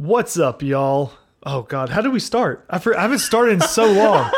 What's 0.00 0.38
up, 0.38 0.62
y'all? 0.62 1.12
Oh 1.42 1.60
God, 1.60 1.90
how 1.90 2.00
did 2.00 2.10
we 2.10 2.20
start? 2.20 2.64
I, 2.70 2.78
for, 2.78 2.96
I 2.96 3.02
haven't 3.02 3.18
started 3.18 3.52
in 3.52 3.60
so 3.60 3.84
long. 3.84 4.30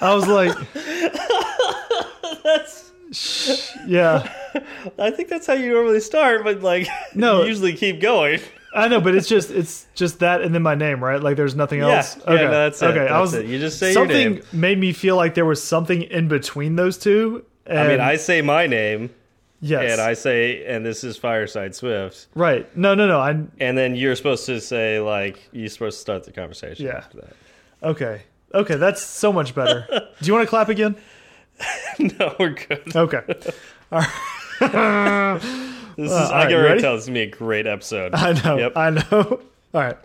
I 0.00 0.02
was 0.02 0.26
like, 0.26 0.52
Shh, 3.12 3.70
yeah, 3.86 4.28
I 4.98 5.12
think 5.12 5.28
that's 5.28 5.46
how 5.46 5.52
you 5.52 5.72
normally 5.72 6.00
start, 6.00 6.42
but 6.42 6.60
like, 6.60 6.88
No. 7.14 7.42
you 7.42 7.46
usually 7.50 7.74
keep 7.74 8.00
going. 8.00 8.40
I 8.74 8.88
know, 8.88 9.00
but 9.00 9.14
it's 9.14 9.28
just 9.28 9.52
it's 9.52 9.86
just 9.94 10.18
that 10.18 10.42
and 10.42 10.52
then 10.52 10.62
my 10.62 10.74
name, 10.74 11.04
right? 11.04 11.22
Like, 11.22 11.36
there's 11.36 11.54
nothing 11.54 11.78
Yeah, 11.78 11.98
else. 11.98 12.16
yeah, 12.26 12.34
no, 12.34 12.50
that's 12.50 12.82
it, 12.82 12.86
okay. 12.86 13.06
I 13.06 13.20
was 13.20 13.32
it. 13.32 13.46
You 13.46 13.60
just 13.60 13.78
say 13.78 13.92
your 13.92 14.08
something 14.08 14.42
made 14.52 14.80
me 14.80 14.92
feel 14.92 15.14
like 15.14 15.34
there 15.34 15.46
was 15.46 15.62
something 15.62 16.02
in 16.02 16.26
between 16.26 16.74
those 16.74 16.98
two. 16.98 17.44
And 17.64 17.78
I 17.78 17.86
mean, 17.86 18.00
I 18.00 18.16
say 18.16 18.42
my 18.42 18.66
name, 18.66 19.10
yes, 19.60 19.92
and 19.92 20.00
I 20.00 20.14
say, 20.14 20.64
and 20.66 20.84
this 20.84 21.04
is 21.04 21.16
Fireside 21.16 21.74
Swift, 21.74 22.28
right. 22.34 22.74
No, 22.76 22.94
no, 22.94 23.06
no. 23.06 23.20
I 23.20 23.30
and 23.30 23.78
then 23.78 23.96
you're 23.96 24.16
supposed 24.16 24.46
to 24.46 24.60
say 24.60 25.00
like 25.00 25.48
you're 25.52 25.68
supposed 25.68 25.96
to 25.98 26.00
start 26.00 26.24
the 26.24 26.32
conversation. 26.32 26.86
Yeah. 26.86 26.96
After 26.96 27.18
that. 27.18 27.36
okay, 27.82 28.22
okay. 28.54 28.76
That's 28.76 29.02
so 29.02 29.32
much 29.32 29.54
better. 29.54 29.86
Do 30.20 30.26
you 30.26 30.32
want 30.32 30.44
to 30.44 30.50
clap 30.50 30.68
again? 30.68 30.96
no, 31.98 32.34
we're 32.38 32.50
good. 32.50 32.94
Okay. 32.94 33.22
All 33.92 34.00
right. 34.00 35.40
This 35.96 36.12
is. 36.12 36.16
all 36.16 36.32
I 36.32 36.46
can 36.46 36.54
already 36.54 36.80
tell 36.80 36.94
this 36.94 37.04
is 37.04 37.08
gonna 37.08 37.14
be 37.14 37.22
a 37.22 37.30
great 37.30 37.66
episode. 37.66 38.14
I 38.14 38.32
know. 38.44 38.58
Yep. 38.58 38.72
I 38.76 38.90
know. 38.90 39.40
All 39.74 39.80
right. 39.82 39.98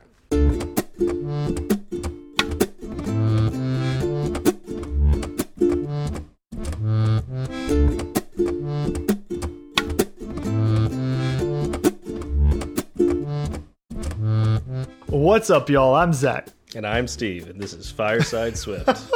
What's 15.14 15.52
up, 15.52 15.70
y'all? 15.70 15.94
I'm 15.94 16.12
Zach. 16.12 16.48
And 16.76 16.88
I'm 16.88 17.08
Steve, 17.08 17.48
and 17.48 17.62
this 17.62 17.72
is 17.74 17.92
Fireside 17.92 18.58
Swift. 18.58 18.88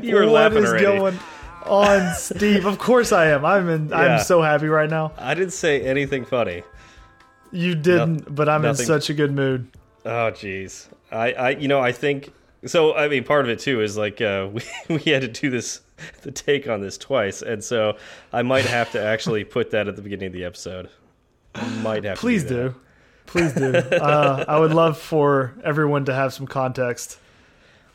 you 0.00 0.14
were 0.14 0.26
What 0.26 0.32
laughing 0.32 0.62
is 0.62 0.70
already. 0.70 0.84
going 0.84 1.18
on, 1.66 2.14
Steve? 2.14 2.66
Of 2.66 2.78
course 2.78 3.10
I 3.10 3.30
am. 3.30 3.44
I'm 3.44 3.68
in. 3.68 3.88
Yeah. 3.88 3.96
I'm 3.96 4.20
so 4.20 4.42
happy 4.42 4.68
right 4.68 4.88
now. 4.88 5.10
I 5.18 5.34
didn't 5.34 5.54
say 5.54 5.80
anything 5.82 6.24
funny. 6.24 6.62
You 7.50 7.74
didn't, 7.74 8.32
but 8.32 8.48
I'm 8.48 8.62
nothing. 8.62 8.82
in 8.84 8.86
such 8.86 9.10
a 9.10 9.14
good 9.14 9.32
mood. 9.32 9.66
Oh, 10.04 10.30
jeez. 10.30 10.86
I, 11.10 11.32
I, 11.32 11.50
you 11.50 11.66
know, 11.66 11.80
I 11.80 11.90
think 11.90 12.32
so. 12.64 12.94
I 12.94 13.08
mean, 13.08 13.24
part 13.24 13.44
of 13.44 13.50
it 13.50 13.58
too 13.58 13.80
is 13.82 13.96
like 13.96 14.20
uh, 14.20 14.50
we 14.52 14.62
we 14.88 15.00
had 15.10 15.22
to 15.22 15.28
do 15.28 15.50
this, 15.50 15.80
the 16.20 16.30
take 16.30 16.68
on 16.68 16.80
this 16.80 16.96
twice, 16.96 17.42
and 17.42 17.64
so 17.64 17.96
I 18.32 18.42
might 18.42 18.66
have 18.66 18.92
to 18.92 19.02
actually 19.02 19.42
put 19.42 19.72
that 19.72 19.88
at 19.88 19.96
the 19.96 20.02
beginning 20.02 20.28
of 20.28 20.32
the 20.32 20.44
episode. 20.44 20.90
Might 21.82 22.04
have. 22.04 22.18
Please 22.18 22.44
to 22.44 22.48
do. 22.48 22.68
do. 22.68 22.74
Please 23.26 23.52
do. 23.54 23.72
Uh, 23.74 24.44
I 24.46 24.58
would 24.58 24.72
love 24.74 24.98
for 24.98 25.54
everyone 25.64 26.04
to 26.06 26.14
have 26.14 26.32
some 26.34 26.46
context 26.46 27.18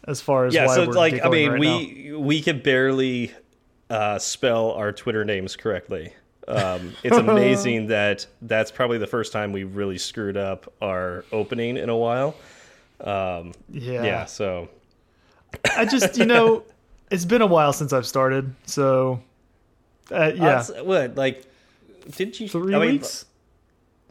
as 0.08 0.22
far 0.22 0.45
as 0.45 0.53
Yeah. 0.53 0.66
why 0.67 0.75
So 0.75 0.88
we're 0.88 0.94
like, 0.94 1.23
I 1.25 1.30
mean, 1.30 1.52
right 1.52 1.59
we 1.59 2.14
we 2.16 2.42
can 2.42 2.59
barely 2.59 3.31
uh, 3.89 4.17
spell 4.19 4.72
our 4.72 4.92
Twitter 4.92 5.23
names 5.25 5.56
correctly. 5.56 6.14
Um, 6.47 6.94
it's 7.03 7.17
amazing 7.28 7.88
that 7.88 8.25
that's 8.42 8.72
probably 8.72 8.97
the 8.97 9.08
first 9.08 9.31
time 9.34 9.52
we 9.52 9.64
really 9.64 9.97
screwed 9.97 10.38
up 10.38 10.72
our 10.81 11.23
opening 11.31 11.78
in 11.78 11.89
a 11.89 11.97
while. 11.97 12.36
Um. 13.02 13.52
Yeah. 13.69 14.03
yeah. 14.03 14.25
So 14.25 14.69
I 15.75 15.86
just, 15.86 16.17
you 16.17 16.25
know, 16.25 16.64
it's 17.12 17.25
been 17.25 17.41
a 17.41 17.47
while 17.47 17.73
since 17.73 17.94
I've 17.94 18.08
started, 18.08 18.56
so 18.66 19.22
uh, 20.12 20.31
yeah, 20.36 20.62
That's- 20.64 20.72
what 20.84 21.16
like 21.16 21.45
did 22.16 22.39
you 22.39 22.47
three 22.47 22.73
I 22.73 22.80
mean, 22.80 22.91
weeks. 22.94 23.25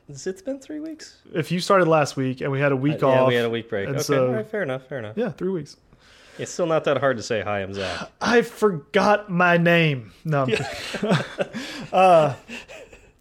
Has 0.09 0.27
it 0.27 0.45
been 0.45 0.59
three 0.61 0.81
weeks? 0.81 1.19
If 1.35 1.51
you 1.51 1.59
started 1.61 1.89
last 1.89 2.17
week 2.17 2.41
and 2.41 2.51
we 2.53 2.61
had 2.61 2.71
a 2.73 2.77
week 2.77 3.03
Uh, 3.03 3.09
off, 3.09 3.15
Yeah, 3.23 3.27
we 3.29 3.35
had 3.35 3.45
a 3.45 3.51
week 3.51 3.69
break. 3.69 3.89
Okay, 3.89 3.99
so- 3.99 4.29
all 4.29 4.35
right, 4.35 4.47
fair 4.48 4.63
enough, 4.63 4.87
fair 4.89 4.98
enough. 4.98 5.17
yeah, 5.17 5.31
three 5.31 5.48
weeks. 5.51 5.77
It's 6.39 6.53
still 6.53 6.67
not 6.67 6.85
that 6.85 6.98
hard 6.98 7.17
to 7.17 7.23
say 7.23 7.41
hi, 7.41 7.61
I'm 7.63 7.73
Zach. 7.75 8.11
I 8.20 8.42
forgot 8.42 9.30
my 9.30 9.57
name. 9.57 10.13
No. 10.25 10.45
I'm 10.45 10.55
uh, 11.92 12.35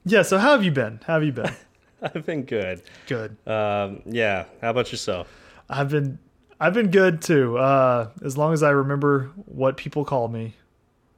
yeah. 0.06 0.22
So 0.22 0.38
how 0.38 0.52
have 0.52 0.64
you 0.64 0.72
been? 0.72 1.00
How 1.08 1.14
have 1.16 1.24
you 1.24 1.32
been? 1.32 1.52
I've 2.02 2.26
been 2.26 2.44
good. 2.44 2.82
Good. 3.08 3.38
Um, 3.48 4.02
yeah. 4.06 4.46
How 4.62 4.70
about 4.72 4.92
yourself? 4.92 5.28
I've 5.70 5.90
been. 5.90 6.20
I've 6.60 6.74
been 6.74 6.92
good 6.92 7.22
too. 7.22 7.58
Uh, 7.58 8.10
as 8.24 8.38
long 8.38 8.54
as 8.54 8.64
I 8.64 8.70
remember 8.72 9.32
what 9.46 9.76
people 9.78 10.06
call 10.06 10.28
me. 10.28 10.54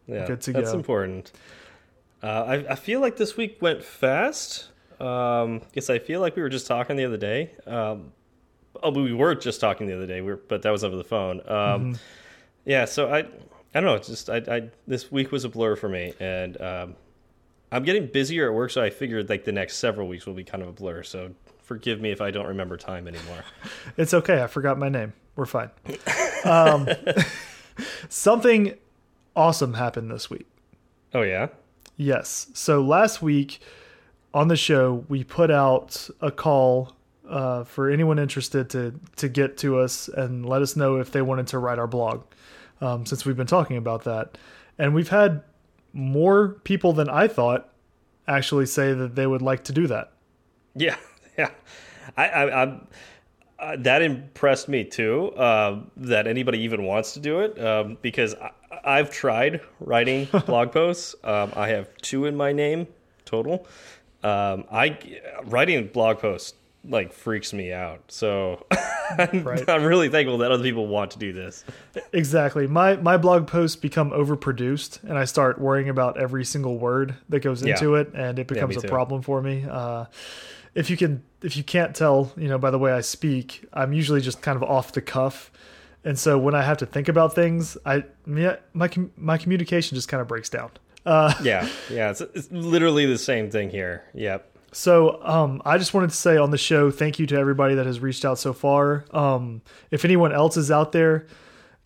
Yeah, 0.08 0.26
Good 0.26 0.42
to 0.42 0.54
that's 0.54 0.72
go. 0.72 0.78
important. 0.78 1.32
Uh, 2.24 2.28
I, 2.28 2.54
I 2.72 2.76
feel 2.76 3.02
like 3.02 3.18
this 3.18 3.36
week 3.38 3.58
went 3.62 3.84
fast. 3.84 4.70
Um, 5.00 5.62
guess 5.74 5.90
I 5.90 6.00
feel 6.00 6.22
like 6.22 6.36
we 6.36 6.42
were 6.42 6.50
just 6.50 6.68
talking 6.68 6.96
the 6.96 7.06
other 7.06 7.18
day. 7.18 7.52
Um, 7.66 8.12
oh, 8.82 8.92
we 8.92 9.14
were 9.14 9.36
just 9.36 9.62
talking 9.62 9.88
the 9.88 9.96
other 9.96 10.08
day, 10.08 10.22
we 10.22 10.32
were, 10.32 10.38
but 10.48 10.62
that 10.64 10.72
was 10.72 10.84
over 10.84 10.96
the 10.96 11.04
phone. 11.04 11.40
Um, 11.42 11.48
Mm-hmm. 11.48 11.94
Yeah, 12.66 12.84
so 12.84 13.08
I, 13.10 13.20
I 13.20 13.26
don't 13.74 13.86
know. 13.86 13.96
It's 13.96 14.10
just 14.10 14.30
I, 14.30 14.38
I 14.50 14.70
this 14.88 15.10
week 15.10 15.32
was 15.32 15.46
a 15.46 15.50
blur 15.50 15.78
for 15.78 15.88
me, 15.88 16.14
and 16.20 16.60
um, 16.62 16.96
I'm 17.72 17.84
getting 17.84 18.08
busier 18.08 18.50
at 18.50 18.54
work, 18.54 18.72
so 18.72 18.82
I 18.82 18.90
figured 18.90 19.30
like 19.30 19.46
the 19.46 19.54
next 19.54 19.78
several 19.78 20.10
weeks 20.10 20.26
will 20.26 20.34
be 20.34 20.44
kind 20.44 20.62
of 20.62 20.68
a 20.68 20.74
blur. 20.74 21.04
So 21.04 21.32
forgive 21.64 22.02
me 22.02 22.12
if 22.12 22.20
I 22.20 22.30
don't 22.30 22.46
remember 22.48 22.76
time 22.76 23.08
anymore. 23.08 23.44
It's 23.98 24.14
okay. 24.14 24.44
I 24.44 24.48
forgot 24.48 24.78
my 24.78 24.90
name. 24.90 25.14
We're 25.38 25.46
fine. 25.46 25.70
Um, 26.44 26.90
something 28.10 28.74
awesome 29.36 29.74
happened 29.76 30.12
this 30.12 30.30
week. 30.30 30.46
Oh 31.14 31.22
yeah, 31.22 31.48
Yes. 31.96 32.48
So 32.54 32.82
last 32.82 33.22
week 33.22 33.60
on 34.38 34.50
the 34.50 34.56
show, 34.56 35.04
we 35.10 35.24
put 35.24 35.50
out 35.50 36.08
a 36.22 36.30
call 36.30 36.94
uh, 37.28 37.64
for 37.64 37.90
anyone 37.90 38.20
interested 38.20 38.70
to 38.70 38.94
to 39.16 39.28
get 39.28 39.58
to 39.58 39.80
us 39.80 40.10
and 40.10 40.48
let 40.48 40.62
us 40.62 40.76
know 40.76 40.98
if 40.98 41.12
they 41.12 41.24
wanted 41.24 41.48
to 41.48 41.58
write 41.58 41.80
our 41.80 41.88
blog. 41.88 42.24
Um, 42.80 43.08
since 43.08 43.26
we've 43.26 43.36
been 43.36 43.48
talking 43.48 43.78
about 43.78 44.04
that, 44.04 44.38
and 44.78 44.94
we've 44.94 45.10
had 45.10 45.42
more 45.92 46.50
people 46.64 46.94
than 46.94 47.10
I 47.10 47.28
thought 47.28 47.74
actually 48.28 48.68
say 48.68 48.94
that 48.94 49.16
they 49.16 49.26
would 49.26 49.42
like 49.42 49.64
to 49.64 49.74
do 49.74 49.88
that. 49.88 50.12
yeah, 50.76 50.98
yeah. 51.38 51.50
I, 52.16 52.28
I, 52.28 52.62
I'm. 52.62 52.88
Uh, 53.58 53.76
that 53.80 54.04
impressed 54.04 54.70
me 54.70 54.84
too. 54.84 55.36
Um, 55.36 55.90
that 55.98 56.28
anybody 56.28 56.60
even 56.60 56.84
wants 56.84 57.14
to 57.14 57.20
do 57.20 57.40
it 57.40 57.60
um, 57.60 57.98
because 58.04 58.36
I, 58.36 58.52
I've 58.86 59.10
tried 59.10 59.62
writing 59.80 60.26
blog 60.46 60.72
posts. 60.72 61.16
Um, 61.24 61.52
I 61.56 61.70
have 61.70 61.90
two 62.04 62.26
in 62.26 62.36
my 62.38 62.52
name 62.52 62.86
total. 63.28 63.68
Um, 64.24 64.66
I 64.72 64.98
writing 65.46 65.88
blog 65.88 66.20
posts 66.20 66.54
like 66.90 67.12
freaks 67.12 67.54
me 67.54 67.74
out. 67.74 68.02
So 68.08 68.66
I'm, 69.18 69.44
Right. 69.44 69.68
I'm 69.70 69.84
really 69.84 70.10
thankful 70.10 70.38
that 70.40 70.52
other 70.52 70.64
people 70.64 70.88
want 70.88 71.12
to 71.12 71.20
do 71.20 71.34
this. 71.34 71.64
Exactly. 72.14 72.68
My 72.68 72.96
my 72.98 73.18
blog 73.18 73.48
posts 73.48 73.76
become 73.76 74.12
overproduced, 74.12 75.04
and 75.04 75.18
I 75.18 75.26
start 75.26 75.60
worrying 75.60 75.90
about 75.90 76.18
every 76.20 76.46
single 76.46 76.78
word 76.78 77.16
that 77.30 77.40
goes 77.42 77.62
Yeah. 77.64 77.74
into 77.74 77.96
it, 77.96 78.12
and 78.14 78.40
it 78.40 78.48
becomes 78.48 78.76
me 78.76 78.82
a 78.84 78.88
problem 78.88 79.22
for 79.22 79.42
me. 79.42 79.66
Uh, 79.70 80.06
if 80.76 80.90
you 80.90 80.98
can, 80.98 81.24
if 81.42 81.58
you 81.58 81.64
can't 81.64 81.96
tell, 81.96 82.32
you 82.38 82.48
know, 82.48 82.58
by 82.58 82.70
the 82.72 82.78
way 82.80 82.92
I 82.92 83.02
speak, 83.02 83.66
I'm 83.74 83.94
usually 83.94 84.22
just 84.22 84.42
kind 84.42 84.56
of 84.56 84.64
off 84.64 84.92
the 84.94 85.02
cuff, 85.02 85.52
and 86.04 86.18
so 86.20 86.38
when 86.38 86.54
I 86.56 86.62
have 86.62 86.78
to 86.78 86.86
think 86.86 87.08
about 87.08 87.34
things, 87.34 87.78
I 87.86 88.04
my 88.26 88.58
my 89.18 89.38
communication 89.38 89.96
just 89.96 90.08
kind 90.08 90.22
of 90.22 90.28
breaks 90.28 90.50
down. 90.50 90.70
Uh, 91.08 91.34
Yeah, 91.42 91.68
yeah. 91.90 92.12
It's, 92.12 92.22
it's 92.22 92.52
literally 92.52 93.06
the 93.06 93.18
same 93.18 93.50
thing 93.50 93.70
here. 93.70 94.04
Yep. 94.14 94.52
So 94.74 95.24
um, 95.24 95.62
I 95.66 95.78
just 95.78 95.94
wanted 95.94 96.10
to 96.10 96.16
say 96.16 96.38
on 96.38 96.52
the 96.52 96.58
show, 96.58 96.92
thank 96.92 97.18
you 97.20 97.26
to 97.28 97.38
everybody 97.38 97.76
that 97.76 97.86
has 97.86 98.00
reached 98.00 98.26
out 98.26 98.38
so 98.38 98.52
far. 98.54 99.06
Um, 99.12 99.62
if 99.90 100.04
anyone 100.04 100.34
else 100.34 100.58
is 100.58 100.70
out 100.70 100.92
there 100.92 101.26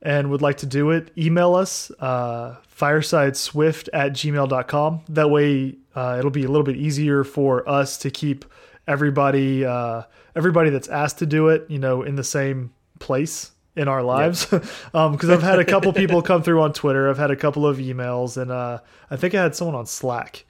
and 0.01 0.31
would 0.31 0.41
like 0.41 0.57
to 0.57 0.65
do 0.65 0.89
it, 0.89 1.11
email 1.15 1.53
us, 1.53 1.91
uh, 1.99 2.57
firesideswift 2.75 3.87
at 3.93 4.13
gmail.com. 4.13 5.01
That 5.09 5.29
way 5.29 5.77
uh, 5.95 6.15
it'll 6.17 6.31
be 6.31 6.43
a 6.43 6.47
little 6.47 6.63
bit 6.63 6.75
easier 6.75 7.23
for 7.23 7.67
us 7.69 7.97
to 7.99 8.09
keep 8.09 8.45
everybody 8.87 9.63
uh, 9.63 10.03
everybody 10.35 10.71
that's 10.71 10.87
asked 10.87 11.19
to 11.19 11.27
do 11.27 11.49
it, 11.49 11.65
you 11.69 11.77
know, 11.77 12.01
in 12.01 12.15
the 12.15 12.23
same 12.23 12.73
place 12.99 13.50
in 13.75 13.87
our 13.87 14.03
lives. 14.03 14.45
Because 14.91 15.29
I've 15.29 15.43
had 15.43 15.59
a 15.59 15.65
couple 15.65 15.93
people 15.93 16.21
come 16.31 16.43
through 16.43 16.61
on 16.61 16.73
Twitter. 16.73 17.09
I've 17.09 17.17
had 17.17 17.31
a 17.31 17.35
couple 17.35 17.65
of 17.65 17.77
emails, 17.77 18.37
and 18.41 18.51
uh, 18.51 18.79
I 19.09 19.15
think 19.15 19.33
I 19.35 19.41
had 19.41 19.55
someone 19.55 19.75
on 19.75 19.85
Slack. 19.85 20.45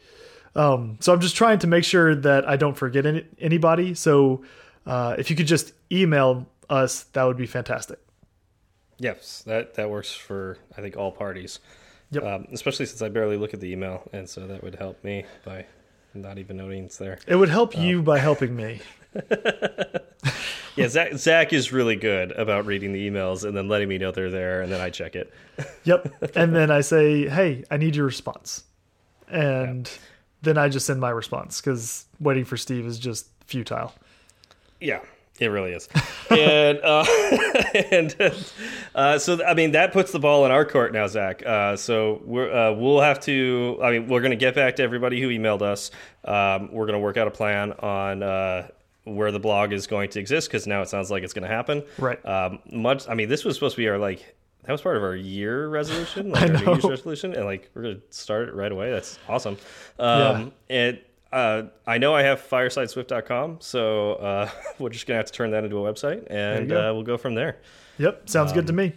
Um, 0.56 0.98
so 1.00 1.14
I'm 1.14 1.22
just 1.22 1.36
trying 1.36 1.60
to 1.60 1.68
make 1.68 1.84
sure 1.84 2.16
that 2.16 2.48
I 2.48 2.58
don't 2.58 2.76
forget 2.76 3.06
any, 3.06 3.26
anybody. 3.40 3.94
So 3.94 4.44
uh, 4.86 5.16
if 5.18 5.30
you 5.30 5.36
could 5.36 5.48
just 5.48 5.74
email 5.92 6.48
us, 6.70 7.04
that 7.14 7.24
would 7.24 7.38
be 7.38 7.48
fantastic. 7.48 8.00
Yes, 8.98 9.42
that 9.48 9.76
that 9.76 9.90
works 9.90 10.14
for 10.14 10.58
I 10.78 10.82
think 10.82 10.96
all 10.96 11.12
parties. 11.12 11.60
Yep. 12.12 12.24
Um, 12.24 12.48
especially 12.52 12.86
since 12.86 13.02
I 13.02 13.10
barely 13.10 13.38
look 13.38 13.54
at 13.54 13.62
the 13.62 13.72
email, 13.72 14.08
and 14.12 14.30
so 14.30 14.46
that 14.48 14.64
would 14.64 14.76
help 14.76 15.04
me 15.04 15.26
by 15.46 15.66
not 16.14 16.38
even 16.38 16.60
it's 16.60 16.98
there. 16.98 17.20
It 17.28 17.36
would 17.36 17.50
help 17.50 17.78
um, 17.78 17.84
you 17.84 18.02
by 18.02 18.20
helping 18.20 18.56
me. 18.56 18.82
Yeah, 20.76 20.88
Zach, 20.88 21.14
Zach 21.16 21.54
is 21.54 21.72
really 21.72 21.96
good 21.96 22.32
about 22.32 22.66
reading 22.66 22.94
the 22.94 23.10
emails 23.10 23.44
and 23.44 23.56
then 23.56 23.68
letting 23.68 23.90
me 23.90 23.98
know 23.98 24.12
they're 24.12 24.30
there, 24.30 24.62
and 24.62 24.72
then 24.72 24.80
I 24.80 24.90
check 24.90 25.16
it. 25.16 25.34
Yep. 25.84 26.36
and 26.36 26.56
then 26.56 26.72
I 26.72 26.82
say, 26.82 27.28
hey, 27.28 27.64
I 27.70 27.78
need 27.78 27.96
your 27.96 28.06
response. 28.06 28.64
And 29.28 29.90
then 30.42 30.58
I 30.58 30.70
just 30.70 30.86
send 30.86 31.00
my 31.00 31.10
response 31.10 31.60
because 31.60 32.06
waiting 32.20 32.46
for 32.46 32.58
Steve 32.58 32.86
is 32.86 32.98
just 32.98 33.28
futile. 33.46 33.94
Yeah, 34.80 35.02
it 35.42 35.48
really 35.48 35.72
is. 35.72 35.90
and 36.30 36.80
uh, 36.84 37.06
and 37.92 38.34
uh, 38.96 39.20
so 39.20 39.44
I 39.44 39.54
mean 39.54 39.72
that 39.72 39.92
puts 39.94 40.12
the 40.12 40.20
ball 40.20 40.46
in 40.46 40.52
our 40.52 40.66
court 40.66 40.94
now, 40.94 41.08
Zach. 41.08 41.46
Uh, 41.46 41.76
so 41.76 42.22
we're 42.26 42.52
uh, 42.52 42.74
we'll 42.74 43.02
have 43.02 43.20
to. 43.22 43.80
I 43.84 43.92
mean, 43.92 44.08
we're 44.08 44.22
going 44.22 44.32
to 44.32 44.38
get 44.38 44.56
back 44.56 44.76
to 44.78 44.84
everybody 44.84 45.22
who 45.22 45.30
emailed 45.30 45.62
us. 45.62 45.92
Um, 46.26 46.72
we're 46.72 46.86
going 46.86 46.94
to 46.98 47.00
work 47.00 47.18
out 47.18 47.28
a 47.28 47.32
plan 47.32 47.74
on 47.74 48.24
uh, 48.24 48.68
where 49.04 49.32
the 49.32 49.40
blog 49.40 49.74
is 49.74 49.88
going 49.88 50.10
to 50.12 50.20
exist 50.20 50.48
because 50.48 50.68
now 50.68 50.82
it 50.82 50.90
sounds 50.90 51.10
like 51.10 51.24
it's 51.24 51.34
going 51.34 51.48
to 51.48 51.54
happen. 51.54 51.84
Right. 51.98 52.24
Um, 52.26 52.60
much. 52.72 53.10
I 53.10 53.16
mean, 53.16 53.30
this 53.30 53.44
was 53.44 53.56
supposed 53.56 53.76
to 53.76 53.82
be 53.82 53.90
our 53.90 53.98
like. 53.98 54.36
That 54.66 54.74
was 54.74 54.82
part 54.82 54.96
of 54.96 55.02
our 55.02 55.16
year 55.16 55.68
resolution, 55.70 56.30
like 56.32 56.52
our 56.52 56.58
New 56.58 56.72
Year's 56.74 56.84
resolution, 56.84 57.34
and 57.34 57.46
like 57.46 57.72
we're 57.74 57.82
gonna 57.82 57.98
start 58.12 58.48
it 58.48 58.54
right 58.54 58.72
away. 58.72 58.92
That's 58.92 59.18
awesome. 59.28 59.58
Um, 59.98 60.52
And 60.70 61.00
uh, 61.32 61.64
I 61.88 61.98
know 61.98 62.14
I 62.14 62.24
have 62.24 62.42
firesideswift.com, 62.42 63.58
so 63.62 64.14
uh, 64.14 64.50
we're 64.80 64.90
just 64.90 65.08
gonna 65.08 65.18
have 65.18 65.28
to 65.28 65.32
turn 65.34 65.52
that 65.52 65.64
into 65.64 65.78
a 65.86 65.94
website, 65.94 66.26
and 66.30 66.70
go. 66.70 66.90
uh, 66.90 66.94
we'll 66.94 67.04
go 67.04 67.18
from 67.18 67.36
there. 67.36 67.58
Yep, 67.98 68.30
sounds 68.30 68.52
good 68.52 68.68
to 68.68 68.74
me. 68.74 68.94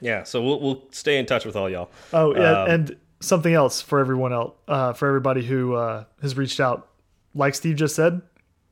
Yeah, 0.00 0.24
so 0.24 0.42
we'll 0.42 0.60
we'll 0.60 0.82
stay 0.90 1.18
in 1.18 1.26
touch 1.26 1.44
with 1.44 1.56
all 1.56 1.70
y'all. 1.70 1.90
Oh, 2.12 2.34
yeah, 2.34 2.62
Um, 2.62 2.70
and 2.70 2.96
something 3.20 3.54
else 3.54 3.80
for 3.80 4.00
everyone 4.00 4.32
else, 4.32 4.54
uh, 4.68 4.92
for 4.92 5.06
everybody 5.06 5.44
who 5.44 5.74
uh, 5.74 6.04
has 6.20 6.36
reached 6.36 6.60
out. 6.60 6.88
Like 7.34 7.54
Steve 7.54 7.76
just 7.76 7.94
said, 7.94 8.20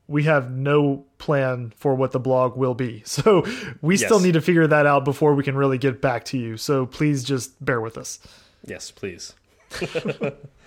we 0.06 0.24
have 0.24 0.50
no 0.50 1.06
plan 1.18 1.72
for 1.76 1.94
what 1.94 2.10
the 2.12 2.18
blog 2.20 2.56
will 2.56 2.74
be, 2.74 3.02
so 3.06 3.46
we 3.80 3.96
still 3.96 4.20
need 4.20 4.32
to 4.34 4.40
figure 4.40 4.66
that 4.66 4.84
out 4.86 5.04
before 5.04 5.34
we 5.34 5.44
can 5.44 5.54
really 5.56 5.78
get 5.78 6.02
back 6.02 6.24
to 6.26 6.38
you. 6.38 6.56
So 6.56 6.84
please 6.84 7.24
just 7.24 7.64
bear 7.64 7.80
with 7.80 7.96
us. 7.96 8.18
Yes, 8.66 8.90
please. 8.90 9.34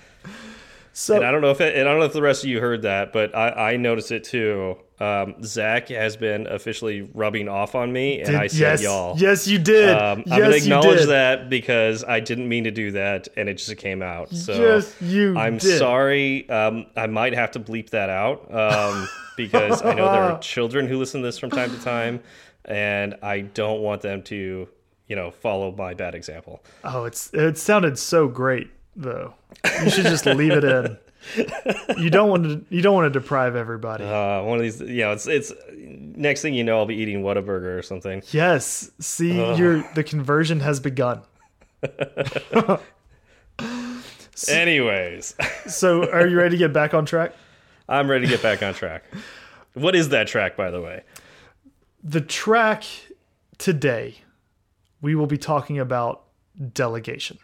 So 0.95 1.15
And 1.15 1.25
I 1.25 1.31
don't 1.31 1.41
know 1.41 1.49
if 1.49 1.59
it, 1.59 1.75
and 1.75 1.89
I 1.89 1.91
don't 1.91 1.99
know 1.99 2.05
if 2.05 2.13
the 2.13 2.21
rest 2.21 2.43
of 2.43 2.49
you 2.49 2.59
heard 2.61 2.83
that, 2.83 3.11
but 3.11 3.35
I, 3.35 3.71
I 3.73 3.77
noticed 3.77 4.11
it 4.11 4.23
too. 4.23 4.77
Um, 4.99 5.43
Zach 5.43 5.89
has 5.89 6.15
been 6.15 6.45
officially 6.45 7.09
rubbing 7.13 7.49
off 7.49 7.73
on 7.73 7.91
me, 7.91 8.19
and 8.19 8.27
did- 8.27 8.35
I 8.35 8.45
said 8.45 8.59
yes, 8.59 8.83
y'all. 8.83 9.17
yes, 9.17 9.47
you 9.47 9.57
did. 9.57 9.89
Um, 9.89 10.19
yes, 10.19 10.31
I'm 10.31 10.41
gonna 10.41 10.55
acknowledge 10.55 11.07
that 11.07 11.49
because 11.49 12.03
I 12.03 12.19
didn't 12.19 12.47
mean 12.47 12.65
to 12.65 12.71
do 12.71 12.91
that, 12.91 13.27
and 13.35 13.49
it 13.49 13.55
just 13.55 13.75
came 13.77 14.03
out. 14.03 14.29
So 14.29 14.53
yes, 14.53 14.95
you. 15.01 15.35
I'm 15.35 15.57
did. 15.57 15.79
sorry. 15.79 16.47
Um, 16.47 16.85
I 16.95 17.07
might 17.07 17.33
have 17.33 17.49
to 17.51 17.59
bleep 17.59 17.89
that 17.89 18.11
out 18.11 18.53
um, 18.53 19.09
because 19.35 19.81
I 19.81 19.95
know 19.95 20.11
there 20.11 20.21
are 20.21 20.39
children 20.41 20.87
who 20.87 20.99
listen 20.99 21.21
to 21.21 21.27
this 21.27 21.39
from 21.39 21.49
time 21.49 21.71
to 21.71 21.81
time, 21.83 22.21
and 22.65 23.15
I 23.23 23.41
don't 23.41 23.81
want 23.81 24.03
them 24.03 24.21
to, 24.23 24.69
you 25.07 25.15
know, 25.15 25.31
follow 25.31 25.71
my 25.75 25.95
bad 25.95 26.13
example. 26.13 26.63
Oh, 26.83 27.05
it's 27.05 27.31
it 27.33 27.57
sounded 27.57 27.97
so 27.97 28.27
great 28.27 28.69
though. 28.95 29.33
You 29.83 29.89
should 29.89 30.05
just 30.05 30.25
leave 30.25 30.51
it 30.51 30.63
in. 30.63 30.97
You 31.97 32.09
don't 32.09 32.29
want 32.29 32.43
to. 32.43 32.65
You 32.75 32.81
don't 32.81 32.93
want 32.95 33.11
to 33.13 33.19
deprive 33.19 33.55
everybody. 33.55 34.03
Uh, 34.03 34.43
one 34.43 34.57
of 34.57 34.61
these, 34.63 34.81
you 34.81 35.01
know, 35.01 35.13
it's 35.13 35.25
it's 35.27 35.53
next 35.71 36.41
thing 36.41 36.53
you 36.53 36.63
know, 36.65 36.77
I'll 36.79 36.85
be 36.85 36.95
eating 36.95 37.23
Whataburger 37.23 37.77
or 37.77 37.81
something. 37.81 38.21
yes. 38.31 38.91
See, 38.99 39.35
your 39.55 39.83
the 39.95 40.03
conversion 40.03 40.59
has 40.59 40.79
begun. 40.79 41.21
Anyways, 44.49 45.35
So, 45.67 46.09
are 46.11 46.27
you 46.27 46.37
ready 46.37 46.51
to 46.51 46.57
get 46.57 46.73
back 46.73 46.93
on 46.93 47.05
track? 47.05 47.33
I'm 47.87 48.09
ready 48.09 48.25
to 48.25 48.31
get 48.31 48.41
back 48.41 48.63
on 48.63 48.73
track. 48.73 49.03
What 49.73 49.95
is 49.95 50.09
that 50.09 50.27
track, 50.27 50.57
by 50.57 50.71
the 50.71 50.81
way? 50.81 51.03
The 52.03 52.21
track 52.21 52.83
today, 53.57 54.15
we 55.01 55.15
will 55.15 55.27
be 55.27 55.37
talking 55.37 55.79
about 55.79 56.23
delegation. 56.73 57.37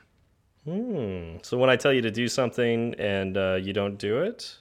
So 1.43 1.57
when 1.57 1.69
I 1.69 1.75
tell 1.75 1.91
you 1.93 2.01
to 2.01 2.11
do 2.11 2.27
something 2.27 2.93
and 2.95 3.37
uh, 3.37 3.55
you 3.55 3.73
don't 3.73 3.97
do 3.97 4.19
it, 4.19 4.57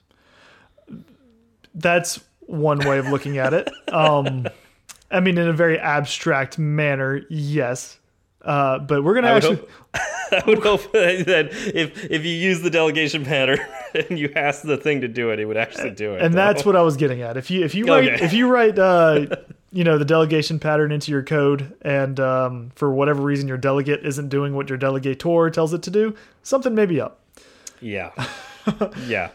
That's 1.75 2.21
one 2.41 2.79
way 2.81 2.99
of 2.99 3.09
looking 3.09 3.39
at 3.39 3.53
it. 3.55 3.71
Um, 3.93 4.47
I 5.11 5.21
mean, 5.21 5.39
in 5.39 5.49
a 5.49 5.53
very 5.55 5.79
abstract 5.79 6.59
manner, 6.59 7.23
yes. 7.31 7.99
Uh, 8.43 8.79
but 8.79 9.03
we're 9.03 9.15
gonna 9.15 9.29
I 9.29 9.37
actually. 9.37 9.57
hope, 9.57 9.71
I 9.95 10.43
would 10.47 10.63
hope 10.63 10.93
that 10.93 11.49
if 11.75 12.05
if 12.11 12.25
you 12.25 12.33
use 12.33 12.61
the 12.61 12.69
delegation 12.71 13.25
pattern 13.25 13.59
and 14.09 14.19
you 14.19 14.31
ask 14.37 14.63
the 14.63 14.77
thing 14.77 15.01
to 15.01 15.09
do 15.09 15.31
it, 15.31 15.41
it 15.41 15.47
would 15.47 15.57
actually 15.57 15.91
do 15.91 16.15
it. 16.15 16.23
and 16.23 16.35
though. 16.35 16.37
that's 16.37 16.65
what 16.67 16.77
I 16.77 16.83
was 16.83 16.97
getting 16.99 17.23
at. 17.23 17.37
If 17.39 17.51
you 17.51 17.65
if 17.65 17.75
you 17.75 17.87
write 17.87 18.13
Okay. 18.13 18.25
if 18.25 18.33
you 18.35 18.49
write 18.49 18.79
uh, 18.79 19.27
you 19.71 19.85
know 19.85 19.99
the 19.99 20.05
delegation 20.05 20.59
pattern 20.59 20.93
into 20.93 21.11
your 21.11 21.23
code, 21.23 21.75
and 21.83 22.19
um, 22.21 22.71
for 22.75 22.91
whatever 22.93 23.23
reason 23.23 23.49
your 23.49 23.59
delegate 23.59 24.05
isn't 24.05 24.29
doing 24.29 24.55
what 24.55 24.69
your 24.69 24.79
delegator 24.79 25.53
tells 25.53 25.73
it 25.73 25.83
to 25.83 25.91
do, 25.91 26.15
something 26.43 26.75
may 26.75 26.87
be 26.87 27.01
up. 27.01 27.21
Yeah. 27.81 28.11
yeah. 29.07 29.31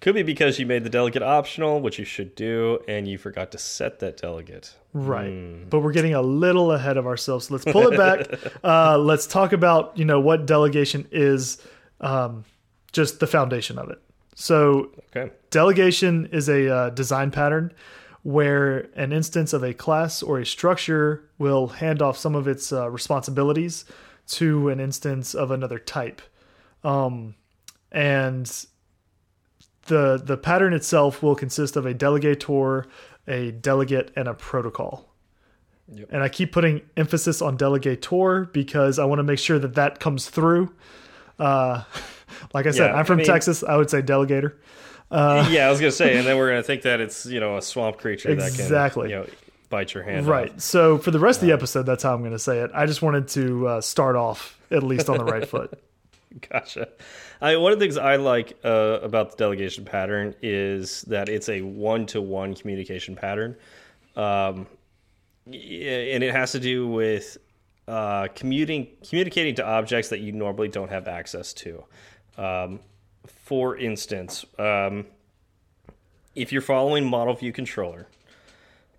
Could 0.00 0.14
be 0.14 0.22
because 0.22 0.58
you 0.58 0.66
made 0.66 0.84
the 0.84 0.90
delegate 0.90 1.22
optional, 1.22 1.80
which 1.80 1.98
you 1.98 2.04
should 2.04 2.34
do, 2.34 2.80
and 2.86 3.08
you 3.08 3.18
forgot 3.18 3.50
to 3.52 3.58
set 3.58 3.98
that 4.00 4.18
delegate. 4.18 4.74
Right. 4.92 5.30
Hmm. 5.30 5.64
But 5.70 5.80
we're 5.80 5.92
getting 5.92 6.14
a 6.14 6.22
little 6.22 6.70
ahead 6.72 6.96
of 6.96 7.06
ourselves. 7.06 7.46
So 7.46 7.54
let's 7.54 7.64
pull 7.64 7.92
it 7.92 7.96
back. 7.96 8.40
uh, 8.64 8.98
let's 8.98 9.26
talk 9.26 9.52
about, 9.52 9.96
you 9.96 10.04
know, 10.04 10.20
what 10.20 10.46
delegation 10.46 11.08
is, 11.10 11.58
um, 12.00 12.44
just 12.92 13.20
the 13.20 13.26
foundation 13.26 13.78
of 13.78 13.90
it. 13.90 14.00
So 14.34 14.90
Okay. 15.16 15.32
delegation 15.50 16.28
is 16.30 16.48
a 16.50 16.72
uh, 16.72 16.90
design 16.90 17.30
pattern 17.30 17.72
where 18.26 18.88
an 18.96 19.12
instance 19.12 19.52
of 19.52 19.62
a 19.62 19.72
class 19.72 20.20
or 20.20 20.40
a 20.40 20.44
structure 20.44 21.22
will 21.38 21.68
hand 21.68 22.02
off 22.02 22.18
some 22.18 22.34
of 22.34 22.48
its 22.48 22.72
uh, 22.72 22.90
responsibilities 22.90 23.84
to 24.26 24.68
an 24.68 24.80
instance 24.80 25.32
of 25.32 25.52
another 25.52 25.78
type. 25.78 26.20
Um, 26.82 27.36
and 27.92 28.46
the 29.86 30.20
the 30.22 30.36
pattern 30.36 30.72
itself 30.72 31.22
will 31.22 31.36
consist 31.36 31.76
of 31.76 31.86
a 31.86 31.94
delegator, 31.94 32.86
a 33.28 33.52
delegate, 33.52 34.10
and 34.16 34.26
a 34.26 34.34
protocol. 34.34 35.08
Yep. 35.92 36.08
And 36.10 36.20
I 36.24 36.28
keep 36.28 36.50
putting 36.50 36.80
emphasis 36.96 37.40
on 37.40 37.56
delegator 37.56 38.52
because 38.52 38.98
I 38.98 39.04
want 39.04 39.20
to 39.20 39.22
make 39.22 39.38
sure 39.38 39.60
that 39.60 39.76
that 39.76 40.00
comes 40.00 40.28
through. 40.28 40.74
Uh, 41.38 41.84
like 42.52 42.66
I 42.66 42.72
said, 42.72 42.90
Yeah, 42.90 42.96
I'm 42.96 43.04
from 43.04 43.18
I 43.18 43.22
mean- 43.22 43.26
Texas. 43.26 43.62
I 43.62 43.76
would 43.76 43.88
say 43.88 44.02
delegator. 44.02 44.54
Yeah, 45.10 45.66
I 45.66 45.70
was 45.70 45.80
gonna 45.80 45.92
say, 45.92 46.16
and 46.16 46.26
then 46.26 46.36
we're 46.36 46.48
gonna 46.48 46.62
think 46.62 46.82
that 46.82 47.00
it's 47.00 47.26
you 47.26 47.40
know 47.40 47.56
a 47.56 47.62
swamp 47.62 47.98
creature 47.98 48.30
Exactly. 48.30 48.68
that 48.68 48.92
can 48.92 49.02
you 49.10 49.16
know 49.16 49.26
bite 49.68 49.94
your 49.94 50.02
hand. 50.02 50.26
Right. 50.26 50.52
off. 50.52 50.60
So 50.60 50.98
for 50.98 51.10
the 51.10 51.18
rest 51.18 51.42
of 51.42 51.48
the 51.48 51.52
episode, 51.52 51.84
that's 51.84 52.02
how 52.02 52.14
I'm 52.14 52.20
going 52.20 52.32
to 52.32 52.38
say 52.38 52.58
it. 52.58 52.70
I 52.74 52.86
just 52.86 53.02
wanted 53.02 53.28
to 53.28 53.68
uh, 53.68 53.80
start 53.80 54.16
off 54.16 54.58
at 54.70 54.82
least 54.82 55.08
on 55.08 55.18
the 55.18 55.24
right 55.24 55.48
foot. 55.48 55.78
Gotcha. 56.50 56.88
I, 57.40 57.56
one 57.56 57.72
of 57.72 57.78
the 57.78 57.84
things 57.84 57.96
I 57.96 58.16
like 58.16 58.58
uh, 58.64 58.98
about 59.02 59.32
the 59.32 59.36
delegation 59.36 59.84
pattern 59.84 60.34
is 60.42 61.02
that 61.02 61.28
it's 61.28 61.48
a 61.48 61.62
one-to-one 61.62 62.54
communication 62.54 63.16
pattern, 63.16 63.56
um, 64.16 64.66
and 65.46 66.22
it 66.22 66.32
has 66.32 66.52
to 66.52 66.60
do 66.60 66.86
with 66.88 67.38
uh, 67.88 68.28
commuting, 68.34 68.88
communicating 69.08 69.54
to 69.56 69.66
objects 69.66 70.08
that 70.10 70.20
you 70.20 70.32
normally 70.32 70.68
don't 70.68 70.90
have 70.90 71.08
access 71.08 71.52
to. 71.54 71.84
Um, 72.36 72.80
for 73.46 73.76
instance, 73.76 74.44
um, 74.58 75.06
if 76.34 76.50
you're 76.50 76.60
following 76.60 77.04
model 77.04 77.32
view 77.32 77.52
controller, 77.52 78.08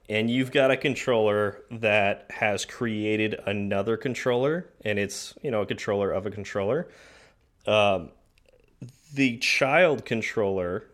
and 0.08 0.32
you've 0.32 0.54
got 0.54 0.72
a 0.72 0.77
controller 0.77 1.62
that 1.70 2.27
has 2.30 2.63
created 2.63 3.36
another 3.46 3.98
controller 3.98 4.70
and 4.86 4.98
it's 4.98 5.34
you 5.42 5.51
know 5.51 5.62
a 5.62 5.66
controller 5.66 6.12
of 6.12 6.25
a 6.25 6.32
controller 6.32 6.88
um, 7.68 8.10
the 9.13 9.38
child 9.39 10.06
controller 10.06 10.86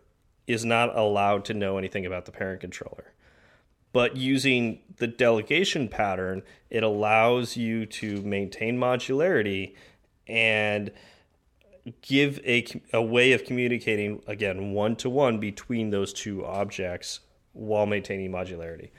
is 0.48 0.64
not 0.64 0.96
allowed 0.96 1.44
to 1.44 1.54
know 1.54 1.78
anything 1.78 2.04
about 2.04 2.26
the 2.26 2.32
parent 2.32 2.60
controller. 2.60 3.12
But 3.92 4.16
using 4.16 4.80
the 4.96 5.06
delegation 5.06 5.88
pattern 5.88 6.42
it 6.70 6.82
allows 6.82 7.56
you 7.56 7.86
to 7.86 8.20
maintain 8.22 8.78
modularity 8.78 9.76
and 10.26 10.90
give 12.00 12.38
a, 12.46 12.64
a 12.92 13.02
way 13.02 13.32
of 13.32 13.44
communicating 13.44 14.22
again 14.26 14.72
one 14.72 14.96
to 14.96 15.10
one 15.10 15.38
between 15.38 15.90
those 15.90 16.12
two 16.12 16.44
objects 16.44 17.20
while 17.52 17.86
maintaining 17.86 18.30
modularity. 18.30 18.90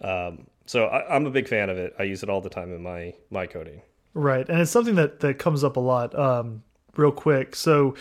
Um, 0.00 0.46
so 0.66 0.86
I, 0.86 1.14
I'm 1.14 1.26
a 1.26 1.30
big 1.30 1.48
fan 1.48 1.70
of 1.70 1.78
it. 1.78 1.94
I 1.98 2.02
use 2.04 2.22
it 2.22 2.28
all 2.28 2.40
the 2.40 2.50
time 2.50 2.74
in 2.74 2.82
my 2.82 3.14
my 3.30 3.46
coding. 3.46 3.82
Right. 4.14 4.48
And 4.48 4.60
it's 4.60 4.70
something 4.70 4.94
that, 4.94 5.20
that 5.20 5.38
comes 5.40 5.64
up 5.64 5.76
a 5.76 5.80
lot, 5.80 6.16
um, 6.16 6.62
real 6.96 7.10
quick. 7.10 7.56
So 7.56 7.96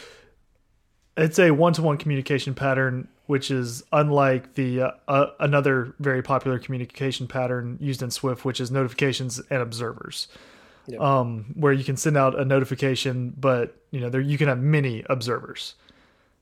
it's 1.17 1.39
a 1.39 1.51
one 1.51 1.73
to 1.73 1.81
one 1.81 1.97
communication 1.97 2.53
pattern, 2.53 3.07
which 3.25 3.49
is 3.49 3.83
unlike 3.91 4.53
the 4.53 4.81
uh, 4.81 4.91
uh, 5.07 5.27
another 5.39 5.95
very 5.99 6.21
popular 6.21 6.59
communication 6.59 7.27
pattern 7.27 7.77
used 7.81 8.03
in 8.03 8.11
Swift, 8.11 8.45
which 8.45 8.59
is 8.61 8.69
notifications 8.69 9.41
and 9.49 9.61
observers. 9.61 10.27
Yep. 10.87 10.99
Um, 10.99 11.45
where 11.55 11.71
you 11.71 11.83
can 11.83 11.95
send 11.95 12.17
out 12.17 12.37
a 12.37 12.43
notification, 12.43 13.33
but 13.37 13.75
you 13.91 13.99
know 13.99 14.09
there 14.09 14.21
you 14.21 14.37
can 14.37 14.47
have 14.49 14.59
many 14.59 15.03
observers, 15.09 15.75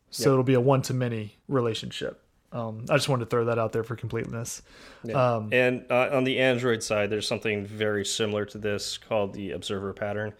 so 0.10 0.24
Yep. 0.30 0.32
it'll 0.32 0.44
be 0.44 0.54
a 0.56 0.62
one 0.62 0.82
to 0.84 0.94
many 0.94 1.38
relationship. 1.48 2.22
Um, 2.52 2.86
I 2.90 2.96
just 2.96 3.08
wanted 3.08 3.26
to 3.26 3.30
throw 3.30 3.46
that 3.46 3.58
out 3.58 3.72
there 3.72 3.84
for 3.84 3.96
completeness. 3.96 4.62
Yeah. 5.04 5.36
Um, 5.36 5.50
and 5.54 5.86
uh, 5.90 6.10
on 6.12 6.26
the 6.26 6.40
Android 6.40 6.84
side, 6.84 7.10
there's 7.10 7.28
something 7.28 7.66
very 7.66 8.04
similar 8.04 8.46
to 8.46 8.58
this 8.58 8.98
called 8.98 9.34
the 9.34 9.52
observer 9.52 9.94
pattern. 9.94 10.34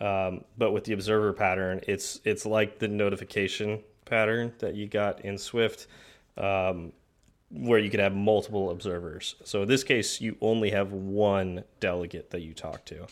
Um, 0.00 0.44
but 0.58 0.72
with 0.72 0.84
the 0.84 0.92
observer 0.94 1.32
pattern, 1.32 1.80
it's 1.86 2.20
it's 2.24 2.44
like 2.44 2.78
the 2.78 2.88
notification 2.88 3.80
pattern 4.04 4.52
that 4.58 4.74
you 4.74 4.88
got 4.88 5.20
in 5.24 5.38
Swift, 5.38 5.86
um, 6.36 6.92
where 7.50 7.78
you 7.78 7.88
could 7.90 8.00
have 8.00 8.14
multiple 8.14 8.70
observers. 8.70 9.36
So 9.44 9.62
in 9.62 9.68
this 9.68 9.84
case, 9.84 10.20
you 10.20 10.36
only 10.40 10.70
have 10.70 10.92
one 10.92 11.62
delegate 11.78 12.30
that 12.30 12.40
you 12.40 12.52
talk 12.54 12.84
to. 12.86 13.06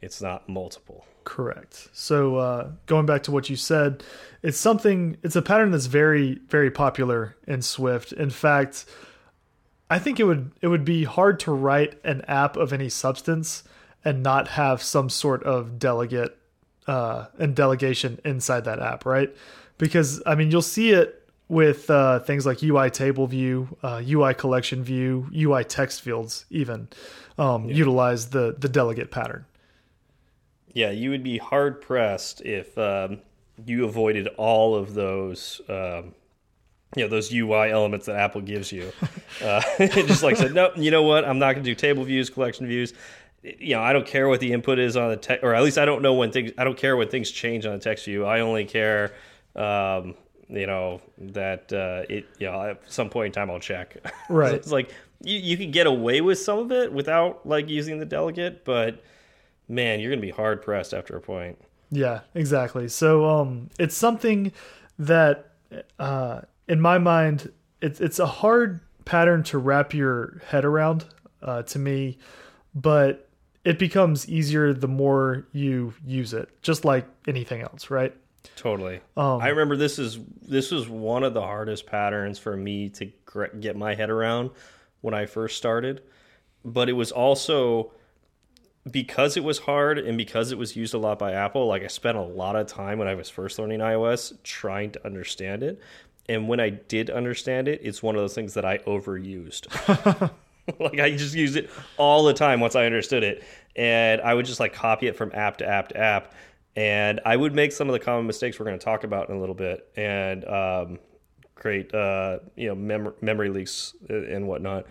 It's 0.00 0.22
not 0.22 0.48
multiple. 0.48 1.04
Correct. 1.24 1.88
So 1.92 2.36
uh, 2.36 2.70
going 2.86 3.04
back 3.04 3.22
to 3.24 3.30
what 3.30 3.50
you 3.50 3.56
said, 3.56 4.02
it's 4.42 4.58
something. 4.58 5.18
It's 5.22 5.36
a 5.36 5.42
pattern 5.42 5.70
that's 5.72 5.86
very, 5.86 6.40
very 6.48 6.70
popular 6.70 7.36
in 7.46 7.60
Swift. 7.60 8.12
In 8.12 8.30
fact, 8.30 8.86
I 9.90 9.98
think 9.98 10.20
it 10.20 10.24
would 10.24 10.52
it 10.62 10.68
would 10.68 10.84
be 10.84 11.04
hard 11.04 11.40
to 11.40 11.52
write 11.52 11.98
an 12.04 12.22
app 12.22 12.56
of 12.56 12.72
any 12.72 12.88
substance 12.88 13.64
and 14.04 14.22
not 14.22 14.48
have 14.48 14.82
some 14.82 15.10
sort 15.10 15.42
of 15.42 15.78
delegate 15.78 16.36
uh, 16.86 17.26
and 17.38 17.54
delegation 17.54 18.20
inside 18.24 18.64
that 18.64 18.80
app, 18.80 19.04
right? 19.04 19.34
Because 19.76 20.22
I 20.24 20.34
mean, 20.34 20.50
you'll 20.50 20.62
see 20.62 20.92
it 20.92 21.28
with 21.48 21.88
uh, 21.90 22.20
things 22.20 22.44
like 22.46 22.62
UI 22.62 22.90
table 22.90 23.26
view, 23.26 23.76
uh, 23.82 24.02
UI 24.06 24.34
collection 24.34 24.82
view, 24.82 25.28
UI 25.34 25.64
text 25.64 26.02
fields, 26.02 26.44
even 26.50 26.88
um, 27.38 27.68
yeah. 27.68 27.74
utilize 27.74 28.30
the 28.30 28.54
the 28.58 28.68
delegate 28.68 29.10
pattern. 29.10 29.46
Yeah, 30.72 30.90
you 30.90 31.10
would 31.10 31.22
be 31.22 31.38
hard 31.38 31.80
pressed 31.80 32.42
if 32.42 32.76
um, 32.78 33.20
you 33.64 33.84
avoided 33.84 34.28
all 34.36 34.74
of 34.74 34.94
those. 34.94 35.60
Um, 35.68 36.14
you 36.96 37.04
know 37.04 37.08
those 37.10 37.32
UI 37.32 37.70
elements 37.70 38.06
that 38.06 38.16
Apple 38.16 38.40
gives 38.40 38.72
you. 38.72 38.92
Uh, 39.40 39.62
just 39.78 40.24
like 40.24 40.36
said, 40.36 40.52
no, 40.52 40.72
you 40.74 40.90
know 40.90 41.04
what? 41.04 41.24
I'm 41.24 41.38
not 41.38 41.52
going 41.52 41.62
to 41.62 41.70
do 41.70 41.74
table 41.76 42.02
views, 42.02 42.28
collection 42.28 42.66
views 42.66 42.92
you 43.42 43.74
know, 43.74 43.82
I 43.82 43.92
don't 43.92 44.06
care 44.06 44.28
what 44.28 44.40
the 44.40 44.52
input 44.52 44.78
is 44.78 44.96
on 44.96 45.10
the 45.10 45.16
text, 45.16 45.44
or 45.44 45.54
at 45.54 45.62
least 45.62 45.78
I 45.78 45.84
don't 45.84 46.02
know 46.02 46.14
when 46.14 46.32
things. 46.32 46.52
I 46.58 46.64
don't 46.64 46.76
care 46.76 46.96
when 46.96 47.08
things 47.08 47.30
change 47.30 47.66
on 47.66 47.72
the 47.72 47.78
text 47.78 48.04
view. 48.04 48.24
I 48.24 48.40
only 48.40 48.64
care, 48.64 49.12
um, 49.54 50.14
you 50.48 50.66
know, 50.66 51.00
that 51.18 51.72
uh, 51.72 52.04
it. 52.08 52.26
You 52.38 52.50
know, 52.50 52.62
at 52.62 52.82
some 52.90 53.08
point 53.10 53.26
in 53.26 53.32
time, 53.32 53.50
I'll 53.50 53.60
check. 53.60 53.96
Right. 54.28 54.50
so 54.50 54.56
it's 54.56 54.72
like 54.72 54.92
you 55.22 55.38
you 55.38 55.56
can 55.56 55.70
get 55.70 55.86
away 55.86 56.20
with 56.20 56.38
some 56.38 56.58
of 56.58 56.72
it 56.72 56.92
without 56.92 57.46
like 57.46 57.68
using 57.68 57.98
the 57.98 58.04
delegate, 58.04 58.64
but 58.64 59.02
man, 59.68 60.00
you're 60.00 60.10
gonna 60.10 60.22
be 60.22 60.30
hard 60.30 60.62
pressed 60.62 60.94
after 60.94 61.16
a 61.16 61.20
point. 61.20 61.58
Yeah, 61.90 62.20
exactly. 62.34 62.88
So 62.88 63.26
um, 63.26 63.70
it's 63.78 63.96
something 63.96 64.52
that, 64.98 65.52
uh, 65.98 66.42
in 66.66 66.80
my 66.80 66.98
mind, 66.98 67.52
it's 67.80 68.00
it's 68.00 68.18
a 68.18 68.26
hard 68.26 68.80
pattern 69.04 69.42
to 69.44 69.58
wrap 69.58 69.94
your 69.94 70.40
head 70.48 70.64
around. 70.64 71.06
Uh, 71.40 71.62
to 71.62 71.78
me, 71.78 72.18
but 72.74 73.28
it 73.64 73.78
becomes 73.78 74.28
easier 74.28 74.72
the 74.72 74.88
more 74.88 75.46
you 75.52 75.94
use 76.04 76.34
it, 76.34 76.48
just 76.62 76.84
like 76.84 77.06
anything 77.28 77.62
else, 77.62 77.90
right? 77.90 78.12
Totally. 78.56 79.00
Um, 79.16 79.40
I 79.40 79.48
remember 79.48 79.76
this 79.76 80.00
is 80.00 80.18
this 80.42 80.72
was 80.72 80.88
one 80.88 81.22
of 81.22 81.34
the 81.34 81.42
hardest 81.42 81.86
patterns 81.86 82.40
for 82.40 82.56
me 82.56 82.88
to 82.90 83.12
get 83.60 83.76
my 83.76 83.94
head 83.94 84.10
around 84.10 84.50
when 85.00 85.14
I 85.14 85.26
first 85.26 85.56
started, 85.56 86.02
but 86.64 86.88
it 86.88 86.94
was 86.94 87.12
also 87.12 87.92
because 88.90 89.36
it 89.36 89.44
was 89.44 89.58
hard 89.60 89.98
and 89.98 90.16
because 90.16 90.52
it 90.52 90.58
was 90.58 90.76
used 90.76 90.94
a 90.94 90.98
lot 90.98 91.18
by 91.18 91.32
Apple. 91.32 91.66
Like 91.66 91.82
I 91.82 91.88
spent 91.88 92.16
a 92.16 92.22
lot 92.22 92.56
of 92.56 92.66
time 92.66 92.98
when 92.98 93.08
I 93.08 93.14
was 93.14 93.28
first 93.28 93.58
learning 93.58 93.80
iOS 93.80 94.36
trying 94.42 94.90
to 94.92 95.06
understand 95.06 95.62
it, 95.62 95.80
and 96.28 96.48
when 96.48 96.60
I 96.60 96.70
did 96.70 97.10
understand 97.10 97.68
it, 97.68 97.80
it's 97.82 98.02
one 98.02 98.14
of 98.14 98.20
those 98.20 98.34
things 98.34 98.54
that 98.54 98.64
I 98.64 98.78
overused. 98.78 100.30
like 100.80 101.00
I 101.00 101.10
just 101.16 101.34
used 101.34 101.56
it 101.56 101.70
all 101.96 102.24
the 102.24 102.34
time 102.34 102.60
once 102.60 102.76
I 102.76 102.86
understood 102.86 103.22
it, 103.22 103.44
and 103.76 104.20
I 104.20 104.34
would 104.34 104.46
just 104.46 104.60
like 104.60 104.72
copy 104.72 105.06
it 105.06 105.16
from 105.16 105.30
app 105.34 105.58
to 105.58 105.66
app 105.66 105.88
to 105.88 105.96
app, 105.96 106.34
and 106.76 107.20
I 107.24 107.36
would 107.36 107.54
make 107.54 107.72
some 107.72 107.88
of 107.88 107.92
the 107.92 108.00
common 108.00 108.26
mistakes 108.26 108.58
we're 108.58 108.66
going 108.66 108.78
to 108.78 108.84
talk 108.84 109.04
about 109.04 109.28
in 109.28 109.36
a 109.36 109.40
little 109.40 109.54
bit, 109.54 109.88
and 109.96 110.44
um, 110.46 110.98
create 111.54 111.94
uh, 111.94 112.40
you 112.56 112.68
know 112.68 112.74
mem 112.74 113.12
memory 113.20 113.48
leaks 113.48 113.94
and 114.08 114.46
whatnot. 114.46 114.86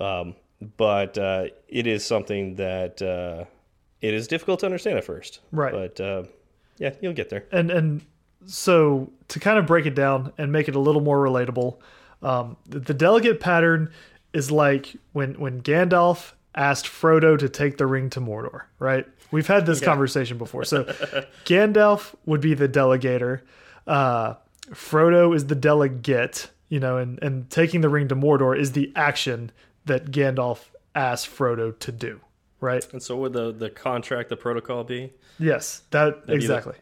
Um, 0.00 0.34
but 0.76 1.18
uh, 1.18 1.46
it 1.68 1.86
is 1.86 2.04
something 2.04 2.56
that 2.56 3.00
uh, 3.02 3.44
it 4.00 4.14
is 4.14 4.26
difficult 4.26 4.60
to 4.60 4.66
understand 4.66 4.98
at 4.98 5.04
first, 5.04 5.40
right? 5.50 5.72
But 5.72 6.00
uh, 6.00 6.24
yeah, 6.78 6.94
you'll 7.00 7.12
get 7.12 7.30
there. 7.30 7.44
And 7.52 7.70
and 7.70 8.02
so 8.46 9.10
to 9.28 9.40
kind 9.40 9.58
of 9.58 9.66
break 9.66 9.86
it 9.86 9.94
down 9.94 10.32
and 10.38 10.52
make 10.52 10.68
it 10.68 10.74
a 10.74 10.80
little 10.80 11.00
more 11.00 11.18
relatable, 11.18 11.78
um, 12.22 12.56
the, 12.68 12.80
the 12.80 12.94
delegate 12.94 13.40
pattern 13.40 13.90
is 14.32 14.50
like 14.50 14.96
when 15.12 15.34
when 15.34 15.62
Gandalf 15.62 16.32
asked 16.54 16.86
Frodo 16.86 17.38
to 17.38 17.48
take 17.48 17.78
the 17.78 17.86
ring 17.86 18.10
to 18.10 18.20
Mordor, 18.20 18.62
right? 18.78 19.06
We've 19.30 19.46
had 19.46 19.64
this 19.64 19.80
yeah. 19.80 19.86
conversation 19.86 20.36
before. 20.38 20.64
So 20.64 20.84
Gandalf 21.44 22.14
would 22.26 22.40
be 22.40 22.54
the 22.54 22.68
delegator. 22.68 23.40
Uh, 23.86 24.34
Frodo 24.70 25.34
is 25.34 25.46
the 25.46 25.54
delegate, 25.54 26.50
you 26.68 26.78
know, 26.78 26.98
and, 26.98 27.18
and 27.22 27.48
taking 27.48 27.80
the 27.80 27.88
ring 27.88 28.08
to 28.08 28.16
Mordor 28.16 28.58
is 28.58 28.72
the 28.72 28.92
action 28.94 29.50
that 29.86 30.10
Gandalf 30.10 30.60
asked 30.94 31.28
Frodo 31.28 31.78
to 31.80 31.92
do, 31.92 32.20
right? 32.60 32.86
And 32.92 33.02
so 33.02 33.16
would 33.16 33.32
the, 33.32 33.52
the 33.52 33.70
contract, 33.70 34.28
the 34.28 34.36
protocol 34.36 34.84
be? 34.84 35.12
Yes, 35.38 35.82
that 35.90 36.26
That'd 36.26 36.42
exactly. 36.42 36.74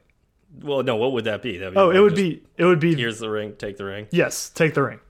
Well, 0.62 0.83
no, 0.83 0.97
what 0.97 1.12
would 1.12 1.25
that 1.25 1.42
be? 1.42 1.59
That'd 1.59 1.75
be 1.75 1.80
oh, 1.80 1.90
it 1.90 2.00
would 2.00 2.16
be 2.16 2.42
it 2.57 2.64
would 2.64 2.80
be 2.80 2.95
here's 2.95 3.21
the 3.21 3.30
ring, 3.30 3.54
take 3.57 3.76
the 3.76 3.85
ring. 3.85 4.09
Yes, 4.11 4.50
take 4.50 4.75
the 4.75 4.83
ring. 4.83 5.00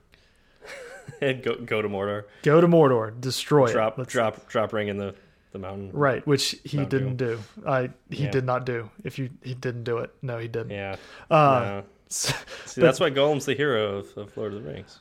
and 1.21 1.41
go 1.41 1.55
go 1.55 1.81
to 1.81 1.89
Mordor. 1.89 2.25
Go 2.43 2.61
to 2.61 2.67
Mordor, 2.67 3.19
destroy 3.19 3.71
drop, 3.71 3.97
it. 3.97 4.07
drop 4.07 4.47
drop 4.47 4.71
ring 4.73 4.87
in 4.87 4.97
the 4.97 5.15
the 5.51 5.59
mountain. 5.59 5.91
Right, 5.91 6.25
which 6.27 6.55
he 6.63 6.77
mountain 6.77 6.99
didn't 6.99 7.17
do. 7.17 7.39
I 7.65 7.89
he 8.09 8.25
yeah. 8.25 8.31
did 8.31 8.45
not 8.45 8.65
do. 8.65 8.89
If 9.03 9.17
you 9.17 9.29
he 9.43 9.53
didn't 9.53 9.83
do 9.83 9.97
it, 9.99 10.11
no, 10.21 10.37
he 10.37 10.47
didn't. 10.47 10.71
Yeah. 10.71 10.95
Uh, 11.29 11.59
no. 11.59 11.83
See, 12.09 12.33
but, 12.75 12.87
that's 12.87 12.99
why 12.99 13.09
Gollum's 13.09 13.45
the 13.45 13.55
hero 13.55 13.97
of, 13.97 14.17
of, 14.17 14.35
Lord 14.35 14.53
of 14.53 14.63
the 14.63 14.69
Rings. 14.69 14.99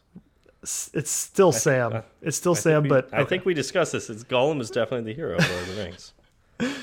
It's 0.62 1.10
still 1.10 1.52
Sam. 1.52 1.94
uh, 1.94 2.02
it's 2.20 2.36
still 2.36 2.52
I 2.52 2.58
Sam, 2.58 2.82
we, 2.82 2.88
but 2.90 3.06
okay. 3.06 3.16
I 3.16 3.24
think 3.24 3.44
we 3.44 3.54
discussed 3.54 3.92
this. 3.92 4.10
It's 4.10 4.24
Gollum 4.24 4.60
is 4.60 4.70
definitely 4.70 5.12
the 5.12 5.16
hero 5.16 5.36
of 5.36 5.48
Lord 5.48 5.62
of 5.62 5.76
the 5.76 5.82
Rings. 5.82 6.12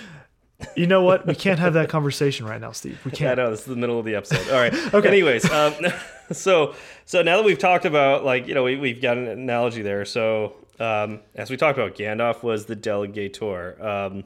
You 0.75 0.87
know 0.87 1.03
what? 1.03 1.27
We 1.27 1.35
can't 1.35 1.59
have 1.59 1.73
that 1.73 1.87
conversation 1.87 2.47
right 2.47 2.59
now, 2.59 2.71
Steve. 2.71 2.99
We 3.05 3.11
can't. 3.11 3.39
I 3.39 3.43
know 3.43 3.51
this 3.51 3.61
is 3.61 3.65
the 3.67 3.75
middle 3.75 3.99
of 3.99 4.05
the 4.05 4.15
episode. 4.15 4.47
All 4.49 4.59
right. 4.59 4.73
okay. 4.93 5.07
Anyways, 5.07 5.49
um, 5.51 5.73
so 6.31 6.73
so 7.05 7.21
now 7.21 7.37
that 7.37 7.45
we've 7.45 7.59
talked 7.59 7.85
about 7.85 8.25
like 8.25 8.47
you 8.47 8.55
know 8.55 8.63
we, 8.63 8.75
we've 8.75 9.01
got 9.01 9.17
an 9.17 9.27
analogy 9.27 9.83
there. 9.83 10.03
So 10.03 10.55
um, 10.79 11.19
as 11.35 11.51
we 11.51 11.57
talked 11.57 11.77
about, 11.77 11.95
Gandalf 11.95 12.41
was 12.41 12.65
the 12.65 12.75
delegator, 12.75 13.79
um, 13.83 14.23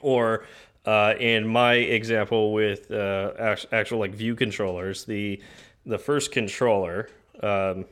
or 0.00 0.46
uh, 0.84 1.14
in 1.18 1.46
my 1.46 1.74
example 1.74 2.52
with 2.52 2.90
uh, 2.90 3.56
actual 3.70 4.00
like 4.00 4.14
view 4.14 4.34
controllers, 4.34 5.04
the 5.04 5.40
the 5.86 5.98
first 5.98 6.32
controller. 6.32 7.08
Um, 7.40 7.84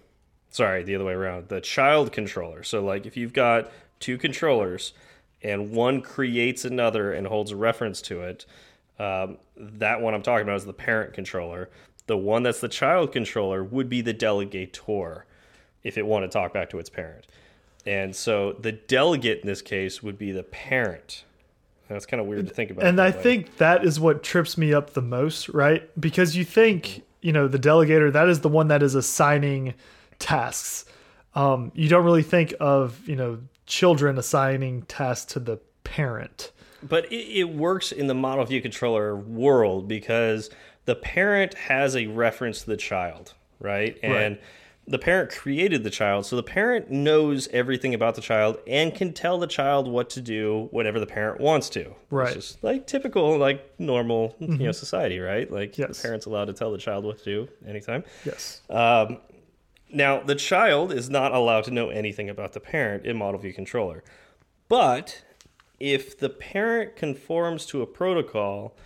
sorry, 0.50 0.82
the 0.82 0.94
other 0.94 1.04
way 1.04 1.14
around. 1.14 1.48
The 1.48 1.60
child 1.60 2.12
controller. 2.12 2.62
So 2.62 2.84
like 2.84 3.06
if 3.06 3.16
you've 3.16 3.32
got 3.32 3.70
two 4.00 4.18
controllers 4.18 4.92
and 5.42 5.72
one 5.72 6.02
creates 6.02 6.64
another 6.64 7.12
and 7.12 7.26
holds 7.26 7.50
a 7.50 7.56
reference 7.56 8.02
to 8.02 8.22
it. 8.22 8.46
Um, 8.98 9.38
that 9.56 10.00
one 10.00 10.14
I'm 10.14 10.22
talking 10.22 10.42
about 10.42 10.56
is 10.56 10.66
the 10.66 10.72
parent 10.72 11.14
controller. 11.14 11.70
The 12.06 12.16
one 12.16 12.42
that's 12.42 12.60
the 12.60 12.68
child 12.68 13.12
controller 13.12 13.64
would 13.64 13.88
be 13.88 14.02
the 14.02 14.12
delegator 14.12 15.22
if 15.82 15.96
it 15.96 16.04
wanted 16.04 16.26
to 16.26 16.32
talk 16.32 16.52
back 16.52 16.70
to 16.70 16.78
its 16.78 16.90
parent. 16.90 17.26
And 17.86 18.14
so 18.14 18.52
the 18.52 18.72
delegate 18.72 19.40
in 19.40 19.46
this 19.46 19.62
case 19.62 20.02
would 20.02 20.18
be 20.18 20.32
the 20.32 20.42
parent. 20.42 21.24
That's 21.88 22.06
kind 22.06 22.20
of 22.20 22.26
weird 22.26 22.46
to 22.46 22.54
think 22.54 22.70
about. 22.70 22.84
And 22.84 23.00
I 23.00 23.10
way. 23.10 23.22
think 23.22 23.56
that 23.56 23.84
is 23.84 23.98
what 23.98 24.22
trips 24.22 24.58
me 24.58 24.74
up 24.74 24.92
the 24.92 25.02
most, 25.02 25.48
right? 25.48 25.88
Because 25.98 26.36
you 26.36 26.44
think, 26.44 27.02
you 27.20 27.32
know, 27.32 27.48
the 27.48 27.58
delegator, 27.58 28.12
that 28.12 28.28
is 28.28 28.40
the 28.40 28.48
one 28.48 28.68
that 28.68 28.82
is 28.82 28.94
assigning 28.94 29.74
tasks. 30.20 30.84
Um, 31.34 31.72
you 31.74 31.88
don't 31.88 32.04
really 32.04 32.22
think 32.22 32.54
of, 32.60 33.08
you 33.08 33.16
know, 33.16 33.40
children 33.66 34.18
assigning 34.18 34.82
tasks 34.82 35.32
to 35.32 35.40
the 35.40 35.58
parent. 35.84 36.52
But 36.82 37.12
it, 37.12 37.38
it 37.38 37.44
works 37.44 37.92
in 37.92 38.06
the 38.06 38.14
model 38.14 38.44
view 38.44 38.62
controller 38.62 39.16
world 39.16 39.88
because 39.88 40.50
the 40.84 40.94
parent 40.94 41.54
has 41.54 41.96
a 41.96 42.06
reference 42.06 42.62
to 42.62 42.66
the 42.66 42.76
child, 42.76 43.34
right? 43.58 43.98
And 44.02 44.36
right. 44.36 44.42
the 44.86 44.98
parent 44.98 45.30
created 45.30 45.84
the 45.84 45.90
child, 45.90 46.26
so 46.26 46.36
the 46.36 46.42
parent 46.42 46.90
knows 46.90 47.48
everything 47.48 47.94
about 47.94 48.14
the 48.14 48.22
child 48.22 48.58
and 48.66 48.94
can 48.94 49.12
tell 49.12 49.38
the 49.38 49.46
child 49.46 49.88
what 49.88 50.10
to 50.10 50.20
do 50.20 50.68
whenever 50.70 50.98
the 50.98 51.06
parent 51.06 51.40
wants 51.40 51.68
to. 51.70 51.94
Right. 52.10 52.28
It's 52.28 52.34
just 52.34 52.64
like 52.64 52.86
typical, 52.86 53.36
like 53.36 53.74
normal, 53.78 54.28
mm 54.28 54.32
-hmm. 54.34 54.40
you 54.40 54.46
know, 54.48 54.64
mm-hmm. 54.64 54.72
society, 54.72 55.18
right? 55.20 55.50
Like 55.52 55.78
yes. 55.78 55.96
the 55.96 56.02
parent's 56.02 56.26
allowed 56.26 56.46
to 56.46 56.54
tell 56.54 56.72
the 56.72 56.82
child 56.82 57.04
what 57.04 57.22
to 57.22 57.24
do 57.24 57.48
anytime. 57.68 58.02
Yes. 58.24 58.62
Um, 58.68 59.18
now, 59.92 60.20
the 60.20 60.34
child 60.34 60.92
is 60.92 61.10
not 61.10 61.32
allowed 61.32 61.64
to 61.64 61.70
know 61.70 61.90
anything 61.90 62.28
about 62.28 62.52
the 62.52 62.60
parent 62.60 63.04
in 63.04 63.16
Model 63.16 63.40
View 63.40 63.52
Controller. 63.52 64.02
But 64.68 65.24
if 65.78 66.18
the 66.18 66.28
parent 66.28 66.96
conforms 66.96 67.66
to 67.66 67.82
a 67.82 67.86
protocol 67.86 68.76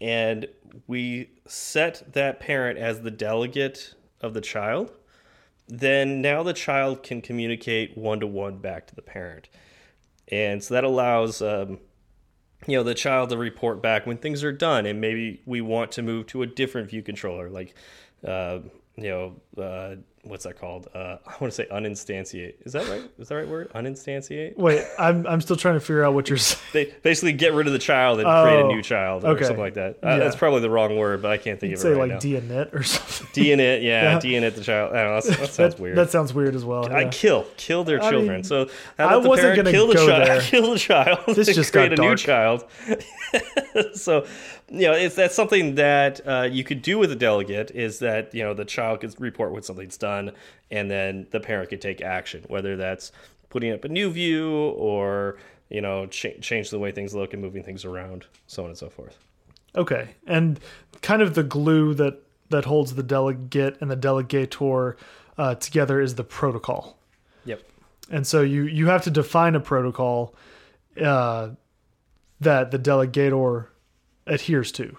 and 0.00 0.46
we 0.86 1.30
set 1.46 2.12
that 2.14 2.40
parent 2.40 2.78
as 2.78 3.02
the 3.02 3.10
delegate 3.10 3.94
of 4.20 4.34
the 4.34 4.40
child, 4.40 4.92
then 5.68 6.20
now 6.20 6.42
the 6.42 6.52
child 6.52 7.02
can 7.02 7.22
communicate 7.22 7.96
one 7.96 8.20
to 8.20 8.26
one 8.26 8.58
back 8.58 8.86
to 8.88 8.94
the 8.94 9.02
parent. 9.02 9.48
And 10.28 10.62
so 10.62 10.74
that 10.74 10.84
allows 10.84 11.40
um, 11.42 11.78
you 12.66 12.76
know 12.76 12.82
the 12.82 12.94
child 12.94 13.28
to 13.30 13.36
report 13.36 13.82
back 13.82 14.06
when 14.06 14.16
things 14.16 14.42
are 14.42 14.52
done 14.52 14.86
and 14.86 15.00
maybe 15.00 15.42
we 15.44 15.60
want 15.60 15.92
to 15.92 16.02
move 16.02 16.26
to 16.28 16.40
a 16.42 16.46
different 16.46 16.88
view 16.88 17.02
controller 17.02 17.50
like 17.50 17.74
uh, 18.26 18.60
you 18.96 19.08
know, 19.56 19.62
uh, 19.62 19.96
what's 20.24 20.44
that 20.44 20.58
called? 20.58 20.88
Uh, 20.94 21.16
I 21.26 21.34
want 21.40 21.52
to 21.52 21.52
say 21.52 21.66
uninstantiate. 21.70 22.54
Is 22.64 22.72
that 22.72 22.88
right? 22.88 23.02
Is 23.18 23.28
that 23.28 23.34
right 23.36 23.48
word? 23.48 23.70
Uninstantiate. 23.74 24.56
Wait, 24.56 24.84
I'm 24.98 25.26
I'm 25.26 25.40
still 25.40 25.56
trying 25.56 25.74
to 25.74 25.80
figure 25.80 26.04
out 26.04 26.14
what 26.14 26.28
you're 26.28 26.38
saying. 26.38 26.60
They 26.72 26.94
basically 27.02 27.32
get 27.32 27.52
rid 27.54 27.66
of 27.66 27.72
the 27.72 27.78
child 27.78 28.20
and 28.20 28.26
create 28.26 28.60
a 28.60 28.64
Oh, 28.64 28.68
new 28.68 28.82
child 28.82 29.24
or 29.24 29.28
okay. 29.28 29.44
something 29.44 29.60
like 29.62 29.74
that. 29.74 29.98
Uh, 30.02 30.08
Yeah. 30.08 30.18
That's 30.18 30.36
probably 30.36 30.60
the 30.60 30.70
wrong 30.70 30.96
word, 30.96 31.22
but 31.22 31.30
I 31.30 31.36
can't 31.36 31.58
think 31.60 31.72
of 31.74 31.78
it 31.78 31.82
Say 31.82 31.92
right 31.92 32.08
like. 32.10 32.20
deinit 32.20 32.74
or 32.74 32.82
something. 32.84 33.28
deinit, 33.44 33.82
yeah, 33.82 34.02
Yeah. 34.14 34.18
deinit 34.18 34.54
the 34.54 34.62
child. 34.62 34.94
I 34.94 35.02
don't 35.04 35.10
know, 35.14 35.20
that 35.36 35.50
sounds 35.52 35.56
that, 35.74 35.80
weird. 35.80 35.96
That 35.98 36.10
sounds 36.10 36.32
weird 36.34 36.54
as 36.54 36.64
well. 36.64 36.92
I 36.92 37.08
kill, 37.08 37.46
kill 37.56 37.84
their 37.84 38.02
I 38.02 38.10
children. 38.10 38.34
mean, 38.36 38.44
so 38.44 38.68
I 38.98 39.16
wasn't 39.16 39.56
gonna 39.56 39.70
kill 39.70 39.86
the 39.88 39.94
child? 39.94 40.42
Kill 40.54 40.72
the 40.72 40.78
child. 40.78 41.18
This 41.34 41.54
just 41.54 41.72
create 41.72 41.92
a 41.92 41.96
new 41.96 42.16
child. 42.16 42.64
so, 43.94 44.26
you 44.70 44.82
know, 44.82 44.92
it's 44.92 45.14
that's 45.14 45.34
something 45.34 45.74
that 45.74 46.26
uh, 46.26 46.48
you 46.50 46.64
could 46.64 46.82
do 46.82 46.98
with 46.98 47.12
a 47.12 47.16
delegate. 47.16 47.70
Is 47.72 47.98
that 47.98 48.34
you 48.34 48.42
know 48.42 48.54
the 48.54 48.64
child 48.64 49.00
could 49.00 49.18
report 49.20 49.52
when 49.52 49.62
something's 49.62 49.96
done, 49.96 50.32
and 50.70 50.90
then 50.90 51.26
the 51.30 51.40
parent 51.40 51.70
could 51.70 51.80
take 51.80 52.00
action, 52.00 52.44
whether 52.48 52.76
that's 52.76 53.12
putting 53.50 53.72
up 53.72 53.84
a 53.84 53.88
new 53.88 54.10
view 54.10 54.70
or 54.70 55.36
you 55.68 55.80
know 55.80 56.06
ch 56.06 56.26
change 56.40 56.70
the 56.70 56.78
way 56.78 56.92
things 56.92 57.14
look 57.14 57.32
and 57.32 57.42
moving 57.42 57.62
things 57.62 57.84
around, 57.84 58.26
so 58.46 58.64
on 58.64 58.70
and 58.70 58.78
so 58.78 58.88
forth. 58.88 59.18
Okay, 59.76 60.08
and 60.26 60.60
kind 61.02 61.20
of 61.20 61.34
the 61.34 61.42
glue 61.42 61.94
that 61.94 62.22
that 62.50 62.64
holds 62.64 62.94
the 62.94 63.02
delegate 63.02 63.76
and 63.80 63.90
the 63.90 63.96
delegator 63.96 64.96
uh, 65.36 65.54
together 65.56 66.00
is 66.00 66.14
the 66.14 66.24
protocol. 66.24 66.96
Yep. 67.44 67.62
And 68.10 68.26
so 68.26 68.42
you 68.42 68.62
you 68.62 68.86
have 68.86 69.02
to 69.04 69.10
define 69.10 69.54
a 69.54 69.60
protocol 69.60 70.34
uh, 71.02 71.50
that 72.40 72.70
the 72.70 72.78
delegator 72.78 73.66
adheres 74.26 74.72
to. 74.72 74.96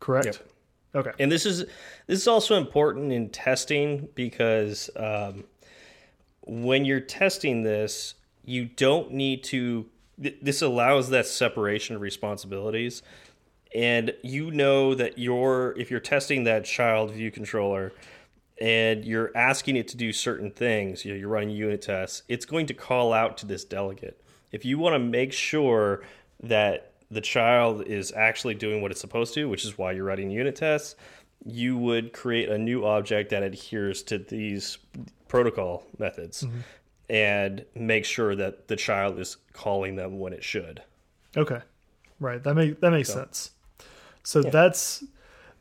Correct. 0.00 0.26
Yep. 0.26 0.48
Okay. 0.94 1.10
And 1.18 1.32
this 1.32 1.46
is 1.46 1.60
this 2.06 2.20
is 2.20 2.28
also 2.28 2.56
important 2.56 3.12
in 3.12 3.30
testing 3.30 4.08
because 4.14 4.90
um, 4.96 5.44
when 6.42 6.84
you're 6.84 7.00
testing 7.00 7.62
this, 7.62 8.14
you 8.44 8.66
don't 8.66 9.12
need 9.12 9.44
to. 9.44 9.86
Th 10.22 10.36
this 10.42 10.60
allows 10.60 11.08
that 11.10 11.26
separation 11.26 11.96
of 11.96 12.02
responsibilities, 12.02 13.02
and 13.74 14.12
you 14.22 14.50
know 14.50 14.94
that 14.94 15.18
you're 15.18 15.74
if 15.78 15.90
you're 15.90 16.00
testing 16.00 16.44
that 16.44 16.64
child 16.66 17.10
view 17.12 17.30
controller, 17.30 17.92
and 18.60 19.04
you're 19.04 19.32
asking 19.34 19.76
it 19.76 19.88
to 19.88 19.96
do 19.96 20.12
certain 20.12 20.50
things, 20.50 21.04
you 21.04 21.12
know, 21.12 21.18
you're 21.18 21.28
running 21.28 21.50
unit 21.50 21.82
tests, 21.82 22.22
it's 22.28 22.44
going 22.44 22.66
to 22.66 22.74
call 22.74 23.12
out 23.12 23.38
to 23.38 23.46
this 23.46 23.64
delegate. 23.64 24.22
If 24.52 24.64
you 24.64 24.78
want 24.78 24.94
to 24.94 24.98
make 24.98 25.32
sure 25.32 26.02
that 26.42 26.91
the 27.12 27.20
child 27.20 27.82
is 27.86 28.10
actually 28.12 28.54
doing 28.54 28.80
what 28.80 28.90
it's 28.90 29.00
supposed 29.00 29.34
to, 29.34 29.48
which 29.48 29.64
is 29.64 29.76
why 29.76 29.92
you're 29.92 30.04
writing 30.04 30.30
unit 30.30 30.56
tests, 30.56 30.96
you 31.44 31.76
would 31.76 32.12
create 32.12 32.48
a 32.48 32.56
new 32.56 32.86
object 32.86 33.30
that 33.30 33.42
adheres 33.42 34.02
to 34.04 34.18
these 34.18 34.78
protocol 35.28 35.84
methods 35.98 36.46
and 37.10 37.64
make 37.74 38.04
sure 38.06 38.34
that 38.34 38.68
the 38.68 38.76
child 38.76 39.18
is 39.18 39.36
calling 39.52 39.96
them 39.96 40.18
when 40.18 40.32
it 40.32 40.42
should. 40.42 40.82
Okay. 41.36 41.60
Right. 42.18 42.42
That 42.42 42.54
make 42.54 42.80
that 42.80 42.90
makes 42.90 43.12
sense. 43.12 43.50
So 44.22 44.42
that's 44.42 45.04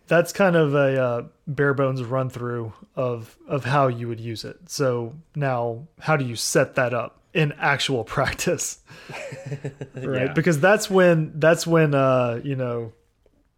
that's 0.08 0.32
kind 0.32 0.56
of 0.56 0.76
a 0.76 1.02
uh, 1.02 1.24
bare 1.48 1.74
bones 1.74 2.04
run 2.04 2.30
through 2.30 2.74
of 2.96 3.38
of 3.48 3.66
how 3.66 3.88
you 3.88 4.08
would 4.08 4.20
use 4.20 4.46
it. 4.46 4.58
So 4.70 5.16
now, 5.36 5.88
how 6.00 6.16
do 6.16 6.26
you 6.26 6.36
set 6.36 6.76
that 6.76 6.94
up 6.94 7.21
in 7.34 7.54
actual 7.54 8.04
practice? 8.18 8.80
right. 9.96 10.28
Yeah. 10.28 10.34
Because 10.34 10.60
that's 10.60 10.90
when 10.90 11.34
that's 11.40 11.66
when 11.66 11.94
uh 11.96 12.40
you 12.44 12.56
know 12.56 12.94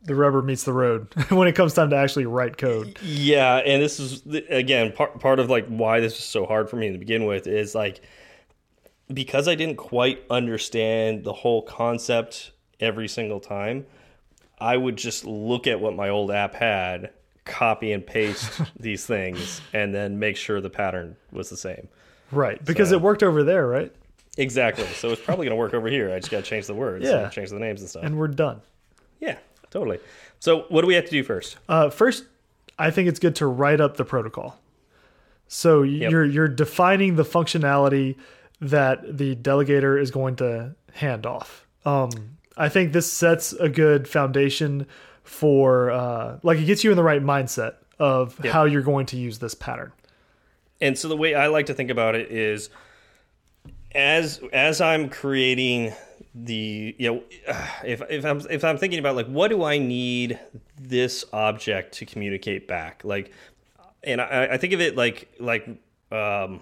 the 0.05 0.15
rubber 0.15 0.41
meets 0.41 0.63
the 0.63 0.73
road 0.73 1.07
when 1.29 1.47
it 1.47 1.53
comes 1.53 1.73
time 1.73 1.89
to 1.89 1.95
actually 1.95 2.25
write 2.25 2.57
code. 2.57 2.99
Yeah, 3.01 3.57
and 3.57 3.81
this 3.81 3.99
is 3.99 4.25
again 4.49 4.91
part 4.91 5.19
part 5.19 5.39
of 5.39 5.49
like 5.49 5.67
why 5.67 5.99
this 5.99 6.13
was 6.13 6.23
so 6.23 6.45
hard 6.45 6.69
for 6.69 6.75
me 6.75 6.91
to 6.91 6.97
begin 6.97 7.25
with 7.25 7.47
is 7.47 7.73
like 7.73 8.01
because 9.13 9.47
I 9.47 9.55
didn't 9.55 9.77
quite 9.77 10.23
understand 10.29 11.23
the 11.23 11.33
whole 11.33 11.61
concept 11.61 12.51
every 12.79 13.07
single 13.07 13.39
time. 13.39 13.85
I 14.59 14.77
would 14.77 14.97
just 14.97 15.25
look 15.25 15.67
at 15.67 15.79
what 15.79 15.95
my 15.95 16.09
old 16.09 16.31
app 16.31 16.55
had, 16.55 17.11
copy 17.43 17.91
and 17.91 18.05
paste 18.05 18.61
these 18.79 19.05
things, 19.05 19.61
and 19.73 19.93
then 19.93 20.19
make 20.19 20.37
sure 20.37 20.61
the 20.61 20.69
pattern 20.69 21.17
was 21.31 21.49
the 21.49 21.57
same. 21.57 21.89
Right. 22.33 22.63
Because 22.63 22.89
So- 22.89 22.95
it 22.95 23.01
worked 23.01 23.23
over 23.23 23.43
there, 23.43 23.67
right? 23.67 23.91
Exactly. 24.37 24.85
So 24.87 25.09
it's 25.09 25.21
probably 25.21 25.45
going 25.45 25.55
to 25.55 25.59
work 25.59 25.73
over 25.75 25.87
here. 25.87 26.11
I 26.11 26.17
just 26.19 26.31
got 26.31 26.37
to 26.37 26.49
change 26.49 26.65
the 26.67 26.73
words, 26.73 27.05
Yeah. 27.05 27.29
change 27.29 27.51
the 27.51 27.59
names 27.59 27.81
and 27.81 27.89
stuff. 27.89 28.03
And 28.03 28.17
we're 28.17 28.27
done. 28.29 28.61
yeah, 29.19 29.37
totally. 29.69 29.99
So 30.39 30.65
what 30.69 30.81
do 30.81 30.87
we 30.87 30.95
have 30.95 31.05
to 31.05 31.11
do 31.11 31.23
first? 31.23 31.57
Uh, 31.69 31.89
first, 31.89 32.25
I 32.79 32.89
think 32.91 33.07
it's 33.07 33.19
good 33.19 33.35
to 33.37 33.45
write 33.47 33.79
up 33.79 33.97
the 33.97 34.03
protocol. 34.05 34.59
So 35.47 35.83
you're 35.83 36.25
you're 36.25 36.47
defining 36.47 37.15
the 37.15 37.23
functionality 37.23 38.15
that 38.59 39.17
the 39.17 39.35
delegator 39.35 40.01
is 40.01 40.09
going 40.09 40.35
to 40.37 40.73
hand 40.93 41.25
off. 41.25 41.67
Um, 41.85 42.09
I 42.57 42.69
think 42.69 42.91
this 42.93 43.11
sets 43.11 43.53
a 43.53 43.69
good 43.69 44.07
foundation 44.07 44.87
for 45.23 45.91
uh, 45.91 46.39
like 46.43 46.57
it 46.57 46.65
gets 46.65 46.83
you 46.83 46.89
in 46.91 46.97
the 46.97 47.03
right 47.03 47.21
mindset 47.23 47.75
of 47.99 48.39
Yep. 48.43 48.53
how 48.53 48.65
you're 48.65 48.81
going 48.81 49.05
to 49.07 49.17
use 49.17 49.37
this 49.39 49.53
pattern. 49.53 49.91
And 50.81 50.97
so 50.97 51.07
the 51.07 51.17
way 51.17 51.35
I 51.35 51.47
like 51.47 51.67
to 51.67 51.73
think 51.73 51.89
about 51.89 52.15
it 52.15 52.31
is 52.31 52.69
as 53.95 54.41
as 54.51 54.81
I'm 54.81 55.09
creating 55.09 55.93
the 56.35 56.95
you 56.97 57.13
know 57.13 57.23
if 57.85 58.01
if 58.09 58.25
I'm 58.25 58.41
if 58.49 58.63
I'm 58.63 58.77
thinking 58.77 58.99
about 58.99 59.15
like 59.15 59.27
what 59.27 59.49
do 59.49 59.63
I 59.63 59.77
need 59.77 60.39
this 60.79 61.25
object 61.33 61.95
to 61.95 62.05
communicate 62.05 62.67
back? 62.67 63.03
Like 63.03 63.31
and 64.03 64.19
I, 64.19 64.49
I 64.51 64.57
think 64.57 64.73
of 64.73 64.81
it 64.81 64.95
like 64.95 65.29
like 65.39 65.67
um 66.11 66.61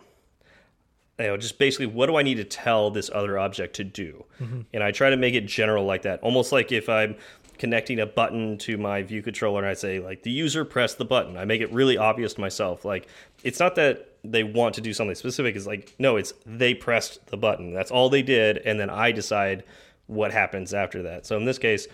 you 1.19 1.27
know 1.27 1.37
just 1.37 1.57
basically 1.57 1.87
what 1.87 2.07
do 2.07 2.15
I 2.17 2.23
need 2.23 2.35
to 2.35 2.43
tell 2.43 2.91
this 2.91 3.09
other 3.13 3.39
object 3.39 3.75
to 3.77 3.83
do? 3.83 4.25
And 4.73 4.83
I 4.83 4.91
try 4.91 5.09
to 5.09 5.17
make 5.17 5.33
it 5.33 5.45
general 5.45 5.85
like 5.85 6.03
that. 6.03 6.21
Almost 6.21 6.51
like 6.51 6.71
if 6.71 6.89
I'm 6.89 7.15
connecting 7.61 7.99
a 7.99 8.07
button 8.07 8.57
to 8.57 8.75
my 8.75 9.03
view 9.03 9.21
controller 9.21 9.59
and 9.59 9.67
I 9.67 9.75
say 9.75 9.99
like 9.99 10.23
the 10.23 10.31
user 10.31 10.65
pressed 10.65 10.97
the 10.97 11.05
button. 11.05 11.37
I 11.37 11.45
make 11.45 11.61
it 11.61 11.71
really 11.71 11.95
obvious 11.95 12.33
to 12.33 12.41
myself. 12.41 12.83
Like 12.83 13.07
it's 13.43 13.59
not 13.59 13.75
that 13.75 14.15
they 14.23 14.43
want 14.43 14.73
to 14.73 14.81
do 14.81 14.93
something 14.93 15.13
specific 15.13 15.55
it's 15.55 15.67
like 15.67 15.93
no 15.99 16.15
it's 16.17 16.33
they 16.43 16.73
pressed 16.73 17.23
the 17.27 17.37
button. 17.37 17.71
That's 17.71 17.91
all 17.91 18.09
they 18.09 18.23
did 18.23 18.57
and 18.57 18.79
then 18.79 18.89
I 18.89 19.11
decide 19.11 19.63
what 20.07 20.31
happens 20.31 20.73
after 20.73 21.03
that. 21.03 21.27
So 21.27 21.37
in 21.37 21.45
this 21.45 21.59
case 21.59 21.87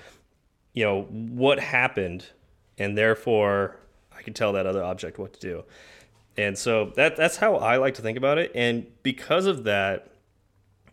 you 0.72 0.86
know 0.86 1.02
what 1.02 1.60
happened 1.60 2.28
and 2.78 2.98
therefore 2.98 3.76
I 4.18 4.22
can 4.22 4.34
tell 4.34 4.54
that 4.54 4.66
other 4.66 4.86
object 4.86 5.20
what 5.20 5.34
to 5.34 5.40
do. 5.42 5.66
And 6.38 6.58
so 6.58 6.94
that 6.96 7.18
that's 7.18 7.36
how 7.36 7.58
I 7.58 7.76
like 7.76 7.96
to 7.96 8.02
think 8.02 8.18
about 8.18 8.38
it 8.38 8.54
and 8.56 8.88
because 9.04 9.48
of 9.48 9.66
that 9.66 10.14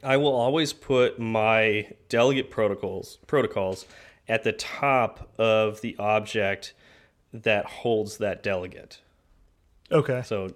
I 0.02 0.16
will 0.16 0.34
always 0.34 0.72
put 0.72 1.20
my 1.20 1.92
delegate 2.08 2.50
protocols 2.50 3.18
protocols 3.28 3.86
at 4.28 4.42
the 4.44 4.52
top 4.52 5.30
of 5.38 5.80
the 5.80 5.96
object 5.98 6.74
that 7.32 7.66
holds 7.66 8.18
that 8.18 8.42
delegate. 8.42 8.98
Okay. 9.92 10.22
So 10.24 10.50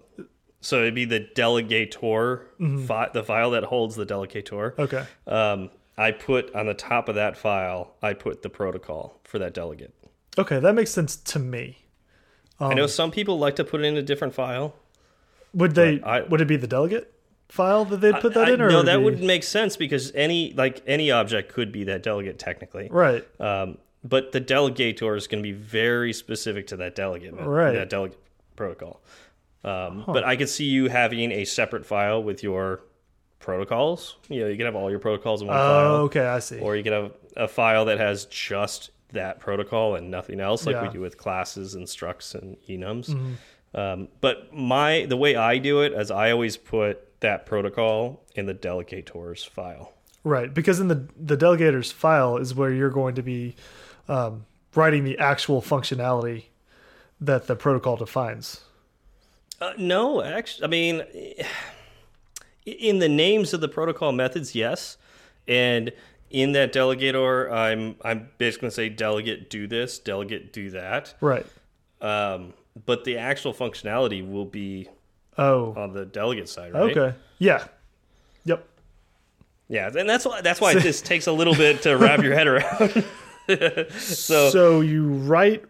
so 0.61 0.79
it'd 0.79 0.95
be 0.95 1.05
the 1.05 1.21
delegator 1.37 2.45
fi 2.87 3.09
the 3.13 3.23
file 3.23 3.51
that 3.53 3.65
holds 3.65 3.95
the 3.97 4.07
delegator. 4.07 4.79
Okay. 4.79 5.05
Um, 5.27 5.71
I 5.97 6.13
put 6.13 6.55
on 6.55 6.67
the 6.67 6.75
top 6.75 7.09
of 7.09 7.17
that 7.17 7.37
file, 7.37 7.95
I 8.03 8.15
put 8.15 8.43
the 8.43 8.49
protocol 8.49 9.21
for 9.25 9.39
that 9.41 9.53
delegate. 9.55 9.93
Okay. 10.37 10.61
That 10.61 10.75
makes 10.75 10.91
sense 10.91 11.17
to 11.17 11.39
me. 11.39 11.85
I 12.61 12.75
know 12.75 12.87
some 12.89 13.11
people 13.13 13.39
like 13.39 13.55
to 13.57 13.65
put 13.65 13.81
it 13.81 13.85
in 13.85 13.97
a 13.97 14.03
different 14.03 14.35
file. 14.35 14.75
Would 15.55 15.75
they? 15.77 16.01
I- 16.03 16.23
would 16.23 16.41
it 16.41 16.49
be 16.49 16.57
the 16.57 16.67
delegate 16.67 17.13
file 17.49 17.85
that 17.87 18.01
they'd 18.01 18.15
put 18.17 18.35
that 18.35 18.49
I- 18.49 18.53
in, 18.55 18.61
or 18.61 18.69
no, 18.71 18.83
that 18.83 19.03
wouldn't 19.03 19.25
make 19.25 19.43
sense 19.43 19.77
because 19.77 20.13
any 20.15 20.53
like 20.55 20.83
any 20.87 21.11
object 21.11 21.53
could 21.53 21.73
be 21.73 21.85
that 21.85 22.03
delegate 22.03 22.39
technically. 22.39 22.89
right? 22.91 23.27
Um, 23.41 23.79
but 24.05 24.33
the 24.33 24.41
delegator 24.41 25.17
is 25.17 25.27
going 25.27 25.43
to 25.43 25.47
be 25.47 25.53
very 25.57 26.13
specific 26.13 26.67
to 26.69 26.77
that 26.77 26.95
delegate, 26.95 27.35
Right. 27.35 27.73
that 27.73 27.91
delegate 27.91 28.19
protocol. 28.55 29.01
Um, 29.65 30.05
But 30.07 30.23
I 30.25 30.37
could 30.37 30.49
see 30.49 30.67
you 30.67 30.89
having 30.89 31.33
a 31.33 31.45
separate 31.45 31.85
file 31.85 32.23
with 32.23 32.43
your 32.45 32.81
protocols. 33.41 34.17
You 34.29 34.41
know, 34.43 34.47
you 34.49 34.57
can 34.57 34.67
have 34.67 34.77
all 34.77 34.91
your 34.91 34.99
protocols 35.01 35.43
in 35.43 35.49
one 35.49 35.57
Oh, 35.57 35.61
file, 35.61 35.95
okay. 36.03 36.27
I 36.27 36.39
see. 36.39 36.61
or 36.61 36.77
you 36.77 36.83
can 36.85 36.93
have 36.93 37.13
a 37.37 37.49
file 37.49 37.85
that 37.87 37.99
has 37.99 38.27
just 38.27 38.91
that 39.13 39.41
protocol 39.41 39.95
and 39.97 40.11
nothing 40.11 40.39
else, 40.41 40.67
like 40.67 40.81
we 40.83 40.89
do 40.91 41.01
with 41.01 41.17
classes 41.17 41.75
and 41.75 41.87
structs 41.87 42.35
and 42.35 42.57
enums. 42.69 43.09
Mm-hmm. 43.11 43.33
Um, 43.79 44.09
but 44.21 44.53
my 44.55 45.07
the 45.09 45.17
way 45.17 45.35
I 45.37 45.59
do 45.59 45.81
it 45.83 45.93
is 45.93 46.11
I 46.11 46.31
always 46.31 46.57
put 46.57 47.03
that 47.21 47.47
protocol 47.47 48.25
in 48.35 48.47
the 48.47 48.55
delegator's 48.55 49.45
file. 49.45 49.93
Right, 50.25 50.53
because 50.53 50.81
in 50.81 50.89
the 50.89 51.07
the 51.17 51.37
delegator's 51.37 51.93
file 51.93 52.37
is 52.37 52.55
where 52.55 52.73
you're 52.73 52.91
going 52.91 53.15
to 53.15 53.23
be 53.23 53.57
um, 54.09 54.47
writing 54.75 55.05
the 55.05 55.19
actual 55.19 55.63
functionality 55.63 56.45
that 57.21 57.47
the 57.47 57.57
protocol 57.57 57.97
defines. 57.97 58.63
Uh, 59.61 59.73
no, 59.77 60.23
actually, 60.23 60.65
I 60.65 60.69
mean, 60.69 61.03
in 62.65 62.99
the 62.99 63.09
names 63.09 63.53
of 63.55 63.61
the 63.61 63.69
protocol 63.69 64.13
methods, 64.13 64.55
yes, 64.55 64.97
and 65.47 65.93
in 66.31 66.53
that 66.53 66.73
delegator, 66.73 67.51
I'm 67.51 67.97
I'm 68.05 68.29
basically 68.39 68.67
going 68.67 68.71
to 68.71 68.75
say 68.75 68.89
delegate 68.89 69.51
do 69.51 69.67
this, 69.67 69.99
delegate 69.99 70.53
do 70.53 70.71
that. 70.71 71.15
Right. 71.21 71.47
Um, 72.01 72.53
but 72.87 73.05
the 73.05 73.19
actual 73.19 73.53
functionality 73.53 74.29
will 74.29 74.45
be 74.45 74.89
Oh, 75.39 75.73
on 75.77 75.93
the 75.93 76.05
delegate 76.05 76.49
side, 76.49 76.73
right? 76.75 76.97
okay. 76.97 77.17
Yeah. 77.39 77.65
Yep. 78.45 78.67
Yeah, 79.69 79.91
and 79.95 80.09
that's 80.09 80.25
why 80.25 80.41
that's 80.41 80.61
why 80.61 80.75
this 80.75 81.01
takes 81.03 81.27
a 81.27 81.33
little 81.33 81.55
bit 81.55 81.83
to 81.83 81.97
wrap 81.97 82.23
your 82.23 82.35
head 82.35 82.47
around. 82.47 83.05
so, 83.99 84.51
So 84.51 84.81
you 84.81 85.09
write 85.09 85.65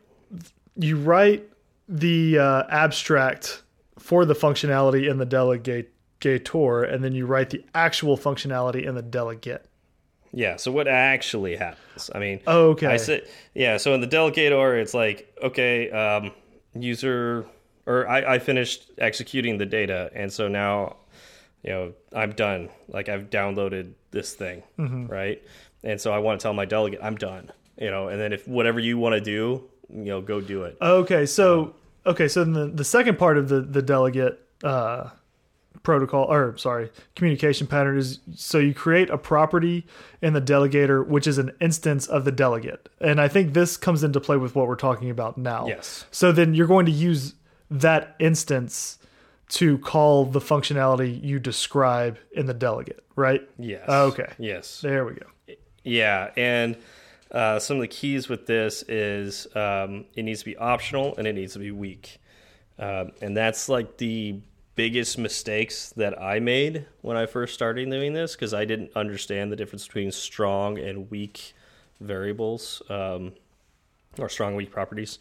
you 0.76 0.96
write 0.96 1.48
the 1.88 2.38
uh, 2.38 2.62
abstract 2.70 3.62
for 3.98 4.24
the 4.24 4.34
functionality 4.34 5.10
in 5.10 5.18
the 5.18 5.26
delegator, 5.26 6.92
and 6.92 7.02
then 7.04 7.12
you 7.14 7.26
write 7.26 7.50
the 7.50 7.64
actual 7.74 8.16
functionality 8.16 8.86
in 8.86 8.94
the 8.94 9.02
delegate. 9.02 9.66
yeah, 10.32 10.56
so 10.56 10.70
what 10.70 10.86
actually 10.88 11.56
happens? 11.56 12.10
I 12.14 12.18
mean, 12.18 12.40
Oh, 12.46 12.70
okay. 12.70 12.86
I 12.86 12.96
said, 12.98 13.26
yeah. 13.54 13.76
So 13.78 13.94
in 13.94 14.00
the 14.00 14.06
delegator, 14.08 14.80
it's 14.80 14.94
like, 14.94 15.34
okay, 15.42 15.90
um, 15.90 16.30
user, 16.74 17.46
or 17.88 18.08
I, 18.08 18.34
I 18.34 18.38
finished 18.38 18.90
executing 18.98 19.58
the 19.58 19.66
data, 19.66 20.10
and 20.14 20.32
so 20.32 20.46
now, 20.48 20.96
you 21.62 21.70
know, 21.70 21.92
I'm 22.14 22.32
done. 22.32 22.68
Like 22.88 23.08
I've 23.08 23.30
downloaded 23.30 23.92
this 24.10 24.34
thing, 24.34 24.62
Mm-hmm. 24.78 25.06
right? 25.06 25.42
And 25.82 26.00
so 26.00 26.12
I 26.12 26.18
want 26.18 26.38
to 26.40 26.42
tell 26.42 26.54
my 26.54 26.64
delegate 26.64 27.00
I'm 27.02 27.16
done. 27.16 27.50
You 27.80 27.90
know, 27.90 28.08
and 28.08 28.20
then 28.20 28.32
if 28.32 28.46
whatever 28.48 28.80
you 28.80 28.98
want 28.98 29.14
to 29.14 29.20
do, 29.20 29.62
you 29.88 30.04
know, 30.04 30.20
go 30.20 30.40
do 30.40 30.64
it. 30.64 30.76
Okay, 30.82 31.24
so 31.26 31.74
okay, 32.04 32.26
so 32.28 32.44
then 32.44 32.52
the 32.52 32.66
the 32.66 32.84
second 32.84 33.18
part 33.18 33.38
of 33.38 33.48
the 33.48 33.60
the 33.60 33.82
delegate 33.82 34.40
uh, 34.64 35.10
protocol, 35.84 36.24
or 36.24 36.56
sorry, 36.58 36.90
communication 37.14 37.66
pattern 37.68 37.96
is 37.96 38.18
so 38.34 38.58
you 38.58 38.74
create 38.74 39.10
a 39.10 39.16
property 39.18 39.86
in 40.20 40.32
the 40.32 40.40
delegator, 40.42 41.06
which 41.06 41.26
is 41.28 41.38
an 41.38 41.52
instance 41.60 42.06
of 42.08 42.24
the 42.24 42.32
delegate, 42.32 42.88
and 43.00 43.20
I 43.20 43.28
think 43.28 43.54
this 43.54 43.76
comes 43.76 44.02
into 44.02 44.20
play 44.20 44.36
with 44.36 44.56
what 44.56 44.66
we're 44.66 44.74
talking 44.74 45.08
about 45.10 45.38
now. 45.38 45.68
Yes. 45.68 46.04
So 46.10 46.32
then 46.32 46.54
you're 46.54 46.66
going 46.66 46.86
to 46.86 46.92
use 46.92 47.34
that 47.70 48.16
instance 48.18 48.98
to 49.48 49.78
call 49.78 50.26
the 50.26 50.40
functionality 50.40 51.22
you 51.22 51.38
describe 51.38 52.18
in 52.32 52.46
the 52.46 52.54
delegate, 52.54 53.02
right? 53.16 53.48
Yes. 53.58 53.88
Okay. 53.88 54.30
Yes. 54.38 54.80
There 54.80 55.04
we 55.04 55.14
go. 55.14 55.26
Yeah, 55.84 56.30
and 56.36 56.76
uh, 57.30 57.58
some 57.58 57.78
of 57.78 57.80
the 57.80 57.88
keys 57.88 58.28
with 58.28 58.46
this 58.46 58.82
is 58.88 59.46
um, 59.56 60.04
it 60.14 60.22
needs 60.22 60.40
to 60.40 60.44
be 60.44 60.56
optional 60.56 61.14
and 61.16 61.26
it 61.26 61.34
needs 61.34 61.54
to 61.54 61.58
be 61.58 61.70
weak, 61.70 62.18
um, 62.78 63.12
and 63.22 63.36
that's 63.36 63.68
like 63.68 63.96
the 63.96 64.40
biggest 64.74 65.18
mistakes 65.18 65.90
that 65.96 66.22
I 66.22 66.38
made 66.38 66.86
when 67.00 67.16
I 67.16 67.26
first 67.26 67.52
started 67.52 67.90
doing 67.90 68.12
this 68.12 68.36
because 68.36 68.54
I 68.54 68.64
didn't 68.64 68.92
understand 68.94 69.50
the 69.50 69.56
difference 69.56 69.84
between 69.84 70.12
strong 70.12 70.78
and 70.78 71.10
weak 71.10 71.54
variables 72.00 72.80
um, 72.88 73.32
or 74.18 74.28
strong 74.28 74.54
weak 74.54 74.70
properties. 74.70 75.18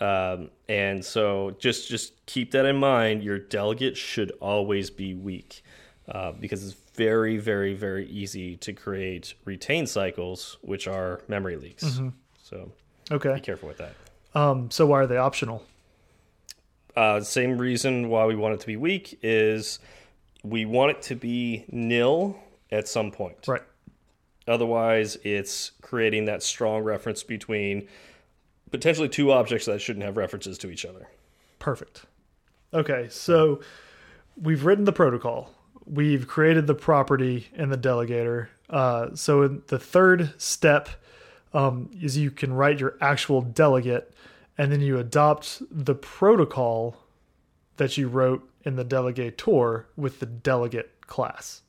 Um, 0.00 0.50
and 0.68 1.04
so 1.04 1.56
just 1.58 1.88
just 1.88 2.24
keep 2.26 2.52
that 2.52 2.64
in 2.64 2.76
mind. 2.76 3.22
Your 3.24 3.38
delegate 3.38 3.96
should 3.96 4.30
always 4.40 4.90
be 4.90 5.14
weak 5.14 5.62
uh, 6.08 6.32
because 6.32 6.64
it's 6.64 6.76
very 6.94 7.36
very 7.38 7.74
very 7.74 8.06
easy 8.08 8.56
to 8.58 8.72
create 8.72 9.34
retain 9.44 9.86
cycles, 9.86 10.56
which 10.62 10.86
are 10.86 11.22
memory 11.28 11.56
leaks. 11.56 12.00
So 12.42 12.72
Okay. 13.10 13.34
be 13.34 13.40
careful 13.40 13.68
with 13.68 13.78
that. 13.78 13.94
Um, 14.34 14.70
so 14.70 14.86
why 14.86 15.00
are 15.00 15.06
they 15.06 15.16
optional? 15.16 15.64
Uh, 16.94 17.20
same 17.20 17.58
reason 17.58 18.08
why 18.08 18.26
we 18.26 18.34
want 18.36 18.54
it 18.54 18.60
to 18.60 18.66
be 18.66 18.76
weak 18.76 19.18
is 19.22 19.78
we 20.44 20.64
want 20.64 20.90
it 20.90 21.02
to 21.02 21.14
be 21.14 21.64
nil 21.70 22.36
at 22.70 22.86
some 22.88 23.10
point. 23.10 23.36
Right. 23.46 23.62
Otherwise, 24.46 25.16
it's 25.24 25.72
creating 25.82 26.24
that 26.26 26.42
strong 26.42 26.82
reference 26.82 27.22
between 27.22 27.86
potentially 28.70 29.08
two 29.08 29.32
objects 29.32 29.66
that 29.66 29.80
shouldn't 29.80 30.04
have 30.04 30.16
references 30.16 30.58
to 30.58 30.70
each 30.70 30.84
other. 30.84 31.08
Perfect. 31.58 32.04
Okay, 32.72 33.08
so 33.10 33.60
we've 34.40 34.64
written 34.64 34.84
the 34.84 34.92
protocol. 34.92 35.50
We've 35.86 36.28
created 36.28 36.66
the 36.66 36.74
property 36.74 37.48
and 37.56 37.72
the 37.72 37.78
delegator. 37.78 38.48
Uh, 38.68 39.14
so 39.14 39.48
the 39.48 39.78
third 39.78 40.34
step 40.40 40.88
um, 41.54 41.90
is 42.00 42.18
you 42.18 42.30
can 42.30 42.52
write 42.52 42.78
your 42.78 42.96
actual 43.00 43.40
delegate, 43.40 44.12
and 44.58 44.70
then 44.70 44.80
you 44.80 44.98
adopt 44.98 45.62
the 45.70 45.94
protocol 45.94 46.96
that 47.78 47.96
you 47.96 48.08
wrote 48.08 48.48
in 48.64 48.76
the 48.76 48.84
delegator 48.84 49.84
with 49.96 50.20
the 50.20 50.26
delegate 50.26 51.06
class. 51.06 51.62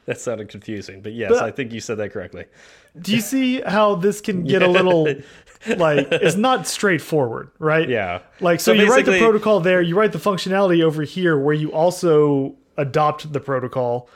That 0.06 0.18
sounded 0.20 0.48
confusing, 0.48 1.02
but 1.02 1.12
yes, 1.12 1.30
But- 1.30 1.42
I 1.44 1.50
think 1.50 1.72
you 1.72 1.80
said 1.80 1.98
that 1.98 2.12
correctly. 2.12 2.46
Do 3.00 3.14
you 3.14 3.20
see 3.20 3.60
how 3.60 3.94
this 3.94 4.20
can 4.20 4.42
get 4.52 4.62
a 4.62 4.66
little 4.66 5.04
like 5.76 6.08
it's 6.10 6.36
not 6.36 6.66
straightforward, 6.66 7.50
right? 7.58 7.88
Yeah. 7.88 8.20
Like 8.40 8.60
so, 8.60 8.74
So 8.74 8.82
you 8.82 8.90
write 8.90 9.04
the 9.04 9.18
protocol 9.18 9.60
there, 9.60 9.80
you 9.82 9.96
write 9.96 10.12
the 10.12 10.18
functionality 10.18 10.82
over 10.82 11.02
here 11.02 11.38
where 11.38 11.54
you 11.54 11.70
also 11.72 12.56
adopt 12.76 13.32
the 13.32 13.40
protocol. 13.40 14.08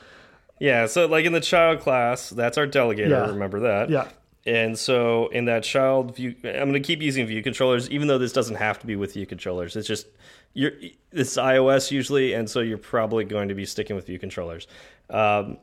Yeah, 0.59 0.87
so 0.87 1.07
like 1.07 1.25
in 1.27 1.33
the 1.33 1.40
child 1.40 1.81
class, 1.81 2.31
that's 2.31 2.57
our 2.59 2.66
delegator, 2.66 3.11
Yeah. 3.11 3.27
remember 3.27 3.61
that? 3.61 3.90
Yeah. 3.90 4.09
And 4.47 4.79
so 4.79 5.29
in 5.29 5.44
that 5.47 5.62
child 5.62 6.16
view, 6.16 6.35
I'm 6.44 6.68
going 6.68 6.75
to 6.75 6.81
keep 6.81 7.01
using 7.01 7.27
view 7.27 7.42
controllers, 7.42 7.88
even 7.90 8.09
though 8.09 8.18
this 8.18 8.33
doesn't 8.33 8.57
have 8.57 8.79
to 8.81 8.87
be 8.87 8.94
with 8.97 9.14
view 9.14 9.25
controllers. 9.27 9.75
It's 9.77 9.88
just 9.88 10.07
you're 10.53 10.73
it's 11.12 11.37
iOS 11.37 11.90
usually, 11.90 12.33
and 12.35 12.49
so 12.49 12.61
you're 12.61 12.79
probably 12.79 13.25
going 13.25 13.49
to 13.49 13.55
be 13.55 13.64
sticking 13.64 13.97
with 13.97 14.07
view 14.07 14.18
controllers. 14.18 14.66
Um, 15.11 15.59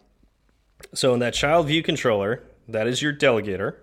so 0.93 1.13
in 1.13 1.19
that 1.19 1.33
child 1.33 1.67
view 1.67 1.83
controller, 1.83 2.43
that 2.67 2.87
is 2.87 3.01
your 3.01 3.13
delegator. 3.13 3.75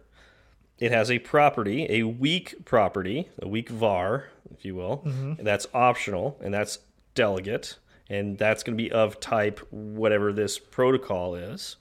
It 0.79 0.93
has 0.93 1.11
a 1.11 1.19
property, 1.19 1.87
a 1.91 2.05
weak 2.05 2.65
property, 2.65 3.29
a 3.43 3.49
weak 3.49 3.69
var, 3.69 4.27
if 4.57 4.65
you 4.65 4.75
will. 4.75 5.03
And 5.05 5.47
that's 5.47 5.67
optional, 5.75 6.39
and 6.43 6.55
that's 6.55 6.79
delegate, 7.15 7.79
and 8.09 8.39
that's 8.39 8.63
going 8.63 8.79
to 8.79 8.83
be 8.83 8.91
of 8.93 9.19
type 9.19 9.61
whatever 9.71 10.33
this 10.33 10.59
protocol 10.59 11.35
is. 11.35 11.77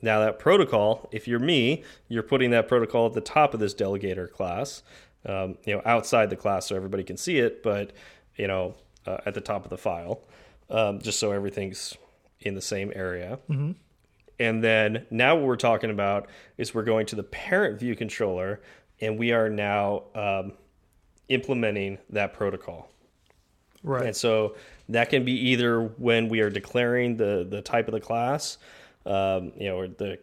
Now 0.00 0.20
that 0.20 0.38
protocol, 0.38 1.08
if 1.12 1.28
you're 1.28 1.40
me, 1.40 1.84
you're 2.08 2.22
putting 2.22 2.50
that 2.52 2.68
protocol 2.68 3.06
at 3.06 3.12
the 3.12 3.20
top 3.20 3.52
of 3.52 3.60
this 3.60 3.74
delegator 3.74 4.30
class, 4.30 4.82
um, 5.26 5.58
you 5.64 5.74
know, 5.74 5.82
outside 5.84 6.30
the 6.30 6.36
class 6.36 6.66
so 6.68 6.76
everybody 6.76 7.02
can 7.04 7.16
see 7.16 7.38
it, 7.38 7.62
but 7.62 7.92
you 8.36 8.46
know, 8.46 8.76
uh, 9.06 9.18
at 9.26 9.34
the 9.34 9.40
top 9.40 9.64
of 9.64 9.70
the 9.70 9.76
file, 9.76 10.22
um, 10.70 11.00
just 11.00 11.18
so 11.18 11.32
everything's 11.32 11.96
in 12.40 12.54
the 12.54 12.62
same 12.62 12.92
area. 12.94 13.38
And 14.40 14.62
then 14.62 15.06
now 15.10 15.34
what 15.34 15.44
we're 15.44 15.56
talking 15.56 15.90
about 15.90 16.28
is 16.56 16.74
we're 16.74 16.84
going 16.84 17.06
to 17.06 17.16
the 17.16 17.24
parent 17.24 17.78
view 17.78 17.96
controller, 17.96 18.60
and 19.00 19.18
we 19.18 19.32
are 19.32 19.48
now 19.48 20.04
um, 20.14 20.52
implementing 21.28 21.98
that 22.10 22.32
protocol. 22.32 22.90
Right. 23.82 24.06
And 24.06 24.16
so 24.16 24.56
that 24.88 25.10
can 25.10 25.24
be 25.24 25.32
either 25.50 25.80
when 25.82 26.28
we 26.28 26.40
are 26.40 26.50
declaring 26.50 27.16
the 27.16 27.46
the 27.48 27.62
type 27.62 27.88
of 27.88 27.94
the 27.94 28.00
class, 28.00 28.58
um, 29.06 29.52
you 29.56 29.68
know, 29.68 29.78
or 29.78 29.88
the 29.88 30.18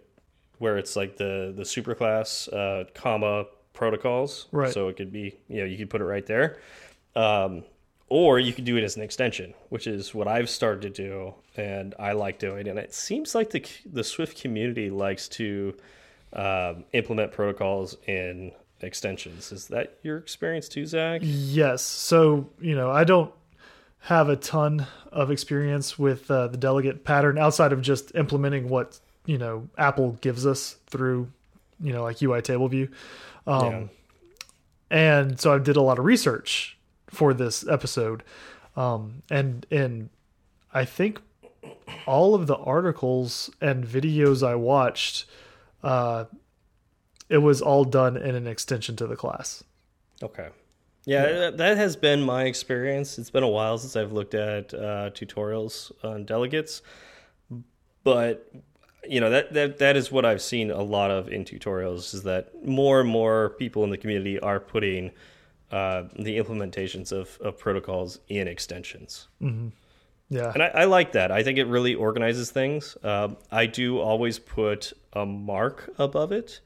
where 0.60 0.78
it's 0.78 0.95
like 0.95 1.17
the 1.17 1.54
the 1.56 1.63
superclass 1.63 2.51
uh, 2.54 2.86
comma 2.93 3.45
protocols. 3.73 4.47
Right. 4.51 4.73
So 4.73 4.88
it 4.88 4.97
could 4.97 5.12
be 5.12 5.38
you 5.47 5.60
know 5.60 5.65
you 5.65 5.78
could 5.78 5.89
put 5.89 6.01
it 6.01 6.06
right 6.06 6.25
there, 6.25 6.60
um, 7.15 7.63
or 8.08 8.39
you 8.39 8.54
could 8.54 8.65
do 8.65 8.78
it 8.78 8.84
as 8.84 8.96
an 8.96 9.02
extension, 9.02 9.54
which 9.70 9.88
is 9.88 10.13
what 10.13 10.28
I've 10.28 10.50
started 10.50 10.82
to 10.82 11.04
do 11.04 11.34
and 11.58 11.96
I 11.98 12.12
like 12.12 12.39
doing. 12.39 12.68
And 12.68 12.78
it 12.78 12.94
seems 12.94 13.34
like 13.34 13.50
the 13.50 13.65
the 13.86 14.04
Swift 14.04 14.39
community 14.39 14.89
likes 14.89 15.28
to 15.30 15.76
um, 16.34 16.84
implement 16.94 17.32
protocols 17.32 17.98
in 18.08 18.52
extensions. 18.82 19.52
Is 19.52 19.68
that 19.68 19.98
your 20.04 20.18
experience 20.18 20.68
too, 20.68 20.86
Zach? 20.86 21.22
Yes. 21.24 21.82
So, 21.82 22.50
you 22.60 22.76
know, 22.76 22.91
I 22.91 23.04
don't 23.04 23.34
have 24.00 24.30
a 24.30 24.36
ton 24.36 24.86
of 25.12 25.32
experience 25.32 25.98
with 25.98 26.30
uh, 26.30 26.48
the 26.48 26.58
delegate 26.58 27.04
pattern 27.04 27.38
outside 27.38 27.74
of 27.74 27.82
just 27.82 28.13
implementing 28.15 28.70
what, 28.70 29.00
you 29.26 29.38
know, 29.38 29.68
Apple 29.78 30.12
gives 30.22 30.46
us 30.46 30.76
through, 30.88 31.32
you 31.80 31.91
know, 31.91 32.04
like 32.04 32.22
UI 32.22 32.41
table 32.41 32.68
view. 32.68 32.89
Um, 33.48 33.72
yeah. 33.72 33.84
and 34.91 35.39
so 35.39 35.56
I 35.56 35.60
did 35.60 35.76
a 35.76 35.82
lot 35.82 36.00
of 36.00 36.06
research 36.06 36.74
for 37.15 37.34
this 37.34 37.67
episode, 37.67 38.23
um, 38.75 39.23
and 39.30 39.65
and 39.71 40.10
I 40.73 40.86
think 40.86 41.21
all 42.06 42.36
of 42.36 42.45
the 42.47 42.58
articles 42.58 43.49
and 43.62 43.86
videos 43.86 44.45
I 44.45 44.56
watched, 44.56 45.25
uh, 45.84 46.25
it 47.30 47.39
was 47.39 47.62
all 47.62 47.86
done 47.86 48.17
in 48.17 48.36
an 48.36 48.45
extension 48.47 48.95
to 48.97 49.08
the 49.08 49.15
class. 49.15 49.63
Okay. 50.21 50.49
Yeah, 51.08 51.25
that- 51.32 51.58
that 51.58 51.78
has 51.78 51.95
been 51.95 52.21
my 52.21 52.43
experience. 52.45 53.17
It's 53.19 53.30
been 53.30 53.43
a 53.43 53.47
while 53.47 53.78
since 53.78 53.95
I've 53.95 54.12
looked 54.12 54.34
at 54.34 54.73
uh, 54.73 55.10
tutorials 55.12 55.91
on 56.04 56.25
delegates, 56.25 56.82
but 58.04 58.51
you 59.08 59.19
know 59.19 59.30
that 59.30 59.54
that 59.54 59.78
that 59.78 59.95
is 59.95 60.12
what 60.12 60.25
I've 60.25 60.41
seen 60.41 60.71
a 60.71 60.82
lot 60.82 61.12
of 61.12 61.30
in 61.30 61.45
tutorials 61.45 62.13
is 62.15 62.23
that 62.23 62.65
more 62.65 62.99
and 63.01 63.10
more 63.10 63.51
people 63.60 63.84
in 63.84 63.91
the 63.91 63.97
community 63.97 64.39
are 64.39 64.60
putting 64.60 65.12
uh, 65.71 66.04
the 66.17 66.38
implementations 66.38 67.12
of, 67.12 67.38
of 67.41 67.58
protocols 67.58 68.19
in 68.28 68.47
extensions. 68.47 69.28
Yeah, 70.30 70.51
And 70.54 70.63
I, 70.63 70.67
I 70.67 70.86
like 70.86 71.12
that. 71.12 71.32
I 71.32 71.43
think 71.43 71.58
it 71.58 71.65
really 71.65 71.93
organizes 71.93 72.49
things. 72.49 72.97
Um, 73.04 73.38
I 73.51 73.67
do 73.67 73.99
always 73.99 74.39
put 74.39 74.93
a 75.13 75.25
mark 75.25 75.89
above 75.99 76.32
it. 76.32 76.62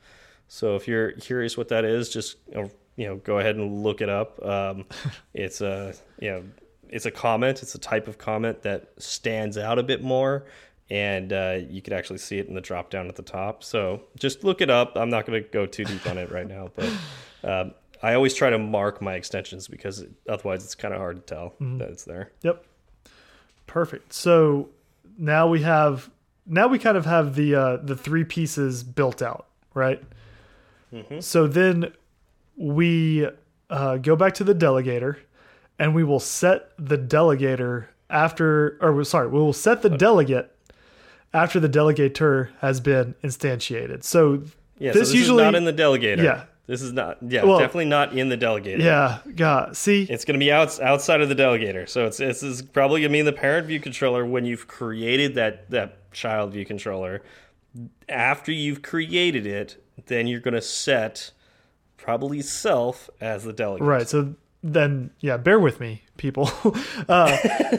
So 0.47 0.75
if 0.75 0.88
you're 0.88 1.12
curious 1.13 1.57
what 1.57 1.67
that 1.69 1.85
is, 1.85 2.09
just 2.09 2.38
you 2.47 2.55
know, 2.55 2.71
you 2.95 3.07
know, 3.07 3.15
go 3.17 3.39
ahead 3.39 3.55
and 3.55 3.83
look 3.83 4.01
it 4.01 4.09
up. 4.09 4.43
Um, 4.45 4.85
it's 5.33 5.62
a 5.62 5.93
you 6.19 6.31
know, 6.31 6.43
it's 6.89 7.05
a 7.05 7.12
comment. 7.12 7.62
It's 7.62 7.75
a 7.75 7.79
type 7.79 8.07
of 8.07 8.17
comment 8.17 8.62
that 8.63 8.91
stands 8.97 9.57
out 9.57 9.77
a 9.77 9.83
bit 9.83 10.01
more, 10.01 10.45
and 10.89 11.31
uh, 11.33 11.59
you 11.69 11.81
could 11.81 11.93
actually 11.93 12.19
see 12.19 12.39
it 12.39 12.47
in 12.47 12.55
the 12.55 12.62
drop 12.62 12.89
down 12.89 13.07
at 13.07 13.15
the 13.15 13.23
top. 13.23 13.63
So 13.63 14.03
just 14.17 14.43
look 14.43 14.62
it 14.62 14.69
up. 14.69 14.93
I'm 14.95 15.09
not 15.09 15.25
going 15.25 15.43
to 15.43 15.49
go 15.49 15.65
too 15.65 15.83
deep 15.83 16.07
on 16.07 16.17
it 16.17 16.31
right 16.31 16.47
now, 16.47 16.69
but. 16.75 16.91
Um, 17.41 17.73
I 18.01 18.13
always 18.13 18.33
try 18.33 18.49
to 18.49 18.57
mark 18.57 19.01
my 19.01 19.15
extensions 19.15 19.67
because 19.67 20.05
otherwise 20.27 20.63
it's 20.63 20.75
kind 20.75 20.93
of 20.93 20.99
hard 20.99 21.17
to 21.17 21.21
tell 21.35 21.49
Mm-hmm. 21.62 21.77
that 21.79 21.89
it's 21.89 22.03
there. 22.05 22.31
Yep. 22.43 22.63
Perfect. 23.67 24.13
So 24.13 24.69
now 25.17 25.47
we 25.47 25.62
have 25.62 26.09
now 26.45 26.67
we 26.67 26.79
kind 26.79 26.97
of 26.97 27.05
have 27.05 27.35
the 27.35 27.55
uh, 27.55 27.77
the 27.77 27.95
three 27.95 28.23
pieces 28.23 28.83
built 28.83 29.21
out, 29.21 29.47
right? 29.73 30.01
So 31.19 31.45
then 31.45 31.93
we 32.57 33.29
uh, 33.69 33.97
go 33.97 34.15
back 34.15 34.33
to 34.35 34.43
the 34.43 34.55
delegator, 34.55 35.17
and 35.77 35.93
we 35.93 36.03
will 36.03 36.19
set 36.19 36.71
the 36.79 36.97
delegator 36.97 37.85
after, 38.09 38.77
or 38.81 39.03
sorry, 39.03 39.27
we 39.27 39.38
will 39.39 39.53
set 39.53 39.83
the 39.83 39.89
delegate 39.91 40.51
after 41.31 41.59
the 41.59 41.69
delegator 41.69 42.49
has 42.62 42.79
been 42.81 43.13
instantiated. 43.23 44.03
So 44.03 44.41
Yeah, 44.79 44.93
this 44.93 44.93
so 44.93 44.99
this 44.99 45.13
usually 45.13 45.43
is 45.43 45.45
not 45.45 45.53
in 45.55 45.65
the 45.65 45.73
delegator. 45.73 46.23
Yeah. 46.23 46.45
This 46.69 46.84
is 46.84 46.93
not, 46.93 47.17
yeah, 47.27 47.43
Well- 47.43 47.58
definitely 47.58 47.86
not 47.86 48.15
in 48.15 48.29
the 48.29 48.38
delegator. 48.38 48.77
yeah, 48.77 49.17
God, 49.36 49.75
see, 49.75 50.03
It's 50.03 50.23
going 50.23 50.39
to 50.39 50.45
be 50.45 50.51
out, 50.51 50.79
outside 50.79 51.19
of 51.19 51.27
the 51.27 51.34
delegator. 51.34 51.89
So 51.89 52.05
it's 52.05 52.17
this 52.17 52.43
is 52.43 52.62
probably 52.62 53.01
going 53.01 53.10
to 53.10 53.13
be 53.13 53.19
in 53.21 53.25
the 53.25 53.34
parent 53.34 53.65
view 53.65 53.79
controller 53.79 54.23
when 54.23 54.45
you've 54.45 54.67
created 54.67 55.34
that 55.34 55.71
that 55.71 56.12
child 56.12 56.53
view 56.53 56.65
controller. 56.65 57.23
After 58.08 58.51
you've 58.51 58.84
created 58.84 59.47
it, 59.47 59.84
then 60.05 60.27
you're 60.27 60.41
going 60.41 60.53
to 60.53 60.62
set 60.62 61.32
probably 61.97 62.43
self 62.43 63.10
as 63.19 63.45
the 63.45 63.53
delegate. 63.53 63.88
Right. 63.88 64.08
So 64.08 64.36
then, 64.62 65.10
yeah, 65.21 65.38
bear 65.38 65.60
with 65.60 65.79
me, 65.79 66.03
people. 66.17 66.51
uh, 67.10 67.36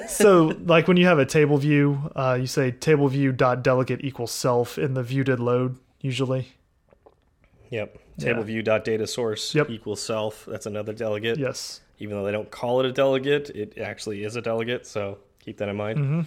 so, 0.09 0.57
like 0.65 0.89
when 0.89 0.97
you 0.97 1.07
have 1.07 1.21
a 1.21 1.27
table 1.27 1.59
view, 1.59 2.11
uh, 2.17 2.39
you 2.41 2.49
say 2.49 2.73
table 2.73 3.07
view 3.07 3.31
dot 3.31 3.63
delegate 3.63 4.03
equals 4.03 4.33
self 4.33 4.79
in 4.79 4.95
the 4.95 5.05
view 5.05 5.23
did 5.23 5.39
load 5.39 5.79
usually. 6.01 6.55
Yep. 7.71 7.99
Table 8.19 8.41
Yeah. 8.41 8.45
view 8.45 8.63
dot 8.63 8.85
data 8.85 9.07
source 9.07 9.55
Yep. 9.55 9.71
equals 9.71 10.03
self. 10.03 10.45
That's 10.47 10.67
another 10.67 10.93
delegate. 10.93 11.39
Yes. 11.39 11.81
Even 11.99 12.17
though 12.17 12.25
they 12.25 12.33
don't 12.33 12.51
call 12.51 12.81
it 12.81 12.87
a 12.87 12.93
delegate, 12.93 13.51
it 13.51 13.79
actually 13.79 14.25
is 14.25 14.37
a 14.37 14.43
delegate. 14.43 14.87
So 14.87 15.19
keep 15.39 15.59
that 15.59 15.69
in 15.69 15.77
mind. 15.77 15.99
Mm-hmm. 15.99 16.21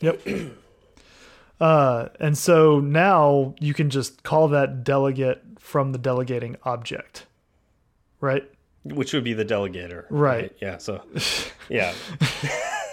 Yep. 0.00 0.20
uh, 1.60 2.08
and 2.20 2.36
so 2.36 2.80
now 2.80 3.54
you 3.60 3.74
can 3.74 3.90
just 3.90 4.22
call 4.22 4.48
that 4.48 4.84
delegate 4.84 5.42
from 5.58 5.92
the 5.92 5.98
delegating 5.98 6.56
object, 6.64 7.26
right? 8.20 8.44
Which 8.84 9.12
would 9.14 9.24
be 9.24 9.32
the 9.32 9.44
delegator. 9.44 10.04
Right. 10.10 10.54
Yeah. 10.60 10.76
So, 10.78 11.02
yeah. 11.68 11.94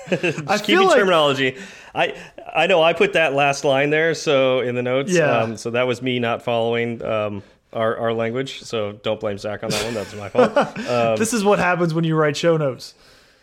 I 0.09 0.15
Just 0.15 0.37
feel 0.45 0.59
keeping 0.59 0.87
like 0.87 0.97
terminology. 0.97 1.57
I 1.93 2.15
I 2.53 2.67
know 2.67 2.81
I 2.81 2.93
put 2.93 3.13
that 3.13 3.33
last 3.33 3.63
line 3.65 3.89
there, 3.91 4.13
so 4.13 4.59
in 4.61 4.75
the 4.75 4.81
notes. 4.81 5.13
Yeah. 5.13 5.37
Um, 5.39 5.57
so 5.57 5.71
that 5.71 5.83
was 5.87 6.01
me 6.01 6.19
not 6.19 6.41
following 6.43 7.03
um, 7.03 7.43
our 7.73 7.97
our 7.97 8.13
language. 8.13 8.61
So 8.61 8.93
don't 8.93 9.19
blame 9.19 9.37
Zach 9.37 9.63
on 9.63 9.69
that 9.69 9.83
one. 9.85 9.93
That's 9.93 10.13
my 10.15 10.29
fault. 10.29 10.51
Um, 10.91 11.17
this 11.17 11.33
is 11.33 11.43
what 11.43 11.59
happens 11.59 11.93
when 11.93 12.03
you 12.03 12.15
write 12.15 12.35
show 12.35 12.57
notes. 12.57 12.93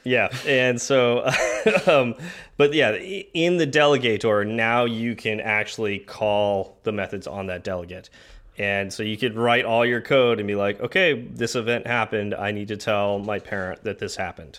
yeah, 0.04 0.28
and 0.46 0.80
so, 0.80 1.28
um, 1.86 2.14
but 2.56 2.74
yeah, 2.74 2.92
in 2.92 3.56
the 3.56 3.66
delegator 3.66 4.46
now 4.46 4.84
you 4.84 5.14
can 5.14 5.40
actually 5.40 5.98
call 5.98 6.78
the 6.82 6.92
methods 6.92 7.26
on 7.26 7.46
that 7.46 7.64
delegate. 7.64 8.10
And 8.58 8.92
so 8.92 9.04
you 9.04 9.16
could 9.16 9.36
write 9.36 9.64
all 9.64 9.86
your 9.86 10.00
code 10.00 10.40
and 10.40 10.48
be 10.48 10.56
like, 10.56 10.80
okay, 10.80 11.14
this 11.14 11.54
event 11.54 11.86
happened. 11.86 12.34
I 12.34 12.50
need 12.50 12.68
to 12.68 12.76
tell 12.76 13.20
my 13.20 13.38
parent 13.38 13.84
that 13.84 14.00
this 14.00 14.16
happened. 14.16 14.58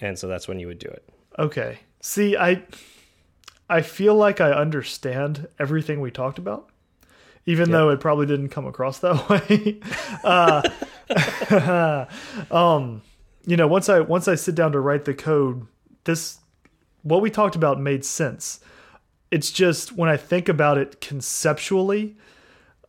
And 0.00 0.16
so 0.16 0.28
that's 0.28 0.46
when 0.46 0.60
you 0.60 0.68
would 0.68 0.78
do 0.78 0.86
it. 0.88 1.02
Okay. 1.38 1.80
See, 2.00 2.36
I 2.36 2.62
I 3.68 3.82
feel 3.82 4.14
like 4.14 4.40
I 4.40 4.52
understand 4.52 5.48
everything 5.58 6.00
we 6.00 6.10
talked 6.10 6.38
about, 6.38 6.69
even 7.46 7.70
though 7.70 7.90
it 7.90 8.00
probably 8.00 8.26
didn't 8.26 8.50
come 8.50 8.66
across 8.66 8.98
that 9.00 9.28
way. 9.50 9.80
uh, 10.24 12.04
um, 12.54 13.02
you 13.46 13.56
know, 13.56 13.66
once 13.66 13.88
I 13.88 14.00
once 14.00 14.28
I 14.28 14.34
sit 14.34 14.54
down 14.54 14.72
to 14.72 14.80
write 14.80 15.04
the 15.04 15.14
code, 15.14 15.66
this 16.04 16.38
what 17.02 17.22
we 17.22 17.30
talked 17.30 17.56
about 17.56 17.80
made 17.80 18.04
sense. 18.04 18.60
It's 19.30 19.50
just 19.50 19.92
when 19.92 20.08
I 20.10 20.16
think 20.16 20.48
about 20.48 20.76
it 20.76 21.00
conceptually, 21.00 22.16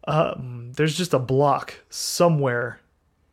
um, 0.07 0.71
there's 0.75 0.97
just 0.97 1.13
a 1.13 1.19
block 1.19 1.75
somewhere 1.89 2.79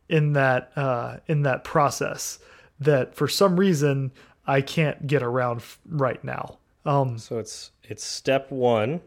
in 0.07 0.33
that 0.33 0.71
uh, 0.75 1.17
in 1.27 1.41
that 1.43 1.63
process 1.63 2.39
that 2.79 3.15
for 3.15 3.27
some 3.27 3.59
reason 3.59 4.11
I 4.47 4.61
can't 4.61 5.05
get 5.05 5.21
around 5.21 5.57
f- 5.57 5.79
right 5.87 6.23
now. 6.23 6.59
Um, 6.85 7.17
So 7.17 7.39
it's 7.39 7.71
it's 7.83 8.03
step 8.03 8.51
one, 8.51 9.01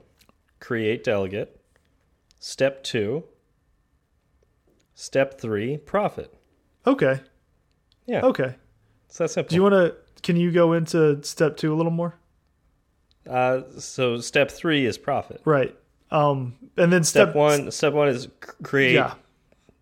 create 0.60 1.04
delegate. 1.04 1.58
Step 2.44 2.82
two, 2.82 3.22
step 4.94 5.40
three, 5.40 5.76
profit. 5.76 6.34
okay, 6.84 7.20
Yeah, 8.06 8.22
okay. 8.22 8.56
it's 9.06 9.18
that 9.18 9.30
simple. 9.30 9.50
Do 9.50 9.54
you 9.54 9.62
want 9.62 9.74
to? 9.74 9.94
Can 10.24 10.34
you 10.34 10.50
go 10.50 10.72
into 10.72 11.22
step 11.22 11.56
two 11.56 11.72
a 11.72 11.76
little 11.76 11.92
more? 11.92 12.16
uh, 13.30 13.60
so 13.78 14.18
step 14.18 14.50
three 14.50 14.84
is 14.86 14.98
profit. 14.98 15.40
Right. 15.44 15.76
Um, 16.10 16.56
and 16.76 16.92
then 16.92 17.04
step, 17.04 17.28
Step 17.28 17.36
one, 17.36 17.70
step 17.70 17.92
one 17.92 18.08
is 18.08 18.26
create 18.64 18.94
Yeah, 18.94 19.14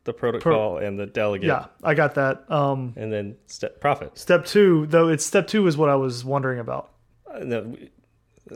the 0.04 0.12
protocol 0.12 0.76
and 0.76 0.98
the 1.00 1.06
delegate, 1.06 1.48
yeah. 1.48 1.64
I 1.82 1.94
got 1.94 2.14
that. 2.16 2.44
Um, 2.50 2.92
and 2.94 3.10
then 3.10 3.36
step 3.46 3.80
profit. 3.80 4.18
step 4.18 4.44
two, 4.44 4.86
though, 4.88 5.08
it's 5.08 5.24
step 5.24 5.46
two 5.46 5.66
is 5.66 5.78
what 5.78 5.88
I 5.88 5.94
was 5.96 6.26
wondering 6.26 6.58
about. 6.58 6.92
Uh, 7.26 7.38
no, 7.38 7.74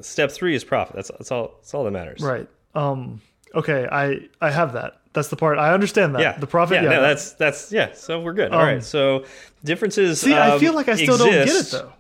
step 0.03 0.31
three 0.31 0.55
is 0.55 0.63
profit. 0.63 0.95
That's 0.95 1.11
that's 1.19 1.33
all. 1.33 1.55
That's 1.63 1.73
all 1.73 1.85
that 1.85 1.91
matters. 1.91 2.21
Right. 2.21 2.47
Um, 2.75 3.23
okay. 3.55 3.89
I 3.91 4.29
I 4.41 4.51
have 4.51 4.73
that. 4.75 5.01
That's 5.13 5.29
the 5.29 5.37
part 5.37 5.59
I 5.59 5.73
understand 5.73 6.15
that. 6.17 6.23
Yeah, 6.23 6.39
The 6.39 6.47
profit. 6.47 6.77
Yeah, 6.83 6.91
Yeah. 6.91 6.97
no, 6.97 7.03
that's 7.03 7.33
that's 7.33 7.71
yeah. 7.73 7.93
So 7.95 8.21
we're 8.21 8.33
good. 8.33 8.53
All 8.53 8.61
Um, 8.61 8.67
right. 8.67 8.85
So 8.85 9.25
differences. 9.65 10.21
See, 10.21 10.35
I 10.35 10.53
um, 10.53 10.61
feel 10.61 10.75
like 10.75 10.89
I 10.89 10.97
still 10.97 11.17
don't 11.17 11.31
get 11.31 11.49
it 11.49 11.67
though. 11.71 11.93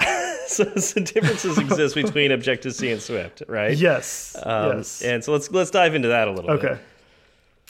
so, 0.46 0.74
so 0.76 1.00
differences 1.00 1.58
exist 1.58 1.94
between 1.94 2.32
Objective 2.32 2.74
C 2.74 2.90
and 2.90 3.00
Swift, 3.00 3.42
right? 3.48 3.76
Yes. 3.76 4.36
Um, 4.42 4.78
yes. 4.78 5.02
And 5.02 5.22
so 5.24 5.32
let's 5.32 5.50
let's 5.50 5.70
dive 5.70 5.94
into 5.94 6.08
that 6.08 6.28
a 6.28 6.30
little 6.32 6.56
bit. 6.56 6.64
Okay. 6.64 6.80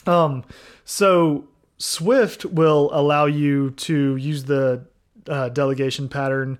bit. 0.05 0.09
Um, 0.09 0.45
so 0.85 1.47
Swift 1.79 2.45
will 2.45 2.90
allow 2.92 3.27
you 3.27 3.71
to 3.73 4.16
use 4.16 4.45
the 4.45 4.85
uh, 5.29 5.49
delegation 5.49 6.09
pattern 6.09 6.59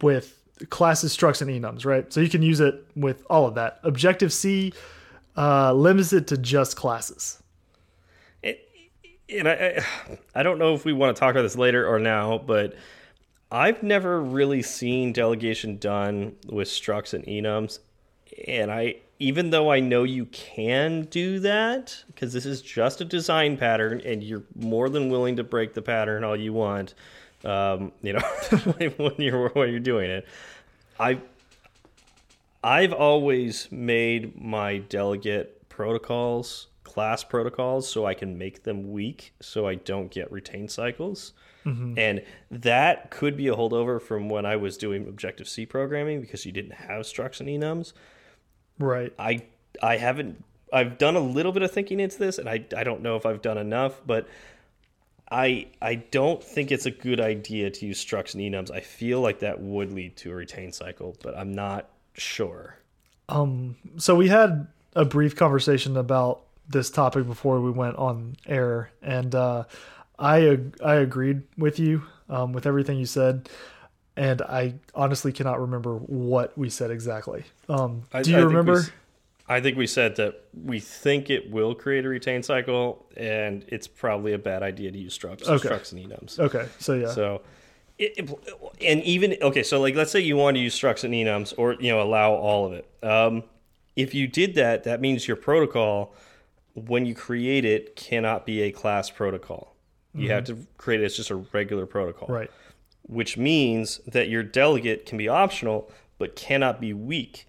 with 0.00 0.34
classes, 0.70 1.16
structs, 1.16 1.42
and 1.42 1.50
enums, 1.50 1.84
right? 1.84 2.12
So 2.12 2.20
you 2.20 2.28
can 2.28 2.42
use 2.42 2.60
it 2.60 2.84
with 2.96 3.24
all 3.30 3.46
of 3.46 3.54
that. 3.56 3.80
Objective 3.82 4.32
C 4.32 4.72
uh, 5.38 5.72
limits 5.72 6.12
it 6.12 6.26
to 6.26 6.36
just 6.36 6.76
classes. 6.76 7.40
And 9.30 9.46
I, 9.46 9.84
I 10.34 10.42
don't 10.42 10.58
know 10.58 10.74
if 10.74 10.84
we 10.84 10.92
want 10.92 11.14
to 11.14 11.20
talk 11.20 11.32
about 11.32 11.42
this 11.42 11.56
later 11.56 11.86
or 11.86 11.98
now, 11.98 12.38
but 12.38 12.74
I've 13.52 13.82
never 13.82 14.20
really 14.20 14.62
seen 14.62 15.12
delegation 15.12 15.76
done 15.76 16.34
with 16.46 16.66
structs 16.66 17.14
and 17.14 17.24
enums. 17.26 17.78
And 18.46 18.72
I 18.72 18.96
even 19.20 19.50
though 19.50 19.70
I 19.70 19.80
know 19.80 20.04
you 20.04 20.26
can 20.26 21.02
do 21.02 21.40
that 21.40 22.04
because 22.06 22.32
this 22.32 22.46
is 22.46 22.62
just 22.62 23.00
a 23.00 23.04
design 23.04 23.56
pattern 23.56 24.00
and 24.04 24.22
you're 24.22 24.44
more 24.54 24.88
than 24.88 25.10
willing 25.10 25.36
to 25.36 25.44
break 25.44 25.74
the 25.74 25.82
pattern 25.82 26.24
all 26.24 26.36
you 26.36 26.52
want, 26.52 26.94
um, 27.44 27.92
you 28.00 28.14
know, 28.14 28.20
when 28.96 29.14
you're 29.18 29.50
when 29.50 29.70
you're 29.70 29.80
doing 29.80 30.10
it. 30.10 30.26
I 30.98 31.20
I've 32.68 32.92
always 32.92 33.72
made 33.72 34.38
my 34.38 34.78
delegate 34.78 35.68
protocols 35.70 36.68
class 36.84 37.22
protocols 37.22 37.88
so 37.88 38.06
I 38.06 38.14
can 38.14 38.38
make 38.38 38.64
them 38.64 38.90
weak 38.90 39.32
so 39.40 39.66
I 39.66 39.76
don't 39.76 40.10
get 40.10 40.32
retain 40.32 40.68
cycles. 40.68 41.32
Mm-hmm. 41.64 41.98
And 41.98 42.22
that 42.50 43.10
could 43.10 43.36
be 43.36 43.48
a 43.48 43.54
holdover 43.54 44.00
from 44.00 44.28
when 44.28 44.44
I 44.46 44.56
was 44.56 44.76
doing 44.76 45.06
Objective 45.06 45.48
C 45.48 45.64
programming 45.64 46.20
because 46.20 46.44
you 46.44 46.52
didn't 46.52 46.72
have 46.72 47.02
structs 47.02 47.40
and 47.40 47.48
enums. 47.48 47.92
Right. 48.78 49.12
I 49.18 49.42
I 49.82 49.96
haven't 49.96 50.44
I've 50.72 50.98
done 50.98 51.16
a 51.16 51.20
little 51.20 51.52
bit 51.52 51.62
of 51.62 51.70
thinking 51.70 52.00
into 52.00 52.18
this 52.18 52.38
and 52.38 52.48
I 52.48 52.64
I 52.76 52.84
don't 52.84 53.02
know 53.02 53.16
if 53.16 53.24
I've 53.24 53.42
done 53.42 53.58
enough, 53.58 54.00
but 54.06 54.28
I 55.30 55.68
I 55.80 55.94
don't 55.96 56.42
think 56.42 56.72
it's 56.72 56.86
a 56.86 56.90
good 56.90 57.20
idea 57.20 57.70
to 57.70 57.86
use 57.86 58.04
structs 58.04 58.34
and 58.34 58.42
enums. 58.42 58.70
I 58.70 58.80
feel 58.80 59.20
like 59.20 59.38
that 59.38 59.60
would 59.60 59.92
lead 59.92 60.16
to 60.18 60.32
a 60.32 60.34
retain 60.34 60.72
cycle, 60.72 61.16
but 61.22 61.36
I'm 61.36 61.52
not 61.52 61.88
sure. 62.18 62.76
Um, 63.28 63.76
so 63.96 64.14
we 64.14 64.28
had 64.28 64.66
a 64.94 65.04
brief 65.04 65.36
conversation 65.36 65.96
about 65.96 66.42
this 66.68 66.90
topic 66.90 67.26
before 67.26 67.60
we 67.60 67.70
went 67.70 67.96
on 67.96 68.36
air, 68.46 68.90
and 69.02 69.34
uh, 69.34 69.64
I 70.18 70.58
I 70.84 70.96
agreed 70.96 71.42
with 71.56 71.78
you 71.78 72.02
um, 72.28 72.52
with 72.52 72.66
everything 72.66 72.98
you 72.98 73.06
said, 73.06 73.48
and 74.16 74.42
I 74.42 74.74
honestly 74.94 75.32
cannot 75.32 75.60
remember 75.60 75.96
what 75.96 76.56
we 76.58 76.68
said 76.70 76.90
exactly. 76.90 77.44
Um, 77.68 78.02
I- 78.12 78.22
do 78.22 78.34
I 78.34 78.40
you 78.40 78.40
think 78.40 78.50
we 78.50 78.56
remember? 78.56 78.84
I 79.50 79.62
think 79.62 79.78
we 79.78 79.86
said 79.86 80.16
that 80.16 80.44
we 80.62 80.78
think 80.78 81.30
it 81.30 81.50
will 81.50 81.74
create 81.74 82.04
a 82.04 82.08
retain 82.08 82.42
cycle, 82.42 83.06
and 83.16 83.64
it's 83.68 83.86
probably 83.86 84.34
a 84.34 84.38
bad 84.38 84.62
idea 84.62 84.92
to 84.92 84.98
use 84.98 85.18
structs, 85.18 85.48
Okay. 85.48 85.68
structs 85.68 85.92
and 85.92 86.02
enums. 86.06 86.38
Okay, 86.38 86.66
so 86.78 86.92
yeah, 86.92 87.08
So, 87.08 87.40
it, 87.98 88.12
it- 88.16 88.38
and 88.80 89.02
even 89.02 89.36
okay, 89.42 89.62
so 89.62 89.80
like 89.80 89.94
let's 89.94 90.10
say 90.12 90.20
you 90.20 90.36
want 90.36 90.56
to 90.56 90.60
use 90.60 90.78
structs 90.78 91.04
and 91.04 91.12
enums, 91.14 91.52
or 91.56 91.74
you 91.74 91.90
know 91.90 92.00
allow 92.02 92.32
all 92.32 92.66
of 92.66 92.72
it. 92.72 92.88
Um, 93.02 93.42
if 93.96 94.14
you 94.14 94.26
did 94.28 94.54
that, 94.54 94.84
that 94.84 95.00
means 95.00 95.26
your 95.26 95.36
protocol, 95.36 96.14
when 96.74 97.04
you 97.06 97.14
create 97.14 97.64
it, 97.64 97.96
cannot 97.96 98.46
be 98.46 98.62
a 98.62 98.70
class 98.70 99.10
protocol. 99.10 99.74
You 100.14 100.30
have 100.32 100.44
to 100.44 100.66
create 100.78 101.00
it 101.00 101.04
as 101.04 101.16
just 101.16 101.30
a 101.30 101.36
regular 101.36 101.86
protocol, 101.86 102.28
right, 102.28 102.50
which 103.02 103.36
means 103.36 103.98
that 104.06 104.28
your 104.28 104.42
delegate 104.42 105.06
can 105.06 105.16
be 105.18 105.28
optional 105.28 105.90
but 106.18 106.34
cannot 106.34 106.80
be 106.80 106.92
weak. 106.92 107.46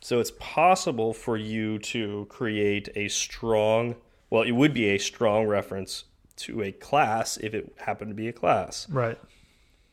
So 0.00 0.18
it's 0.18 0.32
possible 0.40 1.12
for 1.12 1.36
you 1.36 1.78
to 1.80 2.26
create 2.28 2.88
a 2.96 3.06
strong, 3.08 3.94
well, 4.30 4.42
it 4.42 4.50
would 4.52 4.74
be 4.74 4.88
a 4.88 4.98
strong 4.98 5.46
reference 5.46 6.04
to 6.38 6.62
a 6.62 6.72
class 6.72 7.36
if 7.36 7.54
it 7.54 7.72
happened 7.78 8.10
to 8.10 8.14
be 8.16 8.26
a 8.28 8.32
class. 8.32 8.88
right, 8.90 9.18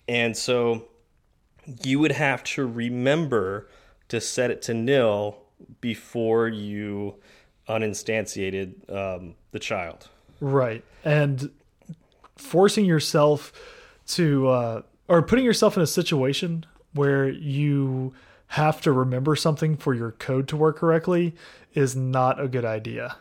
And 0.08 0.36
so 0.36 0.86
you 1.84 2.00
would 2.00 2.12
have 2.12 2.44
to 2.44 2.66
remember 2.66 3.68
to 4.10 4.22
set 4.22 4.52
it 4.52 4.62
to 4.64 4.74
nil 4.74 5.38
before 5.82 6.48
you 6.48 7.16
uninstantiated 7.68 8.90
um, 8.90 9.36
the 9.52 9.60
child. 9.60 10.10
right, 10.40 10.84
and 11.04 11.50
forcing 12.36 12.86
yourself 12.86 13.52
to 14.08 14.48
uh, 14.48 14.82
or 15.08 15.22
putting 15.22 15.46
yourself 15.46 15.76
in 15.76 15.84
a 15.84 15.88
situation 15.88 16.66
where 16.94 17.28
you 17.28 18.14
have 18.48 18.80
to 18.82 18.92
remember 18.92 19.36
something 19.36 19.76
for 19.76 19.94
your 19.94 20.12
code 20.12 20.48
to 20.48 20.56
work 20.56 20.78
correctly 20.78 21.36
is 21.74 21.96
not 21.96 22.40
a 22.40 22.48
good 22.48 22.66
idea. 22.66 23.18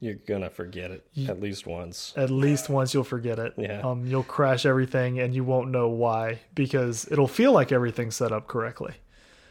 You're 0.00 0.14
gonna 0.14 0.50
forget 0.50 0.90
it 0.90 1.06
at 1.28 1.40
least 1.40 1.66
once. 1.66 2.12
At 2.16 2.30
least 2.30 2.68
once 2.68 2.92
you'll 2.92 3.04
forget 3.04 3.38
it. 3.38 3.54
Yeah. 3.56 3.80
Um, 3.80 4.04
you'll 4.06 4.22
crash 4.24 4.66
everything 4.66 5.20
and 5.20 5.34
you 5.34 5.42
won't 5.42 5.70
know 5.70 5.88
why 5.88 6.40
because 6.54 7.08
it'll 7.10 7.28
feel 7.28 7.52
like 7.52 7.72
everything's 7.72 8.14
set 8.16 8.30
up 8.30 8.46
correctly. 8.46 8.94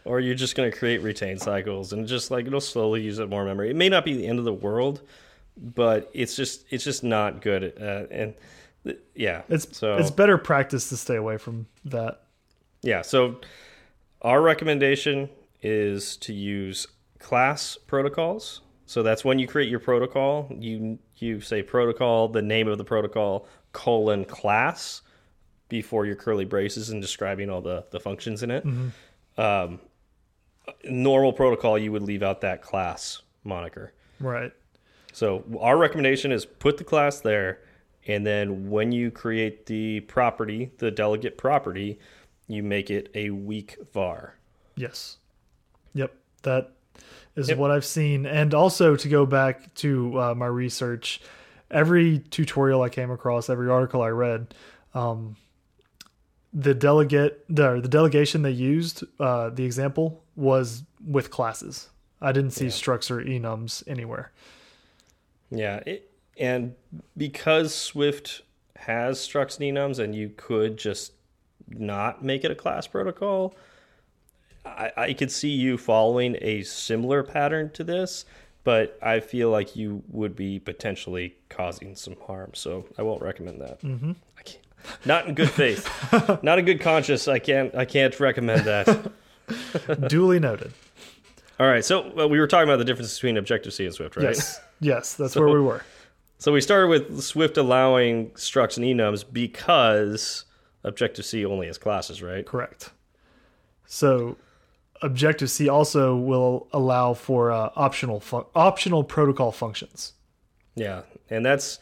Or 0.04 0.20
you're 0.20 0.36
just 0.36 0.56
gonna 0.56 0.72
create 0.72 1.02
retain 1.02 1.40
cycles 1.40 1.94
and 1.94 2.08
just 2.08 2.30
like 2.30 2.46
it'll 2.46 2.62
slowly 2.62 3.02
use 3.02 3.20
up 3.20 3.30
more 3.30 3.44
memory. 3.44 3.72
It 3.72 3.76
may 3.76 3.90
not 3.90 4.06
be 4.06 4.14
the 4.14 4.28
end 4.28 4.38
of 4.38 4.46
the 4.46 4.54
world, 4.54 5.02
but 5.58 6.12
it's 6.14 6.36
just 6.36 6.66
it's 6.70 6.84
just 6.84 7.04
not 7.04 7.42
good. 7.42 7.74
Uh, 7.82 8.06
and 8.12 8.36
yeah, 9.16 9.42
It's 9.50 9.76
so 9.76 9.96
it's 9.98 10.12
better 10.12 10.38
practice 10.38 10.90
to 10.90 10.98
stay 10.98 11.16
away 11.16 11.38
from 11.38 11.66
that. 11.86 12.22
Yeah, 12.84 13.02
so 13.02 13.38
our 14.22 14.44
recommendation 14.44 15.30
is 15.64 16.18
to 16.18 16.34
use 16.34 16.86
class 17.18 17.78
protocols. 17.88 18.62
So 18.86 19.02
that's 19.02 19.26
when 19.26 19.40
you 19.40 19.48
create 19.48 19.70
your 19.70 19.80
protocol, 19.80 20.48
you 20.58 21.00
you 21.18 21.42
say 21.42 21.64
protocol, 21.64 22.28
the 22.28 22.42
name 22.42 22.68
of 22.68 22.78
the 22.78 22.84
protocol, 22.84 23.48
colon 23.72 24.26
class 24.26 25.02
before 25.70 26.06
your 26.06 26.16
curly 26.16 26.46
braces 26.46 26.92
and 26.92 27.02
describing 27.02 27.50
all 27.50 27.62
the, 27.62 27.86
the 27.90 28.00
functions 28.00 28.44
in 28.44 28.52
it. 28.52 28.66
Um, 29.38 29.80
normal 30.84 31.34
protocol, 31.34 31.78
you 31.78 31.92
would 31.92 32.04
leave 32.04 32.22
out 32.22 32.42
that 32.42 32.62
class 32.62 33.22
moniker. 33.44 33.94
Right. 34.20 34.52
So 35.14 35.44
our 35.60 35.78
recommendation 35.78 36.32
is 36.32 36.46
put 36.46 36.78
the 36.78 36.84
class 36.84 37.22
there, 37.22 37.62
and 38.08 38.26
then 38.26 38.70
when 38.70 38.92
you 38.92 39.10
create 39.10 39.66
the 39.66 40.02
property, 40.02 40.72
the 40.78 40.92
delegate 40.92 41.38
property, 41.38 42.00
you 42.48 42.62
make 42.62 42.92
it 42.92 43.10
a 43.16 43.32
weak 43.32 43.78
var. 43.94 44.36
Yes. 44.76 45.18
Yep. 45.94 46.14
That 46.44 46.75
is 47.36 47.50
Yep. 47.50 47.58
what 47.58 47.72
I've 47.72 47.86
seen. 47.86 48.26
And 48.26 48.54
also 48.54 48.96
to 48.96 49.10
go 49.10 49.26
back 49.26 49.74
to 49.76 50.20
uh, 50.20 50.36
my 50.36 50.48
research, 50.48 51.22
every 51.70 52.20
tutorial 52.20 52.82
I 52.82 52.90
came 52.90 53.12
across, 53.12 53.50
every 53.50 53.70
article 53.70 54.02
I 54.02 54.10
read, 54.10 54.54
um, 54.94 55.36
the 56.54 56.74
delegate, 56.74 57.44
the, 57.50 57.82
the 57.82 57.90
delegation 57.90 58.42
they 58.42 58.52
used, 58.52 59.04
uh, 59.20 59.50
the 59.50 59.66
example 59.66 60.24
was 60.36 60.84
with 61.06 61.30
classes. 61.30 61.90
I 62.22 62.32
didn't 62.32 62.52
see 62.52 62.68
structs 62.68 63.12
or 63.12 63.22
enums 63.22 63.84
anywhere. 63.88 64.32
Yeah, 65.52 65.78
it, 65.86 66.10
and 66.38 66.76
because 67.18 67.76
Swift 67.76 68.42
has 68.78 69.20
structs 69.20 69.60
and 69.60 69.76
enums, 69.78 70.00
and 70.00 70.16
you 70.16 70.32
could 70.36 70.78
just 70.78 71.12
not 71.68 72.24
make 72.24 72.44
it 72.44 72.52
a 72.52 72.56
class 72.56 72.88
protocol, 72.88 73.54
I, 74.66 74.92
I 74.98 75.14
could 75.14 75.32
see 75.32 75.50
you 75.50 75.78
following 75.78 76.38
a 76.42 76.64
similar 76.64 77.24
pattern 77.24 77.72
to 77.74 77.84
this, 77.84 78.26
but 78.64 78.98
I 79.02 79.20
feel 79.20 79.50
like 79.50 79.76
you 79.76 80.04
would 80.10 80.36
be 80.36 80.60
potentially 80.60 81.36
causing 81.50 81.96
some 81.96 82.16
harm. 82.26 82.52
So 82.54 82.86
I 82.98 83.04
won't 83.04 83.22
recommend 83.22 83.62
that. 83.62 83.82
Mm-hmm. 83.82 84.12
I 84.38 84.42
can't, 84.42 85.06
not 85.06 85.28
in 85.28 85.36
good 85.36 85.50
faith, 85.52 85.88
not 86.44 86.60
in 86.60 86.66
good 86.66 86.82
conscience. 86.82 87.28
I 87.28 87.40
can't. 87.40 87.74
I 87.76 87.86
can't 87.86 88.18
recommend 88.20 88.66
that. 88.66 89.12
Duly 90.10 90.40
noted. 90.40 90.74
All 91.60 91.68
right. 91.68 91.86
So 91.86 92.12
well, 92.16 92.28
we 92.30 92.40
were 92.40 92.48
talking 92.48 92.68
about 92.68 92.78
the 92.80 92.86
difference 92.86 93.14
between 93.16 93.38
Objective 93.38 93.74
C 93.74 93.86
and 93.86 93.94
Swift, 93.94 94.18
right? 94.18 94.24
Yes. 94.24 94.60
Yes. 94.82 95.14
That's 95.16 95.34
So- 95.34 95.42
where 95.42 95.50
we 95.54 95.62
were. 95.62 95.84
So 96.38 96.52
we 96.52 96.60
started 96.60 96.88
with 96.90 97.22
Swift 97.24 97.56
allowing 97.58 98.32
structs 98.32 98.76
and 98.76 98.86
enums 98.86 99.24
because 99.32 100.44
Objective 100.84 101.24
C 101.26 101.46
only 101.46 101.68
has 101.68 101.78
classes, 101.78 102.22
right? 102.22 102.46
Correct. 102.46 102.92
So 103.86 104.36
Objective 105.02 105.50
C 105.50 105.68
also 105.68 106.16
will 106.16 106.68
allow 106.72 107.14
for 107.14 107.52
uh, 107.52 107.70
optional 107.76 108.24
optional 108.56 109.04
protocol 109.04 109.52
functions. 109.52 110.14
Yeah, 110.76 111.02
and 111.30 111.46
that's 111.46 111.80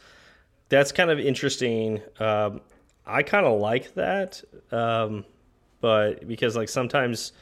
that's 0.68 0.92
kind 0.92 1.10
of 1.10 1.20
interesting. 1.20 2.02
Um, 2.18 2.60
I 3.06 3.22
kind 3.22 3.46
of 3.46 3.60
like 3.60 3.94
that, 3.94 4.42
um, 4.72 5.24
but 5.80 6.26
because 6.26 6.56
like 6.56 6.68
sometimes 6.68 7.32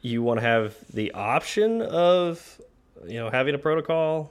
you 0.00 0.22
want 0.22 0.38
to 0.38 0.46
have 0.46 0.76
the 0.92 1.12
option 1.12 1.82
of 1.82 2.60
you 3.06 3.18
know 3.18 3.30
having 3.30 3.54
a 3.54 3.58
protocol 3.58 4.30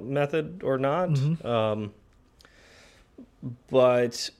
method 0.00 0.62
or 0.64 0.78
not. 0.78 1.16
Um, 1.44 1.92
but 3.70 4.30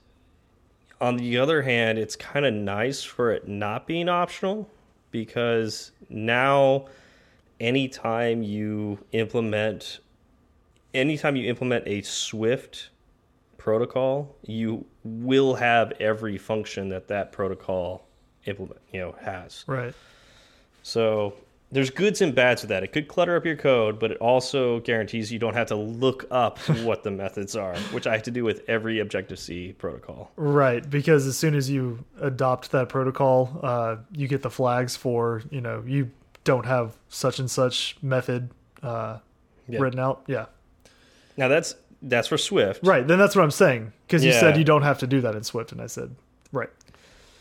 on 1.01 1.16
the 1.16 1.38
other 1.38 1.62
hand, 1.62 1.99
it's 1.99 2.16
kind 2.16 2.44
of 2.44 2.55
nice 2.55 3.03
for 3.03 3.31
it 3.33 3.46
not 3.46 3.87
being 3.87 4.09
optional 4.09 4.68
because 5.17 5.93
now 6.11 6.87
anytime 7.59 8.43
you 8.43 8.99
implement 9.13 10.01
anytime 10.93 11.37
you 11.37 11.49
implement 11.49 11.87
a 11.87 12.03
Swift 12.03 12.91
protocol, 13.57 14.35
you 14.43 14.85
will 15.05 15.55
have 15.55 15.93
every 16.01 16.39
function 16.39 16.89
that 16.91 17.09
that 17.09 17.33
protocol 17.33 18.07
implement, 18.47 18.81
you 18.93 19.01
know, 19.01 19.15
has. 19.21 19.65
Right. 19.67 19.95
So 20.83 21.35
there's 21.73 21.91
goods 21.91 22.21
and 22.23 22.35
bads 22.35 22.63
with 22.63 22.69
that. 22.69 22.85
It 22.85 22.93
could 22.93 23.09
clutter 23.09 23.37
up 23.37 23.45
your 23.45 23.57
code, 23.57 23.99
but 23.99 24.13
it 24.13 24.19
also 24.19 24.81
guarantees 24.81 25.33
you 25.33 25.39
don't 25.39 25.55
have 25.55 25.67
to 25.69 25.75
look 25.77 26.25
up 26.31 26.59
what 26.85 27.03
the 27.03 27.11
methods 27.11 27.57
are, 27.57 27.77
which 27.93 28.07
I 28.07 28.13
have 28.13 28.23
to 28.25 28.31
do 28.31 28.45
with 28.45 28.63
every 28.69 29.01
Objective 29.01 29.39
C 29.39 29.73
protocol. 29.77 30.31
Right, 30.37 30.89
because 30.89 31.27
as 31.27 31.37
soon 31.37 31.55
as 31.55 31.69
you 31.69 32.05
adopt 32.21 32.71
that 32.71 32.89
protocol, 32.89 33.59
uh, 33.63 33.97
you 34.13 34.29
get 34.29 34.43
the 34.43 34.51
flags 34.51 34.97
for 34.97 35.43
you 35.51 35.61
know 35.61 35.83
you 35.87 36.11
don't 36.45 36.67
have 36.67 36.97
such 37.09 37.39
and 37.41 37.51
such 37.51 37.97
method 38.03 38.51
uh, 38.83 39.19
Yeah. 39.69 39.81
written 39.81 39.99
out. 39.99 40.23
Yeah, 40.29 40.47
Now 41.37 41.49
that's 41.49 41.75
that's 42.03 42.29
for 42.29 42.39
Swift. 42.39 42.87
right. 42.87 43.05
Then 43.07 43.19
that's 43.19 43.35
what 43.35 43.43
I'm 43.43 43.51
saying 43.51 43.93
because 44.07 44.25
you 44.25 44.31
Yeah. 44.31 44.39
said 44.41 44.57
you 44.57 44.63
don't 44.65 44.83
have 44.83 44.99
to 44.99 45.07
do 45.09 45.21
that 45.23 45.35
in 45.35 45.43
Swift, 45.43 45.73
and 45.73 45.81
I 45.83 45.87
said 45.89 46.15
right. 46.53 46.71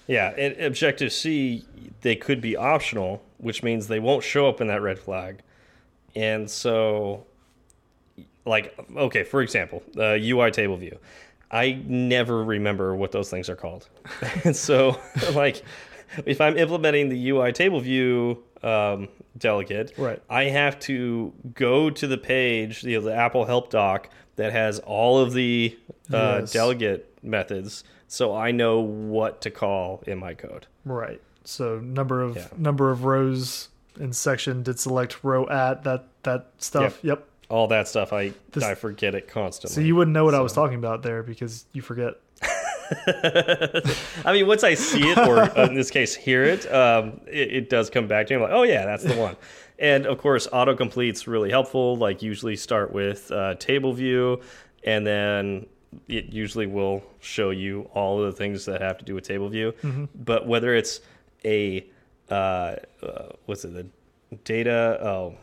Yeah, 0.08 0.34
and 0.38 0.56
Objective 0.62 1.12
C, 1.12 1.66
they 2.02 2.16
could 2.16 2.40
be 2.40 2.56
optional, 2.56 3.24
which 3.45 3.62
means 3.62 3.88
they 3.88 3.99
won't 3.99 4.23
show 4.23 4.49
up 4.49 4.60
in 4.60 4.65
that 4.67 4.81
red 4.81 4.97
flag. 4.97 5.41
And 6.15 6.49
so, 6.49 7.25
like, 8.43 8.75
okay, 8.95 9.23
for 9.23 9.41
example, 9.43 9.84
uh, 9.97 10.17
UI 10.19 10.49
table 10.49 10.77
view. 10.77 10.97
I 11.51 11.79
never 11.85 12.43
remember 12.43 12.96
what 12.96 13.12
those 13.12 13.29
things 13.29 13.48
are 13.48 13.56
called. 13.56 13.87
and 14.43 14.56
so, 14.56 15.00
like, 15.33 15.63
if 16.25 16.41
I'm 16.41 16.58
implementing 16.58 17.10
the 17.10 17.29
UI 17.29 17.52
table 17.52 17.79
view 17.79 18.43
um, 18.63 19.10
delegate, 19.37 19.93
Right. 19.96 20.19
I 20.27 20.46
have 20.46 20.79
to 20.81 21.31
go 21.54 21.91
to 21.91 22.08
the 22.08 22.17
page, 22.17 22.83
you 22.83 22.98
know, 23.00 23.06
the 23.06 23.13
Apple 23.15 23.46
Help 23.46 23.69
Doc 23.69 24.10
that 24.37 24.52
has 24.54 24.79
all 24.79 25.19
of 25.19 25.33
the 25.33 25.77
uh, 26.12 26.39
Yes. 26.41 26.52
delegate 26.52 27.15
methods, 27.21 27.83
so 28.08 28.35
I 28.35 28.50
know 28.52 28.79
what 28.79 29.39
to 29.41 29.52
call 29.52 30.04
in 30.08 30.17
my 30.17 30.33
code. 30.33 30.65
Right. 30.83 31.21
So 31.46 31.79
number 31.79 32.21
of 32.21 32.35
Yeah. 32.35 32.48
number 32.58 32.91
of 32.91 33.06
rows 33.06 33.69
in 34.00 34.13
section 34.13 34.63
did 34.63 34.79
select 34.79 35.23
row 35.23 35.48
at 35.48 35.83
that 35.83 36.06
that 36.23 36.48
stuff. 36.58 37.00
Yep. 37.04 37.25
All 37.50 37.67
that 37.67 37.87
stuff, 37.87 38.12
I 38.12 38.33
This- 38.52 38.63
I 38.63 38.73
forget 38.75 39.13
it 39.15 39.27
constantly. 39.27 39.75
So 39.75 39.81
you 39.81 39.96
wouldn't 39.96 40.13
know 40.13 40.25
what 40.25 40.33
I 40.33 40.41
was 40.41 40.54
talking 40.54 40.77
about 40.77 41.04
there 41.04 41.23
because 41.23 41.65
you 41.73 41.81
forget. 41.81 42.15
I 44.25 44.31
mean, 44.31 44.46
once 44.46 44.63
I 44.63 44.73
see 44.73 45.10
it, 45.10 45.17
or 45.17 45.43
in 45.63 45.73
this 45.73 45.89
case, 45.89 46.13
hear 46.13 46.43
it, 46.43 46.71
um, 46.71 47.21
it, 47.27 47.54
it, 47.54 47.69
does 47.69 47.89
come 47.89 48.08
back 48.08 48.27
to 48.27 48.33
me. 48.33 48.35
I'm 48.35 48.41
like, 48.43 48.52
oh 48.52 48.63
yeah, 48.63 48.85
that's 48.85 49.04
the 49.04 49.15
one. 49.27 49.35
and 49.79 50.06
of 50.06 50.17
course, 50.19 50.48
autocomplete's 50.48 51.27
really 51.27 51.50
helpful. 51.50 51.96
Like, 51.96 52.21
usually 52.21 52.56
start 52.56 52.93
with 52.93 53.31
uh, 53.31 53.56
table 53.56 53.93
view, 53.93 54.41
and 54.83 55.06
then 55.06 55.65
it 56.08 56.25
usually 56.25 56.67
will 56.67 57.04
show 57.21 57.50
you 57.50 57.89
all 57.93 58.21
of 58.21 58.25
the 58.31 58.37
things 58.37 58.65
that 58.65 58.81
have 58.81 58.98
to 59.00 59.06
do 59.06 59.15
with 59.15 59.23
table 59.23 59.50
view. 59.50 59.73
Mm 59.81 59.91
-hmm. 59.91 60.08
But 60.13 60.46
whether 60.48 60.75
it's 60.75 61.02
a 61.46 61.85
uh, 62.29 62.75
uh, 63.04 63.29
what's 63.46 63.63
it 63.65 63.73
the 63.73 63.85
data? 64.43 65.00
Oh, 65.02 65.35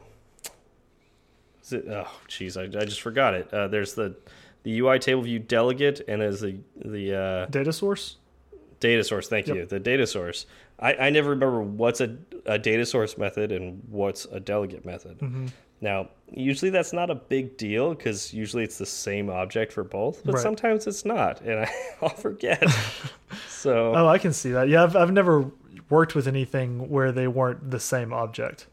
is 1.62 1.72
it? 1.72 1.86
Oh, 1.88 2.10
geez, 2.28 2.56
I, 2.56 2.64
I 2.64 2.84
just 2.84 3.00
forgot 3.00 3.34
it. 3.34 3.52
Uh, 3.52 3.68
there's 3.68 3.94
the 3.94 4.16
the 4.64 4.80
UI 4.80 4.98
table 4.98 5.22
view 5.22 5.38
delegate, 5.38 6.00
and 6.08 6.22
as 6.22 6.40
the 6.40 6.56
the 6.76 7.14
uh, 7.16 7.46
data 7.46 7.72
source. 7.72 8.16
Data 8.80 9.04
source. 9.04 9.28
Thank 9.28 9.46
yep. 9.46 9.56
you. 9.56 9.66
The 9.66 9.78
data 9.78 10.06
source. 10.06 10.46
I, 10.80 10.94
I 10.94 11.10
never 11.10 11.30
remember 11.30 11.62
what's 11.62 12.00
a, 12.00 12.16
a 12.46 12.58
data 12.58 12.84
source 12.84 13.16
method 13.16 13.52
and 13.52 13.80
what's 13.88 14.24
a 14.24 14.40
delegate 14.40 14.84
method. 14.84 15.20
Mm 15.20 15.32
-hmm. 15.32 15.48
Now, 15.80 16.08
usually 16.30 16.70
that's 16.70 16.92
not 16.92 17.10
a 17.10 17.14
big 17.14 17.56
deal 17.56 17.94
because 17.94 18.32
usually 18.32 18.64
it's 18.64 18.78
the 18.78 18.86
same 18.86 19.32
object 19.32 19.72
for 19.72 19.84
both, 19.84 20.24
but 20.24 20.34
right. 20.34 20.42
sometimes 20.42 20.86
it's 20.86 21.04
not, 21.04 21.40
and 21.40 21.60
I, 21.66 21.68
I'll 22.00 22.08
forget. 22.08 22.64
so, 23.48 23.92
oh, 23.94 24.14
I 24.14 24.18
can 24.18 24.32
see 24.32 24.52
that. 24.52 24.68
Yeah, 24.68 24.84
I've 24.84 24.96
I've 24.96 25.12
never 25.12 25.50
worked 25.92 26.14
with 26.14 26.26
anything 26.26 26.88
where 26.88 27.12
they 27.12 27.28
weren't 27.28 27.70
the 27.70 27.78
same 27.78 28.14
object. 28.14 28.66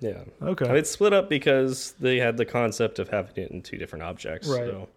Yeah. 0.00 0.24
Okay. 0.42 0.66
Mean, 0.66 0.76
it's 0.76 0.90
split 0.90 1.12
up 1.12 1.28
because 1.28 1.92
they 2.00 2.18
had 2.18 2.36
the 2.36 2.44
concept 2.44 2.98
of 2.98 3.08
having 3.08 3.36
it 3.36 3.52
in 3.52 3.62
two 3.62 3.78
different 3.78 4.02
objects. 4.02 4.48
Right. 4.48 4.66
So, 4.66 4.88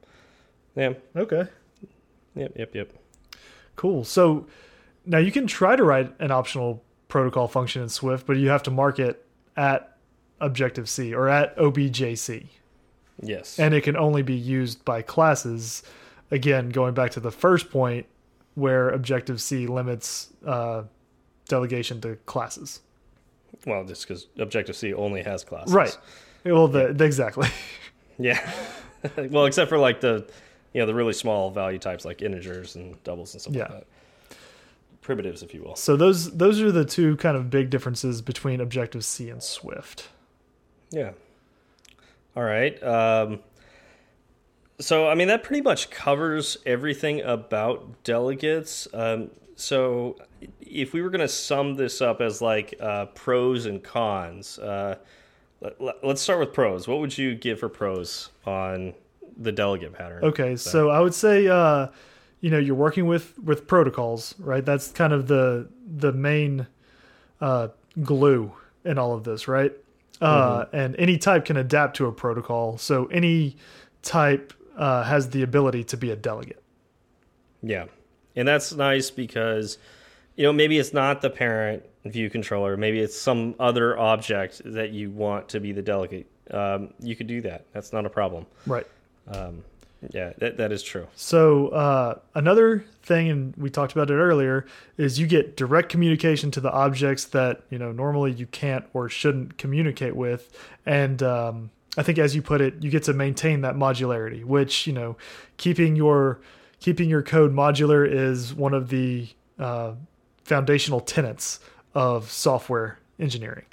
yeah. 0.75 0.93
Okay. 1.15 1.43
Yep. 2.33 2.53
Yep. 2.55 2.75
Yep. 2.75 2.93
Cool. 3.75 4.03
So 4.03 4.47
now 5.05 5.19
you 5.19 5.31
can 5.31 5.45
try 5.45 5.75
to 5.75 5.83
write 5.83 6.11
an 6.19 6.31
optional 6.31 6.83
protocol 7.07 7.47
function 7.47 7.83
in 7.83 7.89
Swift, 7.89 8.25
but 8.25 8.37
you 8.37 8.49
have 8.49 8.63
to 8.63 8.71
mark 8.71 8.97
it 8.97 9.23
at 9.55 9.95
Objective 10.41 10.89
C 10.89 11.13
or 11.13 11.29
at 11.29 11.55
OBJC. 11.57 12.47
Yes. 13.21 13.59
And 13.59 13.75
it 13.75 13.81
can 13.81 13.95
only 13.95 14.23
be 14.23 14.35
used 14.35 14.83
by 14.85 15.03
classes. 15.03 15.83
Again, 16.31 16.69
going 16.69 16.95
back 16.95 17.11
to 17.11 17.19
the 17.19 17.31
first 17.31 17.69
point 17.69 18.07
where 18.55 18.89
Objective 18.89 19.39
C 19.39 19.67
limits 19.67 20.29
uh, 20.43 20.83
delegation 21.49 21.99
to 22.01 22.15
classes. 22.25 22.79
Well, 23.65 23.83
just 23.83 24.07
because 24.07 24.27
Objective 24.37 24.75
C 24.75 24.93
only 24.93 25.21
has 25.23 25.43
classes. 25.43 25.73
Right. 25.73 25.97
Well, 26.45 26.69
the, 26.69 26.93
the 26.93 27.03
exactly. 27.03 27.49
yeah. 28.17 28.49
well, 29.17 29.45
except 29.45 29.67
for 29.67 29.77
like 29.77 29.99
the, 29.99 30.25
you 30.73 30.79
know, 30.79 30.85
the 30.85 30.95
really 30.95 31.13
small 31.13 31.51
value 31.51 31.79
types 31.79 32.05
like 32.05 32.21
integers 32.21 32.77
and 32.77 33.01
doubles 33.03 33.33
and 33.33 33.41
stuff 33.41 33.53
yeah. 33.53 33.63
like 33.63 33.71
that 33.71 33.87
primitives, 35.01 35.41
if 35.41 35.55
you 35.55 35.63
will. 35.63 35.75
So 35.75 35.95
those 35.95 36.31
those 36.37 36.61
are 36.61 36.71
the 36.71 36.85
two 36.85 37.17
kind 37.17 37.35
of 37.35 37.49
big 37.49 37.71
differences 37.71 38.21
between 38.21 38.61
Objective 38.61 39.03
C 39.03 39.31
and 39.31 39.41
Swift. 39.41 40.07
Yeah. 40.91 41.13
All 42.35 42.43
right. 42.43 42.81
Um, 42.83 43.39
so, 44.79 45.09
I 45.09 45.15
mean, 45.15 45.27
that 45.27 45.43
pretty 45.43 45.61
much 45.61 45.89
covers 45.89 46.57
everything 46.65 47.21
about 47.21 48.03
delegates. 48.03 48.87
Um, 48.93 49.31
so, 49.59 50.17
if 50.61 50.93
we 50.93 51.01
were 51.01 51.09
going 51.09 51.21
to 51.21 51.27
sum 51.27 51.75
this 51.75 52.01
up 52.01 52.21
as 52.21 52.41
like 52.41 52.75
uh, 52.79 53.07
pros 53.07 53.65
and 53.65 53.83
cons, 53.83 54.57
uh, 54.59 54.95
let, 55.79 56.03
us 56.03 56.21
start 56.21 56.39
with 56.39 56.53
pros. 56.53 56.87
What 56.87 56.99
would 56.99 57.17
you 57.17 57.35
give 57.35 57.59
for 57.59 57.69
pros 57.69 58.29
on 58.45 58.93
the 59.37 59.51
delegate 59.51 59.93
pattern? 59.93 60.23
Okay, 60.23 60.55
so, 60.55 60.69
so 60.69 60.89
I 60.89 60.99
would 60.99 61.13
say, 61.13 61.47
uh, 61.47 61.87
you 62.41 62.49
know, 62.49 62.57
you're 62.57 62.75
working 62.75 63.07
with 63.07 63.37
with 63.39 63.67
protocols, 63.67 64.35
right? 64.39 64.65
That's 64.65 64.91
kind 64.91 65.13
of 65.13 65.27
the 65.27 65.67
the 65.85 66.13
main 66.13 66.67
uh, 67.41 67.69
glue 68.01 68.53
in 68.85 68.97
all 68.97 69.13
of 69.13 69.23
this, 69.23 69.47
right? 69.47 69.73
Uh, 70.21 70.65
mm-hmm. 70.65 70.75
and 70.75 70.95
any 70.97 71.17
type 71.17 71.45
can 71.45 71.57
adapt 71.57 71.95
to 71.97 72.05
a 72.05 72.11
protocol. 72.11 72.77
So 72.77 73.05
any 73.05 73.55
type 74.01 74.53
uh, 74.77 75.03
has 75.03 75.29
the 75.29 75.43
ability 75.43 75.83
to 75.85 75.97
be 75.97 76.11
a 76.11 76.15
delegate. 76.15 76.61
Yeah, 77.61 77.85
and 78.35 78.47
that's 78.47 78.73
nice 78.73 79.09
because 79.09 79.77
you 80.35 80.43
know 80.43 80.53
maybe 80.53 80.77
it's 80.77 80.93
not 80.93 81.21
the 81.21 81.29
parent 81.29 81.83
view 82.05 82.29
controller, 82.29 82.77
maybe 82.77 82.99
it's 82.99 83.19
some 83.19 83.55
other 83.59 83.97
object 83.97 84.61
that 84.65 84.91
you 84.91 85.11
want 85.11 85.49
to 85.49 85.59
be 85.59 85.71
the 85.71 85.81
delegate. 85.81 86.27
Um, 86.51 86.93
you 86.99 87.15
could 87.15 87.27
do 87.27 87.41
that. 87.41 87.65
That's 87.73 87.93
not 87.93 88.05
a 88.05 88.09
problem. 88.09 88.45
Right. 88.65 88.87
Um, 89.27 89.63
yeah, 90.11 90.31
that, 90.37 90.57
that 90.57 90.71
is 90.71 90.81
true. 90.81 91.07
So 91.15 91.67
uh, 91.69 92.19
another 92.33 92.85
thing, 93.03 93.29
and 93.29 93.53
we 93.57 93.69
talked 93.69 93.91
about 93.91 94.09
it 94.09 94.13
earlier, 94.13 94.65
is 94.97 95.19
you 95.19 95.27
get 95.27 95.57
direct 95.57 95.89
communication 95.89 96.51
to 96.51 96.61
the 96.61 96.71
objects 96.71 97.25
that 97.25 97.63
you 97.69 97.77
know 97.77 97.91
normally 97.91 98.31
you 98.31 98.45
can't 98.47 98.85
or 98.93 99.09
shouldn't 99.09 99.57
communicate 99.57 100.15
with, 100.15 100.57
and 100.85 101.21
um, 101.21 101.69
I 101.97 102.03
think 102.03 102.17
as 102.17 102.33
you 102.33 102.41
put 102.41 102.61
it, 102.61 102.75
you 102.81 102.89
get 102.89 103.03
to 103.03 103.13
maintain 103.13 103.61
that 103.61 103.75
modularity, 103.75 104.45
which 104.45 104.87
you 104.87 104.93
know 104.93 105.17
keeping 105.57 105.97
your 105.97 106.39
keeping 106.79 107.09
your 107.09 107.23
code 107.23 107.53
modular 107.53 108.09
is 108.09 108.53
one 108.53 108.73
of 108.73 108.89
the 108.89 109.27
uh, 109.57 109.93
foundational 110.43 110.99
tenets 110.99 111.59
of 111.93 112.31
software 112.31 112.99
engineering. 113.19 113.65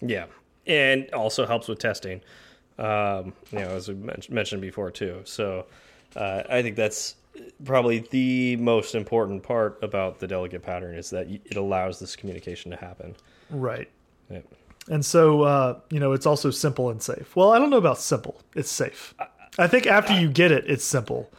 Yeah, 0.00 0.26
and 0.66 1.08
also 1.12 1.46
helps 1.46 1.68
with 1.68 1.78
testing 1.78 2.20
um, 2.78 3.32
you 3.52 3.58
know, 3.58 3.70
as 3.70 3.88
we 3.88 3.94
mentioned 3.94 4.60
before 4.60 4.90
too. 4.90 5.20
So 5.24 5.66
uh, 6.16 6.42
I 6.48 6.62
think 6.62 6.76
that's 6.76 7.16
probably 7.64 8.00
the 8.10 8.56
most 8.56 8.94
important 8.94 9.42
part 9.42 9.78
about 9.82 10.18
the 10.18 10.26
delegate 10.26 10.62
pattern 10.62 10.96
is 10.96 11.10
that 11.10 11.28
it 11.28 11.56
allows 11.56 11.98
this 11.98 12.16
communication 12.16 12.70
to 12.70 12.76
happen. 12.76 13.14
Right. 13.50 13.88
Yeah. 14.30 14.40
And 14.88 15.04
so, 15.04 15.42
uh, 15.42 15.80
you 15.90 15.98
know, 15.98 16.12
it's 16.12 16.26
also 16.26 16.50
simple 16.50 16.90
and 16.90 17.02
safe. 17.02 17.34
Well, 17.34 17.52
I 17.52 17.58
don't 17.58 17.70
know 17.70 17.78
about 17.78 17.98
simple. 17.98 18.40
It's 18.54 18.70
safe. 18.70 19.14
I 19.58 19.66
think 19.66 19.86
after 19.86 20.12
you 20.12 20.28
get 20.28 20.52
it, 20.52 20.64
it's 20.66 20.84
simple. 20.84 21.30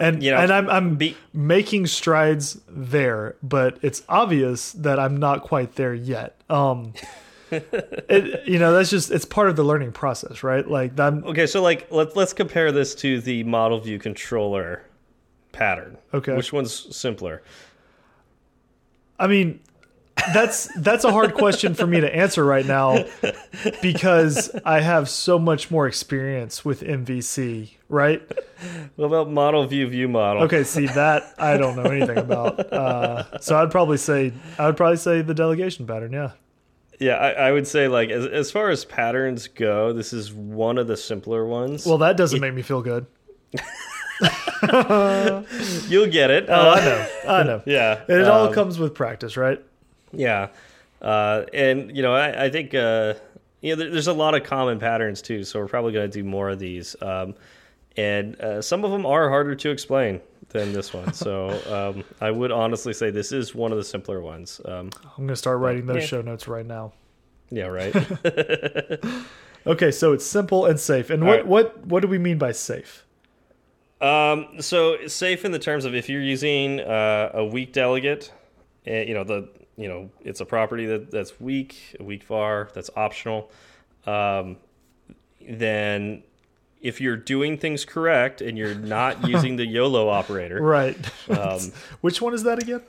And 0.00 0.22
you 0.22 0.30
know, 0.30 0.38
and 0.38 0.52
I'm 0.52 0.68
I'm 0.68 0.96
be, 0.96 1.16
making 1.32 1.86
strides 1.86 2.60
there, 2.68 3.36
but 3.42 3.78
it's 3.82 4.02
obvious 4.08 4.72
that 4.72 4.98
I'm 4.98 5.16
not 5.16 5.42
quite 5.42 5.76
there 5.76 5.94
yet. 5.94 6.40
Um, 6.50 6.94
it, 7.50 8.46
you 8.46 8.58
know, 8.58 8.72
that's 8.72 8.90
just 8.90 9.10
it's 9.10 9.24
part 9.24 9.48
of 9.48 9.56
the 9.56 9.64
learning 9.64 9.92
process, 9.92 10.42
right? 10.42 10.66
Like 10.66 10.96
that. 10.96 11.12
Okay, 11.12 11.46
so 11.46 11.62
like 11.62 11.90
let's 11.90 12.16
let's 12.16 12.32
compare 12.32 12.72
this 12.72 12.94
to 12.96 13.20
the 13.20 13.44
model 13.44 13.78
view 13.80 13.98
controller 13.98 14.84
pattern. 15.52 15.96
Okay, 16.12 16.34
which 16.34 16.52
one's 16.52 16.96
simpler? 16.96 17.42
I 19.18 19.26
mean, 19.28 19.60
that's 20.32 20.68
that's 20.78 21.04
a 21.04 21.10
hard 21.10 21.34
question 21.34 21.74
for 21.74 21.86
me 21.86 22.00
to 22.00 22.14
answer 22.14 22.44
right 22.44 22.64
now 22.64 23.04
because 23.82 24.50
I 24.64 24.80
have 24.80 25.08
so 25.08 25.38
much 25.38 25.70
more 25.70 25.86
experience 25.86 26.64
with 26.64 26.82
MVC, 26.82 27.72
right? 27.88 28.22
What 28.96 29.06
about 29.06 29.30
model 29.30 29.66
view 29.66 29.88
view 29.88 30.08
model? 30.08 30.44
Okay, 30.44 30.64
see 30.64 30.86
that 30.86 31.34
I 31.38 31.56
don't 31.56 31.76
know 31.76 31.90
anything 31.90 32.18
about. 32.18 32.72
Uh, 32.72 33.40
so 33.40 33.60
I'd 33.60 33.70
probably 33.70 33.98
say 33.98 34.32
I 34.58 34.66
would 34.66 34.76
probably 34.76 34.96
say 34.96 35.22
the 35.22 35.34
delegation 35.34 35.86
pattern. 35.86 36.12
Yeah. 36.12 36.32
Yeah, 37.00 37.16
I, 37.16 37.30
I, 37.30 37.52
would 37.52 37.66
say 37.66 37.88
like 37.88 38.10
as 38.10 38.24
as 38.24 38.52
far 38.52 38.70
as 38.70 38.84
patterns 38.84 39.48
go, 39.48 39.92
this 39.92 40.12
is 40.12 40.32
one 40.32 40.78
of 40.78 40.86
the 40.86 40.96
simpler 40.96 41.44
ones. 41.44 41.84
Well, 41.84 41.98
that 41.98 42.16
doesn't 42.16 42.38
it, 42.38 42.40
make 42.40 42.54
me 42.54 42.62
feel 42.62 42.82
good. 42.82 43.06
You'll 45.88 46.06
get 46.06 46.30
it. 46.30 46.46
Oh, 46.48 46.54
uh, 46.54 46.76
I 46.76 46.84
know. 46.84 47.08
I 47.28 47.42
know. 47.42 47.62
Yeah, 47.66 48.00
and 48.08 48.20
it 48.20 48.28
um, 48.28 48.32
all 48.32 48.52
comes 48.52 48.78
with 48.78 48.94
practice, 48.94 49.36
right? 49.36 49.60
Yeah, 50.16 50.48
uh, 51.02 51.44
and 51.52 51.94
you 51.94 52.02
know, 52.02 52.14
I, 52.14 52.44
I 52.46 52.50
think 52.50 52.74
uh, 52.74 53.14
you 53.60 53.70
know 53.70 53.76
there, 53.76 53.90
there's 53.90 54.08
a 54.08 54.12
lot 54.12 54.34
of 54.34 54.44
common 54.44 54.78
patterns 54.78 55.22
too, 55.22 55.44
so 55.44 55.60
we're 55.60 55.68
probably 55.68 55.92
going 55.92 56.10
to 56.10 56.18
do 56.18 56.24
more 56.24 56.50
of 56.50 56.58
these. 56.58 56.96
Um, 57.02 57.34
and 57.96 58.40
uh, 58.40 58.60
some 58.60 58.84
of 58.84 58.90
them 58.90 59.06
are 59.06 59.28
harder 59.28 59.54
to 59.54 59.70
explain 59.70 60.20
than 60.48 60.72
this 60.72 60.92
one. 60.92 61.12
So 61.12 61.50
um, 61.94 62.04
I 62.20 62.30
would 62.30 62.50
honestly 62.50 62.92
say 62.92 63.10
this 63.10 63.32
is 63.32 63.54
one 63.54 63.72
of 63.72 63.78
the 63.78 63.84
simpler 63.84 64.20
ones. 64.20 64.60
Um, 64.64 64.90
I'm 65.04 65.18
going 65.18 65.28
to 65.28 65.36
start 65.36 65.58
writing 65.58 65.86
those 65.86 66.02
yeah. 66.02 66.06
show 66.06 66.22
notes 66.22 66.48
right 66.48 66.66
now. 66.66 66.92
Yeah, 67.50 67.66
right. 67.66 67.94
okay, 69.66 69.90
so 69.90 70.12
it's 70.12 70.26
simple 70.26 70.66
and 70.66 70.80
safe. 70.80 71.10
And 71.10 71.24
what 71.24 71.36
right. 71.36 71.46
what 71.46 71.86
what 71.86 72.00
do 72.00 72.08
we 72.08 72.18
mean 72.18 72.38
by 72.38 72.52
safe? 72.52 73.04
Um, 74.00 74.60
so 74.60 75.06
safe 75.06 75.44
in 75.44 75.52
the 75.52 75.58
terms 75.58 75.84
of 75.84 75.94
if 75.94 76.08
you're 76.08 76.22
using 76.22 76.80
uh, 76.80 77.30
a 77.34 77.44
weak 77.44 77.72
delegate, 77.72 78.32
uh, 78.88 78.92
you 78.92 79.14
know 79.14 79.24
the 79.24 79.48
you 79.76 79.88
know 79.88 80.10
it's 80.22 80.40
a 80.40 80.44
property 80.44 80.86
that 80.86 81.10
that's 81.10 81.40
weak, 81.40 81.96
a 81.98 82.02
weak 82.02 82.24
var 82.24 82.70
that's 82.74 82.90
optional. 82.96 83.50
Um, 84.06 84.56
then 85.40 86.22
if 86.80 87.00
you're 87.00 87.16
doing 87.16 87.56
things 87.56 87.84
correct 87.84 88.40
and 88.40 88.56
you're 88.58 88.74
not 88.74 89.26
using 89.28 89.56
the 89.56 89.66
YOLO 89.66 90.08
operator, 90.08 90.62
right? 90.62 90.96
Um, 91.28 91.72
Which 92.00 92.20
one 92.20 92.34
is 92.34 92.42
that 92.44 92.62
again? 92.62 92.82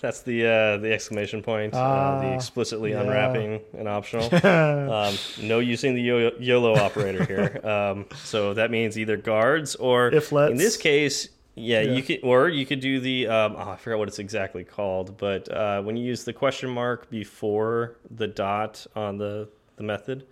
That's 0.00 0.22
the 0.22 0.46
uh, 0.46 0.76
the 0.76 0.92
exclamation 0.92 1.42
point, 1.42 1.74
uh, 1.74 1.78
uh, 1.78 2.20
the 2.20 2.34
explicitly 2.34 2.92
yeah. 2.92 3.00
unwrapping 3.00 3.60
and 3.76 3.88
optional. 3.88 4.24
um, 4.46 5.16
no 5.42 5.58
using 5.58 5.94
the 5.94 6.32
YOLO 6.38 6.76
operator 6.76 7.24
here. 7.24 7.60
Um, 7.64 8.06
so 8.22 8.54
that 8.54 8.70
means 8.70 8.96
either 8.96 9.16
guards 9.16 9.74
or, 9.74 10.08
if 10.14 10.30
let's. 10.30 10.52
in 10.52 10.56
this 10.56 10.76
case, 10.76 11.30
Yeah, 11.58 11.80
Yeah. 11.82 11.92
you 11.92 12.02
could, 12.02 12.20
or 12.22 12.48
you 12.48 12.64
could 12.66 12.80
do 12.80 13.00
the. 13.00 13.26
Um, 13.28 13.54
oh, 13.58 13.70
I 13.70 13.76
forgot 13.76 13.98
what 13.98 14.08
it's 14.08 14.18
exactly 14.18 14.64
called, 14.64 15.16
but 15.18 15.50
uh, 15.50 15.82
when 15.82 15.96
you 15.96 16.04
use 16.04 16.24
the 16.24 16.32
question 16.32 16.70
mark 16.70 17.10
before 17.10 17.96
the 18.10 18.26
dot 18.26 18.86
on 18.96 19.18
the 19.18 19.48
the 19.76 19.82
method, 19.82 20.26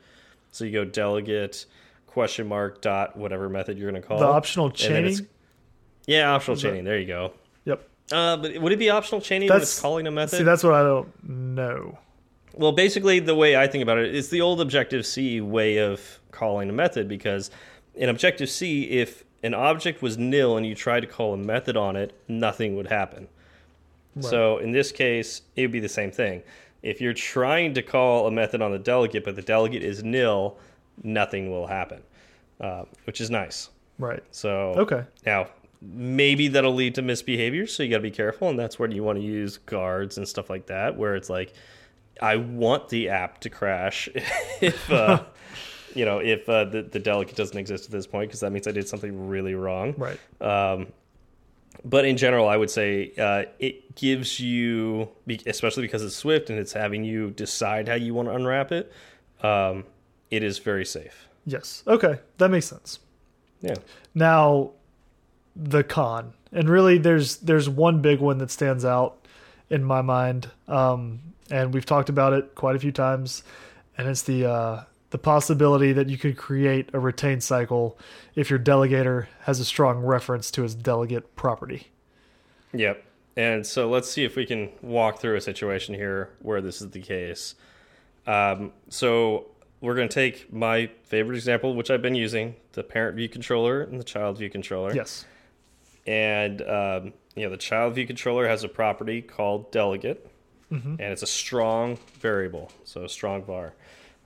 so 0.52 0.64
you 0.64 0.72
go 0.72 0.84
delegate 0.84 1.66
question 2.06 2.46
mark 2.48 2.80
dot 2.80 3.16
whatever 3.16 3.48
method 3.48 3.78
you're 3.78 3.90
going 3.90 4.00
to 4.00 4.06
call 4.06 4.18
The 4.18 4.24
it, 4.24 4.30
optional 4.30 4.70
chaining. 4.70 5.26
Yeah, 6.06 6.30
optional 6.32 6.56
chaining. 6.56 6.84
There 6.84 6.98
you 6.98 7.06
go. 7.06 7.32
Yep. 7.64 7.88
Uh, 8.12 8.36
but 8.36 8.58
would 8.58 8.72
it 8.72 8.78
be 8.78 8.90
optional 8.90 9.20
chaining 9.20 9.48
when 9.48 9.56
That's- 9.56 9.72
it's 9.72 9.80
calling 9.80 10.06
a 10.06 10.10
method? 10.10 10.38
See, 10.38 10.42
that's 10.44 10.62
what 10.62 10.72
I 10.74 10.82
don't 10.82 11.08
know. 11.28 11.98
Well, 12.54 12.72
basically, 12.72 13.18
the 13.20 13.34
way 13.34 13.54
I 13.56 13.66
think 13.66 13.82
about 13.82 13.98
it 13.98 14.14
is 14.14 14.30
the 14.30 14.40
old 14.40 14.60
Objective 14.62 15.04
C 15.04 15.40
way 15.42 15.78
of 15.78 16.20
calling 16.30 16.70
a 16.70 16.72
method 16.72 17.06
because 17.08 17.50
in 17.94 18.08
Objective 18.08 18.48
C, 18.48 18.84
if 18.84 19.24
an 19.46 19.54
object 19.54 20.02
was 20.02 20.18
nil 20.18 20.56
and 20.56 20.66
you 20.66 20.74
tried 20.74 21.00
to 21.00 21.06
call 21.06 21.32
a 21.32 21.36
method 21.36 21.76
on 21.76 21.96
it, 21.96 22.12
nothing 22.28 22.76
would 22.76 22.88
happen. 22.88 23.28
So 24.20 24.56
in 24.58 24.72
this 24.72 24.92
case, 24.92 25.42
it 25.56 25.62
would 25.62 25.72
be 25.72 25.80
the 25.80 25.90
same 25.90 26.10
thing. 26.10 26.42
If 26.82 27.02
you're 27.02 27.12
trying 27.12 27.74
to 27.74 27.82
call 27.82 28.26
a 28.26 28.30
method 28.30 28.62
on 28.62 28.72
the 28.72 28.78
delegate, 28.78 29.24
but 29.24 29.36
the 29.36 29.42
delegate 29.42 29.82
is 29.82 30.02
nil, 30.02 30.56
nothing 31.02 31.50
will 31.50 31.66
happen, 31.66 32.02
uh, 32.60 32.84
which 33.04 33.20
is 33.20 33.30
nice. 33.30 33.68
Right. 33.98 34.22
So 34.30 34.72
Okay. 34.78 35.04
now, 35.26 35.48
maybe 35.82 36.48
that'll 36.48 36.74
lead 36.74 36.94
to 36.94 37.02
misbehavior, 37.02 37.66
so 37.66 37.82
you 37.82 37.90
got 37.90 37.98
to 37.98 38.02
be 38.02 38.10
careful, 38.10 38.48
and 38.48 38.58
that's 38.58 38.78
where 38.78 38.90
you 38.90 39.02
want 39.04 39.18
to 39.18 39.24
use 39.24 39.58
guards 39.58 40.16
and 40.16 40.26
stuff 40.26 40.48
like 40.48 40.66
that, 40.66 40.96
where 40.96 41.14
it's 41.14 41.28
like, 41.28 41.52
I 42.22 42.36
want 42.36 42.88
the 42.88 43.10
app 43.10 43.40
to 43.40 43.50
crash 43.50 44.08
if 44.62 44.90
uh, 44.90 45.24
you 45.96 46.04
know 46.04 46.18
if 46.18 46.48
uh, 46.48 46.64
the 46.64 46.82
the 46.82 46.98
delegate 46.98 47.36
doesn't 47.36 47.56
exist 47.56 47.86
at 47.86 47.90
this 47.90 48.06
point, 48.06 48.28
because 48.28 48.40
that 48.40 48.52
means 48.52 48.66
I 48.66 48.72
did 48.72 48.88
something 48.88 49.28
really 49.28 49.54
wrong. 49.54 49.94
Right. 49.96 50.18
Um, 50.40 50.88
but 51.84 52.04
in 52.04 52.16
general, 52.16 52.48
I 52.48 52.56
would 52.56 52.70
say 52.70 53.12
uh, 53.18 53.44
it 53.58 53.94
gives 53.94 54.40
you, 54.40 55.08
especially 55.46 55.82
because 55.82 56.02
it's 56.02 56.16
Swift 56.16 56.50
and 56.50 56.58
it's 56.58 56.72
having 56.72 57.04
you 57.04 57.30
decide 57.30 57.88
how 57.88 57.94
you 57.94 58.14
want 58.14 58.28
to 58.28 58.34
unwrap 58.34 58.72
it. 58.72 58.92
Um, 59.42 59.84
it 60.30 60.42
is 60.42 60.58
very 60.58 60.84
safe. 60.84 61.28
Yes. 61.44 61.82
Okay. 61.86 62.18
That 62.38 62.50
makes 62.50 62.66
sense. 62.66 62.98
Yeah. 63.60 63.76
Now, 64.14 64.72
the 65.54 65.84
con, 65.84 66.32
and 66.52 66.68
really, 66.68 66.98
there's 66.98 67.38
there's 67.38 67.68
one 67.68 68.02
big 68.02 68.20
one 68.20 68.38
that 68.38 68.50
stands 68.50 68.84
out 68.84 69.26
in 69.70 69.84
my 69.84 70.02
mind, 70.02 70.50
um, 70.68 71.20
and 71.50 71.72
we've 71.72 71.86
talked 71.86 72.08
about 72.08 72.32
it 72.32 72.54
quite 72.54 72.76
a 72.76 72.78
few 72.78 72.92
times, 72.92 73.42
and 73.96 74.08
it's 74.08 74.22
the 74.22 74.46
uh, 74.46 74.84
the 75.10 75.18
possibility 75.18 75.92
that 75.92 76.08
you 76.08 76.18
could 76.18 76.36
create 76.36 76.90
a 76.92 76.98
retain 76.98 77.40
cycle 77.40 77.98
if 78.34 78.50
your 78.50 78.58
delegator 78.58 79.26
has 79.42 79.60
a 79.60 79.64
strong 79.64 79.98
reference 79.98 80.50
to 80.50 80.62
his 80.62 80.74
delegate 80.74 81.36
property. 81.36 81.88
Yep. 82.72 83.04
And 83.36 83.66
so 83.66 83.88
let's 83.88 84.10
see 84.10 84.24
if 84.24 84.34
we 84.34 84.46
can 84.46 84.70
walk 84.82 85.20
through 85.20 85.36
a 85.36 85.40
situation 85.40 85.94
here 85.94 86.30
where 86.40 86.60
this 86.60 86.80
is 86.80 86.90
the 86.90 87.00
case. 87.00 87.54
Um, 88.26 88.72
so 88.88 89.46
we're 89.80 89.94
going 89.94 90.08
to 90.08 90.14
take 90.14 90.52
my 90.52 90.90
favorite 91.04 91.36
example, 91.36 91.74
which 91.74 91.90
I've 91.90 92.02
been 92.02 92.14
using 92.14 92.56
the 92.72 92.82
parent 92.82 93.16
view 93.16 93.28
controller 93.28 93.82
and 93.82 94.00
the 94.00 94.04
child 94.04 94.38
view 94.38 94.50
controller. 94.50 94.94
Yes. 94.94 95.24
And, 96.06 96.62
um, 96.62 97.12
you 97.34 97.44
know, 97.44 97.50
the 97.50 97.56
child 97.56 97.94
view 97.94 98.06
controller 98.06 98.48
has 98.48 98.64
a 98.64 98.68
property 98.68 99.20
called 99.22 99.70
delegate, 99.70 100.28
and 100.70 101.00
it's 101.00 101.22
a 101.22 101.26
strong 101.26 101.98
variable, 102.18 102.72
so 102.84 103.04
a 103.04 103.08
strong 103.08 103.44
var. 103.44 103.74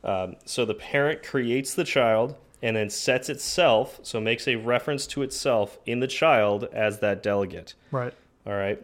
Um, 0.02 0.36
so 0.44 0.64
the 0.64 0.74
parent 0.74 1.22
creates 1.22 1.74
the 1.74 1.84
child 1.84 2.36
and 2.62 2.76
then 2.76 2.90
sets 2.90 3.28
itself, 3.28 4.00
so 4.02 4.20
makes 4.20 4.46
a 4.46 4.56
reference 4.56 5.06
to 5.08 5.22
itself 5.22 5.78
in 5.86 6.00
the 6.00 6.06
child 6.06 6.64
as 6.72 6.98
that 7.00 7.22
delegate. 7.22 7.74
Right. 7.90 8.12
All 8.46 8.52
right. 8.52 8.82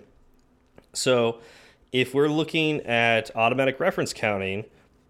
So 0.92 1.38
if 1.92 2.14
we're 2.14 2.28
looking 2.28 2.80
at 2.82 3.34
automatic 3.36 3.78
reference 3.80 4.12
counting, 4.12 4.64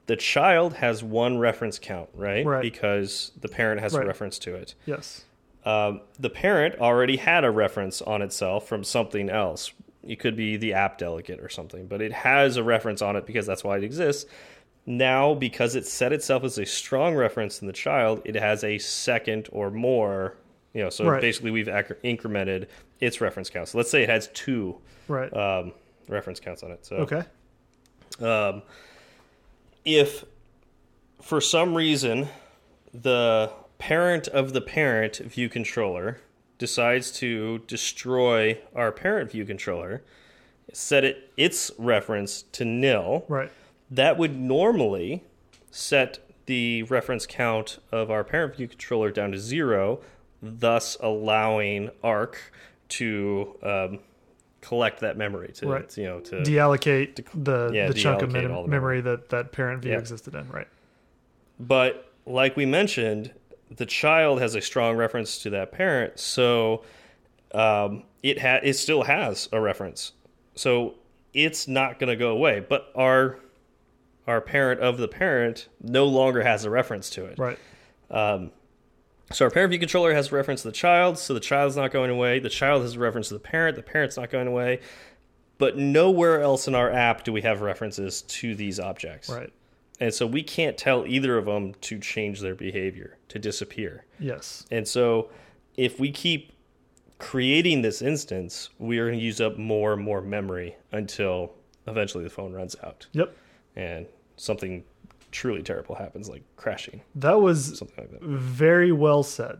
the 0.06 0.16
child 0.16 0.74
has 0.74 1.02
one 1.02 1.38
reference 1.38 1.78
count, 1.78 2.08
right? 2.14 2.44
Right. 2.46 2.62
Because 2.62 3.32
the 3.40 3.48
parent 3.48 3.80
has 3.80 3.92
Right. 3.94 4.04
a 4.04 4.06
reference 4.06 4.38
to 4.40 4.54
it. 4.54 4.74
Yes. 4.84 5.24
Um, 5.64 6.00
the 6.18 6.30
parent 6.30 6.76
already 6.80 7.16
had 7.16 7.44
a 7.44 7.50
reference 7.50 8.00
on 8.02 8.22
itself 8.22 8.68
from 8.68 8.84
something 8.84 9.28
else. 9.28 9.72
It 10.04 10.20
could 10.20 10.36
be 10.36 10.56
the 10.56 10.72
app 10.74 10.98
delegate 10.98 11.40
or 11.40 11.48
something, 11.48 11.86
but 11.88 12.00
it 12.00 12.12
has 12.12 12.56
a 12.56 12.62
reference 12.62 13.02
on 13.02 13.16
it 13.16 13.26
because 13.26 13.46
that's 13.46 13.64
why 13.64 13.76
it 13.78 13.82
exists. 13.82 14.30
Now, 14.86 15.34
because 15.34 15.74
it 15.74 15.84
set 15.86 16.12
itself 16.12 16.44
as 16.44 16.58
a 16.58 16.64
strong 16.64 17.16
reference 17.16 17.60
in 17.60 17.66
the 17.66 17.72
child, 17.72 18.22
it 18.24 18.36
has 18.36 18.62
a 18.62 18.78
second 18.78 19.48
or 19.52 19.70
more. 19.70 20.36
You 20.74 20.84
know, 20.84 20.90
so 20.90 21.06
Right. 21.08 21.20
basically 21.20 21.50
we've 21.50 21.66
incremented 21.66 22.68
its 23.00 23.20
reference 23.20 23.50
count. 23.50 23.68
So 23.68 23.78
let's 23.78 23.90
say 23.90 24.02
it 24.02 24.08
has 24.08 24.28
two 24.28 24.76
Right. 25.08 25.32
um, 25.36 25.72
reference 26.08 26.38
counts 26.38 26.62
on 26.62 26.70
it. 26.70 26.84
So 26.86 26.96
okay. 26.96 27.22
um, 28.20 28.62
if 29.84 30.24
for 31.20 31.40
some 31.40 31.74
reason 31.74 32.28
the 32.92 33.50
parent 33.78 34.28
of 34.28 34.52
the 34.52 34.60
parent 34.60 35.16
view 35.18 35.48
controller 35.48 36.18
decides 36.58 37.10
to 37.12 37.58
destroy 37.66 38.58
our 38.74 38.92
parent 38.92 39.30
view 39.32 39.44
controller, 39.44 40.02
set 40.72 41.04
it 41.04 41.30
its 41.36 41.70
reference 41.78 42.42
to 42.52 42.64
nil, 42.64 43.24
Right. 43.28 43.50
That 43.90 44.18
would 44.18 44.36
normally 44.38 45.22
set 45.70 46.18
the 46.46 46.82
reference 46.84 47.26
count 47.26 47.78
of 47.92 48.10
our 48.10 48.24
parent 48.24 48.56
view 48.56 48.68
controller 48.68 49.10
down 49.10 49.32
to 49.32 49.38
zero, 49.38 50.00
thus 50.42 50.96
allowing 51.00 51.90
ARC 52.02 52.52
to 52.88 53.56
um, 53.62 53.98
collect 54.60 55.00
that 55.00 55.16
memory 55.16 55.48
to 55.54 55.66
Right. 55.68 55.96
you 55.98 56.04
know 56.04 56.20
to 56.20 56.36
Deallocate 56.42 57.24
the 57.34 57.70
yeah, 57.72 57.88
the 57.88 57.94
chunk 57.94 58.22
of 58.22 58.32
mem- 58.32 58.52
the 58.52 58.66
memory 58.68 59.00
that 59.00 59.28
that 59.30 59.52
parent 59.52 59.82
view 59.82 59.92
Yeah. 59.92 59.98
existed 59.98 60.34
in. 60.34 60.48
Right. 60.48 60.68
But 61.58 62.12
like 62.26 62.56
we 62.56 62.66
mentioned, 62.66 63.32
the 63.74 63.86
child 63.86 64.40
has 64.40 64.54
a 64.54 64.60
strong 64.60 64.96
reference 64.96 65.38
to 65.42 65.50
that 65.50 65.72
parent, 65.72 66.18
so 66.20 66.84
um, 67.54 68.04
it 68.22 68.40
ha- 68.40 68.60
it 68.62 68.74
still 68.74 69.02
has 69.04 69.48
a 69.52 69.60
reference. 69.60 70.12
So 70.54 70.94
it's 71.34 71.66
not 71.68 71.98
going 71.98 72.08
to 72.08 72.16
go 72.16 72.30
away. 72.30 72.60
But 72.60 72.90
our 72.94 73.38
our 74.26 74.40
parent 74.40 74.80
of 74.80 74.98
the 74.98 75.08
parent 75.08 75.68
no 75.80 76.04
longer 76.06 76.42
has 76.42 76.64
a 76.64 76.70
reference 76.70 77.10
to 77.10 77.24
it. 77.26 77.38
Right. 77.38 77.58
Um, 78.10 78.50
so 79.32 79.44
our 79.44 79.50
parent 79.50 79.70
view 79.70 79.78
controller 79.78 80.14
has 80.14 80.30
a 80.30 80.34
reference 80.36 80.62
to 80.62 80.68
the 80.68 80.72
child, 80.72 81.18
so 81.18 81.34
the 81.34 81.40
child's 81.40 81.76
not 81.76 81.90
going 81.90 82.10
away. 82.10 82.38
The 82.38 82.48
child 82.48 82.82
has 82.82 82.94
a 82.94 82.98
reference 82.98 83.28
to 83.28 83.34
the 83.34 83.40
parent, 83.40 83.76
the 83.76 83.82
parent's 83.82 84.16
not 84.16 84.30
going 84.30 84.46
away. 84.46 84.80
But 85.58 85.76
nowhere 85.78 86.42
else 86.42 86.68
in 86.68 86.74
our 86.74 86.90
app 86.92 87.24
do 87.24 87.32
we 87.32 87.40
have 87.42 87.60
references 87.62 88.22
to 88.22 88.54
these 88.54 88.78
objects. 88.78 89.28
Right. 89.28 89.52
And 89.98 90.12
so 90.12 90.26
we 90.26 90.42
can't 90.42 90.76
tell 90.76 91.06
either 91.06 91.38
of 91.38 91.46
them 91.46 91.72
to 91.80 91.98
change 91.98 92.40
their 92.40 92.54
behavior, 92.54 93.16
to 93.28 93.38
disappear. 93.38 94.04
Yes. 94.20 94.66
And 94.70 94.86
so 94.86 95.30
if 95.76 95.98
we 95.98 96.10
keep 96.12 96.52
creating 97.18 97.80
this 97.82 98.02
instance, 98.02 98.68
we 98.78 98.98
are 98.98 99.06
going 99.06 99.18
to 99.18 99.24
use 99.24 99.40
up 99.40 99.56
more 99.56 99.94
and 99.94 100.02
more 100.02 100.20
memory 100.20 100.76
until 100.92 101.54
eventually 101.86 102.22
the 102.22 102.30
phone 102.30 102.52
runs 102.52 102.76
out 102.84 103.06
Yep. 103.12 103.34
and 103.74 104.06
something 104.36 104.84
truly 105.30 105.62
terrible 105.62 105.94
happens, 105.94 106.28
like 106.28 106.42
crashing, 106.56 107.00
That 107.16 107.40
was 107.40 107.78
something 107.78 107.96
like 107.98 108.10
that. 108.12 108.22
very 108.22 108.92
well 108.92 109.22
said. 109.22 109.58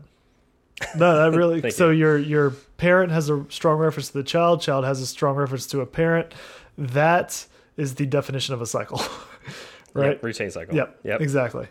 No, 0.95 1.31
that 1.31 1.37
really. 1.37 1.69
So 1.71 1.89
your 1.89 2.17
your 2.17 2.51
parent 2.77 3.11
has 3.11 3.29
a 3.29 3.45
strong 3.49 3.77
reference 3.79 4.07
to 4.09 4.13
the 4.13 4.23
child. 4.23 4.61
Child 4.61 4.85
has 4.85 5.01
a 5.01 5.07
strong 5.07 5.35
reference 5.35 5.65
to 5.67 5.81
a 5.81 5.85
parent. 5.85 6.33
That 6.77 7.45
is 7.77 7.95
the 7.95 8.05
definition 8.05 8.53
of 8.53 8.61
a 8.61 8.65
cycle, 8.67 9.01
right? 9.93 10.11
Yep, 10.11 10.23
retain 10.23 10.51
cycle. 10.51 10.75
Yep. 10.75 10.99
Yep. 11.03 11.21
Exactly. 11.21 11.67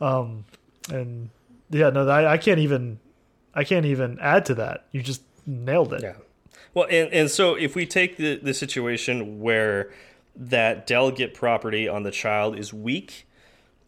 Um, 0.00 0.44
and 0.92 1.30
yeah, 1.70 1.90
no, 1.90 2.08
I, 2.08 2.32
I 2.32 2.38
can't 2.38 2.58
even. 2.58 2.98
I 3.54 3.64
can't 3.64 3.86
even 3.86 4.18
add 4.20 4.44
to 4.46 4.54
that. 4.56 4.86
You 4.92 5.02
just 5.02 5.22
nailed 5.46 5.92
it. 5.92 6.02
Yeah. 6.02 6.14
Well, 6.74 6.86
and, 6.90 7.12
and 7.12 7.30
so 7.30 7.54
if 7.54 7.74
we 7.74 7.86
take 7.86 8.16
the, 8.16 8.36
the 8.36 8.54
situation 8.54 9.40
where 9.40 9.90
that 10.38 10.86
delegate 10.86 11.34
property 11.34 11.88
on 11.88 12.04
the 12.04 12.12
child 12.12 12.56
is 12.56 12.72
weak, 12.72 13.26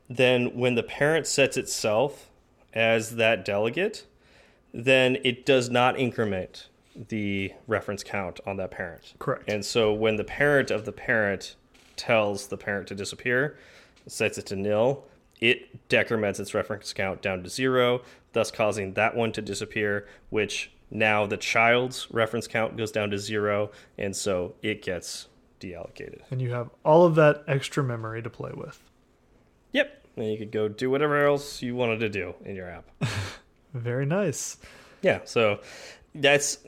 then 0.08 0.56
when 0.56 0.74
the 0.74 0.82
parent 0.82 1.26
sets 1.26 1.56
itself 1.56 2.28
as 2.74 3.16
that 3.16 3.44
delegate, 3.44 4.04
then 4.74 5.16
it 5.24 5.46
does 5.46 5.70
not 5.70 5.98
increment 5.98 6.68
the 7.08 7.52
reference 7.68 8.02
count 8.02 8.40
on 8.44 8.56
that 8.56 8.72
parent. 8.72 9.14
Correct. 9.20 9.44
And 9.48 9.64
so 9.64 9.92
when 9.92 10.16
the 10.16 10.24
parent 10.24 10.70
of 10.70 10.84
the 10.84 10.92
parent 10.92 11.54
tells 11.96 12.48
the 12.48 12.56
parent 12.56 12.88
to 12.88 12.94
disappear, 12.94 13.56
sets 14.06 14.38
it 14.38 14.46
to 14.46 14.56
nil, 14.56 15.04
it 15.40 15.88
decrements 15.88 16.40
its 16.40 16.52
reference 16.52 16.92
count 16.92 17.22
down 17.22 17.42
to 17.44 17.48
zero, 17.48 18.02
thus 18.32 18.50
causing 18.50 18.94
that 18.94 19.14
one 19.14 19.32
to 19.32 19.42
disappear, 19.42 20.06
which 20.30 20.72
now 20.90 21.26
the 21.26 21.36
child's 21.36 22.10
reference 22.10 22.48
count 22.48 22.76
goes 22.76 22.90
down 22.90 23.10
to 23.10 23.18
zero, 23.18 23.70
and 23.96 24.14
so 24.14 24.54
it 24.62 24.82
gets 24.82 25.28
deallocated. 25.60 26.22
And 26.30 26.40
you 26.40 26.50
have 26.50 26.70
all 26.84 27.04
of 27.04 27.14
that 27.16 27.44
extra 27.46 27.84
memory 27.84 28.22
to 28.22 28.30
play 28.30 28.52
with. 28.54 28.82
Yep. 29.72 30.06
And 30.16 30.26
you 30.30 30.38
could 30.38 30.50
go 30.50 30.68
do 30.68 30.90
whatever 30.90 31.24
else 31.24 31.62
you 31.62 31.76
wanted 31.76 32.00
to 32.00 32.08
do 32.08 32.34
in 32.44 32.56
your 32.56 32.68
app. 32.68 32.90
Very 33.74 34.06
nice. 34.06 34.56
Yeah, 35.02 35.20
so 35.24 35.60
that's 36.14 36.58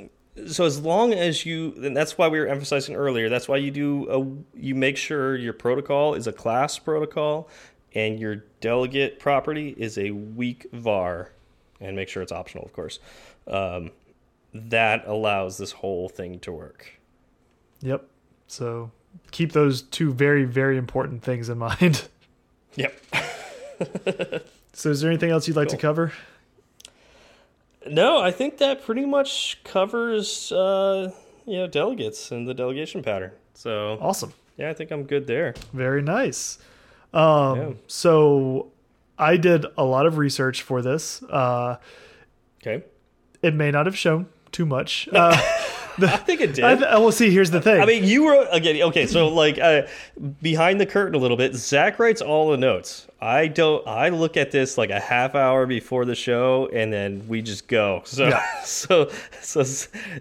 so 0.46 0.64
as 0.64 0.80
long 0.80 1.12
as 1.12 1.44
you 1.44 1.74
and 1.82 1.96
that's 1.96 2.16
why 2.16 2.28
we 2.28 2.38
were 2.38 2.46
emphasizing 2.46 2.94
earlier 2.94 3.28
that's 3.28 3.48
why 3.48 3.56
you 3.58 3.70
do 3.70 4.08
a 4.08 4.58
you 4.58 4.74
make 4.74 4.96
sure 4.96 5.36
your 5.36 5.52
protocol 5.52 6.14
is 6.14 6.26
a 6.26 6.32
class 6.32 6.78
protocol 6.78 7.50
and 7.94 8.18
your 8.18 8.36
delegate 8.60 9.18
property 9.18 9.74
is 9.76 9.98
a 9.98 10.12
weak 10.12 10.66
var 10.72 11.32
and 11.80 11.94
make 11.94 12.08
sure 12.08 12.22
it's 12.22 12.32
optional 12.32 12.64
of 12.64 12.72
course 12.72 12.98
um, 13.48 13.90
that 14.54 15.06
allows 15.06 15.58
this 15.58 15.72
whole 15.72 16.08
thing 16.08 16.38
to 16.38 16.50
work 16.50 16.98
Yep. 17.82 18.08
So 18.52 18.90
keep 19.30 19.52
those 19.52 19.80
two 19.80 20.12
very, 20.12 20.44
very 20.44 20.76
important 20.76 21.22
things 21.22 21.48
in 21.48 21.56
mind. 21.56 22.06
yep 22.74 22.94
So 24.74 24.90
is 24.90 25.00
there 25.00 25.10
anything 25.10 25.30
else 25.30 25.48
you'd 25.48 25.56
like 25.56 25.68
to 25.68 25.76
cover? 25.76 26.12
no 27.90 28.18
i 28.20 28.30
think 28.30 28.58
that 28.58 28.84
pretty 28.84 29.04
much 29.04 29.58
covers 29.64 30.52
uh, 30.52 31.10
you 31.46 31.56
know 31.56 31.66
delegates 31.66 32.30
and 32.30 32.46
the 32.46 32.54
delegation 32.54 33.02
pattern 33.02 33.32
so 33.54 33.98
Awesome. 34.00 34.32
yeah 34.56 34.70
i 34.70 34.72
think 34.72 34.90
i'm 34.92 35.02
good 35.02 35.26
there 35.26 35.54
Very 35.72 36.00
nice. 36.02 36.58
Um, 37.12 37.58
Yeah. 37.58 37.70
So 37.88 38.70
I 39.18 39.36
did 39.36 39.66
a 39.76 39.84
lot 39.84 40.06
of 40.06 40.16
research 40.16 40.62
for 40.62 40.80
this. 40.80 41.22
Uh, 41.24 41.76
okay 42.62 42.84
it 43.42 43.54
may 43.54 43.70
not 43.72 43.86
have 43.86 43.96
shown 43.98 44.26
too 44.52 44.64
much. 44.66 45.08
Uh, 45.12 45.36
i 46.00 46.16
think 46.16 46.40
it 46.40 46.54
did 46.54 46.64
I, 46.64 46.94
I 46.94 46.96
will 46.98 47.12
see. 47.12 47.30
Here's 47.30 47.50
the 47.50 47.60
thing. 47.60 47.80
I 47.80 47.86
mean, 47.86 48.04
you 48.04 48.28
wrote 48.28 48.48
again. 48.50 48.80
Okay, 48.82 49.06
so 49.06 49.28
like 49.28 49.58
uh, 49.58 49.82
behind 50.40 50.80
the 50.80 50.86
curtain 50.86 51.14
a 51.14 51.18
little 51.18 51.36
bit, 51.36 51.54
Zach 51.54 51.98
writes 51.98 52.22
all 52.22 52.50
the 52.50 52.56
notes. 52.56 53.06
I 53.20 53.46
don't. 53.46 53.86
I 53.86 54.08
look 54.08 54.36
at 54.36 54.50
this 54.50 54.76
like 54.76 54.90
a 54.90 55.00
half 55.00 55.34
hour 55.34 55.66
before 55.66 56.04
the 56.04 56.14
show, 56.14 56.68
and 56.72 56.92
then 56.92 57.26
we 57.28 57.42
just 57.42 57.68
go. 57.68 58.02
So, 58.04 58.28
Yeah. 58.28 58.42
so, 58.64 59.10
so, 59.40 59.64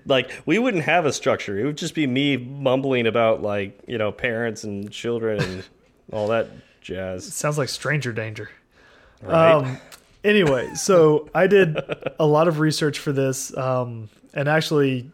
like 0.05 0.31
we 0.45 0.59
wouldn't 0.59 0.83
have 0.83 1.05
a 1.05 1.13
structure. 1.13 1.57
It 1.57 1.65
would 1.65 1.77
just 1.77 1.95
be 1.95 2.05
me 2.05 2.37
mumbling 2.37 3.07
about 3.07 3.41
like 3.41 3.79
you 3.87 3.97
know 3.97 4.11
parents 4.11 4.63
and 4.63 4.91
children 4.91 5.41
and 5.41 5.63
all 6.11 6.27
that 6.27 6.47
jazz. 6.81 7.33
sounds 7.33 7.57
like 7.57 7.69
stranger 7.69 8.11
danger. 8.11 8.49
Right? 9.21 9.51
Um, 9.51 9.77
anyway, 10.23 10.73
so 10.75 11.29
I 11.33 11.47
did 11.47 11.77
a 12.19 12.25
lot 12.25 12.47
of 12.47 12.59
research 12.59 12.99
for 12.99 13.11
this, 13.11 13.55
um, 13.55 14.09
and 14.33 14.47
actually, 14.47 15.11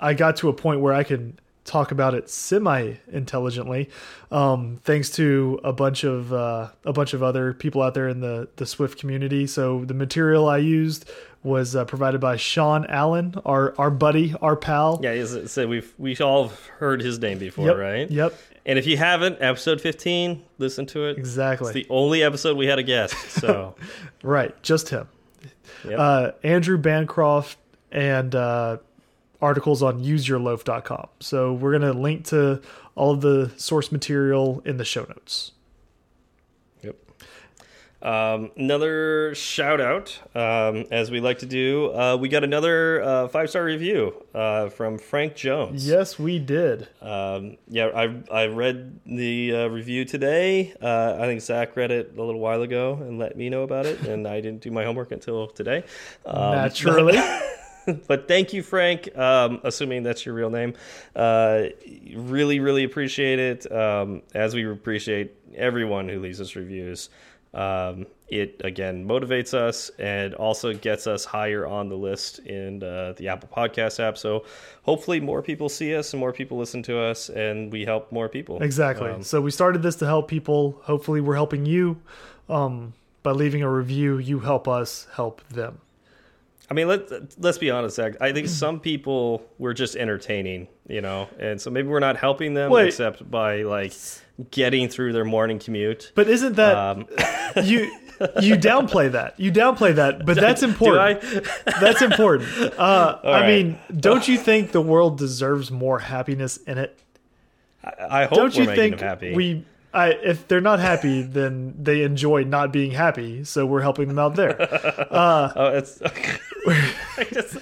I 0.00 0.14
got 0.14 0.36
to 0.38 0.48
a 0.48 0.52
point 0.52 0.80
where 0.80 0.92
I 0.94 1.04
can 1.04 1.38
talk 1.64 1.92
about 1.92 2.14
it 2.14 2.28
semi 2.28 2.94
intelligently, 3.12 3.88
um, 4.32 4.80
thanks 4.82 5.10
to 5.10 5.60
a 5.62 5.72
bunch 5.72 6.02
of 6.04 6.32
uh, 6.32 6.68
a 6.84 6.92
bunch 6.92 7.12
of 7.14 7.22
other 7.22 7.52
people 7.52 7.82
out 7.82 7.94
there 7.94 8.08
in 8.08 8.20
the 8.20 8.48
the 8.56 8.66
Swift 8.66 8.98
community. 8.98 9.46
So 9.46 9.84
the 9.84 9.94
material 9.94 10.48
I 10.48 10.56
used 10.58 11.08
was 11.42 11.76
uh, 11.76 11.84
provided 11.84 12.20
by 12.20 12.36
Sean 12.36 12.86
Allen, 12.86 13.34
our 13.44 13.74
our 13.78 13.90
buddy, 13.90 14.34
our 14.42 14.56
pal. 14.56 14.98
yeah, 15.02 15.24
so 15.46 15.66
we've 15.68 15.92
we 15.98 16.16
all 16.18 16.50
heard 16.78 17.00
his 17.02 17.18
name 17.18 17.38
before, 17.38 17.66
Yep. 17.66 17.76
right? 17.76 18.10
Yep. 18.10 18.34
And 18.66 18.78
if 18.78 18.86
you 18.86 18.96
haven't, 18.96 19.38
episode 19.40 19.80
fifteen, 19.80 20.42
listen 20.58 20.86
to 20.86 21.06
it. 21.06 21.18
Exactly. 21.18 21.68
It's 21.68 21.74
the 21.74 21.86
only 21.88 22.22
episode 22.22 22.56
we 22.56 22.66
had 22.66 22.78
a 22.78 22.82
guest. 22.82 23.14
So. 23.32 23.74
Right. 24.22 24.60
Just 24.62 24.90
him. 24.90 25.08
Yep. 25.88 25.98
uh, 25.98 26.30
Andrew 26.42 26.76
Bancroft 26.76 27.56
and 27.90 28.34
uh, 28.34 28.76
articles 29.42 29.82
on 29.82 30.02
useyourloaf.com. 30.02 31.08
So 31.20 31.52
we're 31.52 31.78
going 31.78 31.92
to 31.92 31.98
link 31.98 32.26
to 32.26 32.60
all 32.94 33.12
of 33.12 33.20
the 33.20 33.50
source 33.56 33.90
material 33.90 34.62
in 34.64 34.76
the 34.76 34.84
show 34.84 35.02
notes. 35.02 35.52
Yep. 36.82 36.96
Um, 38.02 38.50
another 38.56 39.34
shout 39.34 39.80
out, 39.80 40.18
um, 40.34 40.86
as 40.90 41.10
we 41.10 41.20
like 41.20 41.38
to 41.40 41.46
do. 41.46 41.92
Uh, 41.92 42.16
we 42.16 42.28
got 42.28 42.44
another 42.44 43.02
uh, 43.02 43.28
five 43.28 43.50
star 43.50 43.64
review 43.64 44.14
uh, 44.34 44.68
from 44.70 44.98
Frank 44.98 45.34
Jones. 45.34 45.86
Yes, 45.86 46.18
we 46.18 46.38
did. 46.38 46.88
Um, 47.02 47.56
yeah, 47.68 47.86
I 47.94 48.22
I 48.32 48.46
read 48.46 49.00
the 49.04 49.54
uh, 49.54 49.66
review 49.68 50.04
today. 50.04 50.74
Uh, 50.80 51.16
I 51.18 51.26
think 51.26 51.40
Zach 51.42 51.76
read 51.76 51.90
it 51.90 52.14
a 52.16 52.22
little 52.22 52.40
while 52.40 52.62
ago 52.62 52.94
and 52.94 53.18
let 53.18 53.36
me 53.36 53.50
know 53.50 53.62
about 53.62 53.86
it, 53.86 54.00
and 54.00 54.26
I 54.26 54.40
didn't 54.40 54.62
do 54.62 54.70
my 54.70 54.84
homework 54.84 55.12
until 55.12 55.48
today. 55.48 55.84
Um, 56.24 56.52
Naturally. 56.52 57.18
but 58.06 58.28
thank 58.28 58.52
you, 58.52 58.62
Frank. 58.62 59.16
Um, 59.16 59.60
assuming 59.64 60.02
that's 60.02 60.24
your 60.24 60.34
real 60.34 60.50
name, 60.50 60.74
uh, 61.16 61.64
really, 62.14 62.60
really 62.60 62.84
appreciate 62.84 63.38
it. 63.38 63.70
Um, 63.70 64.22
as 64.34 64.54
we 64.54 64.70
appreciate 64.70 65.36
everyone 65.54 66.08
who 66.08 66.20
leaves 66.20 66.40
us 66.40 66.56
reviews. 66.56 67.10
Um, 67.52 68.06
it 68.28 68.60
again 68.62 69.06
motivates 69.06 69.54
us 69.54 69.90
and 69.98 70.34
also 70.34 70.72
gets 70.72 71.08
us 71.08 71.24
higher 71.24 71.66
on 71.66 71.88
the 71.88 71.96
list 71.96 72.38
in 72.40 72.82
uh, 72.82 73.14
the 73.16 73.28
Apple 73.28 73.48
Podcast 73.52 73.98
app. 73.98 74.16
So 74.16 74.44
hopefully, 74.82 75.20
more 75.20 75.42
people 75.42 75.68
see 75.68 75.94
us 75.96 76.12
and 76.12 76.20
more 76.20 76.32
people 76.32 76.56
listen 76.58 76.82
to 76.84 77.00
us, 77.00 77.28
and 77.28 77.72
we 77.72 77.84
help 77.84 78.12
more 78.12 78.28
people. 78.28 78.62
exactly. 78.62 79.10
Um, 79.10 79.22
so 79.24 79.40
we 79.40 79.50
started 79.50 79.82
this 79.82 79.96
to 79.96 80.06
help 80.06 80.28
people. 80.28 80.80
Hopefully, 80.84 81.20
we're 81.20 81.34
helping 81.34 81.66
you. 81.66 82.00
Um, 82.48 82.94
by 83.22 83.32
leaving 83.32 83.62
a 83.62 83.70
review, 83.70 84.18
you 84.18 84.40
help 84.40 84.66
us 84.66 85.06
help 85.14 85.46
them. 85.48 85.80
I 86.70 86.74
mean, 86.74 86.86
let 86.86 87.10
let's 87.40 87.58
be 87.58 87.70
honest, 87.70 87.96
Zach. 87.96 88.14
I 88.20 88.32
think 88.32 88.46
some 88.48 88.78
people 88.78 89.42
we're 89.58 89.72
just 89.74 89.96
entertaining, 89.96 90.68
you 90.88 91.00
know, 91.00 91.28
and 91.38 91.60
so 91.60 91.68
maybe 91.70 91.88
we're 91.88 91.98
not 91.98 92.16
helping 92.16 92.54
them 92.54 92.70
Wait. 92.70 92.86
except 92.86 93.28
by 93.28 93.62
like 93.62 93.92
getting 94.52 94.88
through 94.88 95.12
their 95.12 95.24
morning 95.24 95.58
commute. 95.58 96.12
But 96.14 96.28
isn't 96.28 96.54
that 96.56 96.76
Um, 96.76 97.06
you? 97.64 97.90
You 98.40 98.54
downplay 98.56 99.10
that. 99.12 99.40
You 99.40 99.50
downplay 99.50 99.94
that, 99.94 100.26
but 100.26 100.36
that's 100.40 100.62
important. 100.62 101.24
I? 101.66 101.70
That's 101.80 102.02
important. 102.02 102.50
Uh, 102.78 103.18
I 103.24 103.30
right. 103.30 103.46
mean, 103.48 103.78
don't 103.98 104.28
you 104.28 104.36
think 104.38 104.72
the 104.72 104.82
world 104.82 105.16
deserves 105.18 105.70
more 105.70 105.98
happiness 105.98 106.58
in 106.58 106.76
it? 106.78 106.98
I 107.82 108.26
hope 108.26 108.36
Don't 108.36 108.54
we're 108.54 108.60
you 108.60 108.66
making 108.68 108.82
think 108.82 108.98
them 108.98 109.08
happy. 109.08 109.34
we? 109.34 109.64
I, 109.92 110.10
if 110.10 110.46
they're 110.46 110.60
not 110.60 110.78
happy, 110.80 111.22
then 111.22 111.74
they 111.82 112.02
enjoy 112.02 112.44
not 112.44 112.72
being 112.72 112.90
happy. 112.92 113.42
So 113.44 113.64
we're 113.66 113.80
helping 113.80 114.06
them 114.08 114.18
out 114.18 114.36
there. 114.36 114.54
oh, 115.10 115.68
it's, 115.78 116.00
Just- 117.32 117.54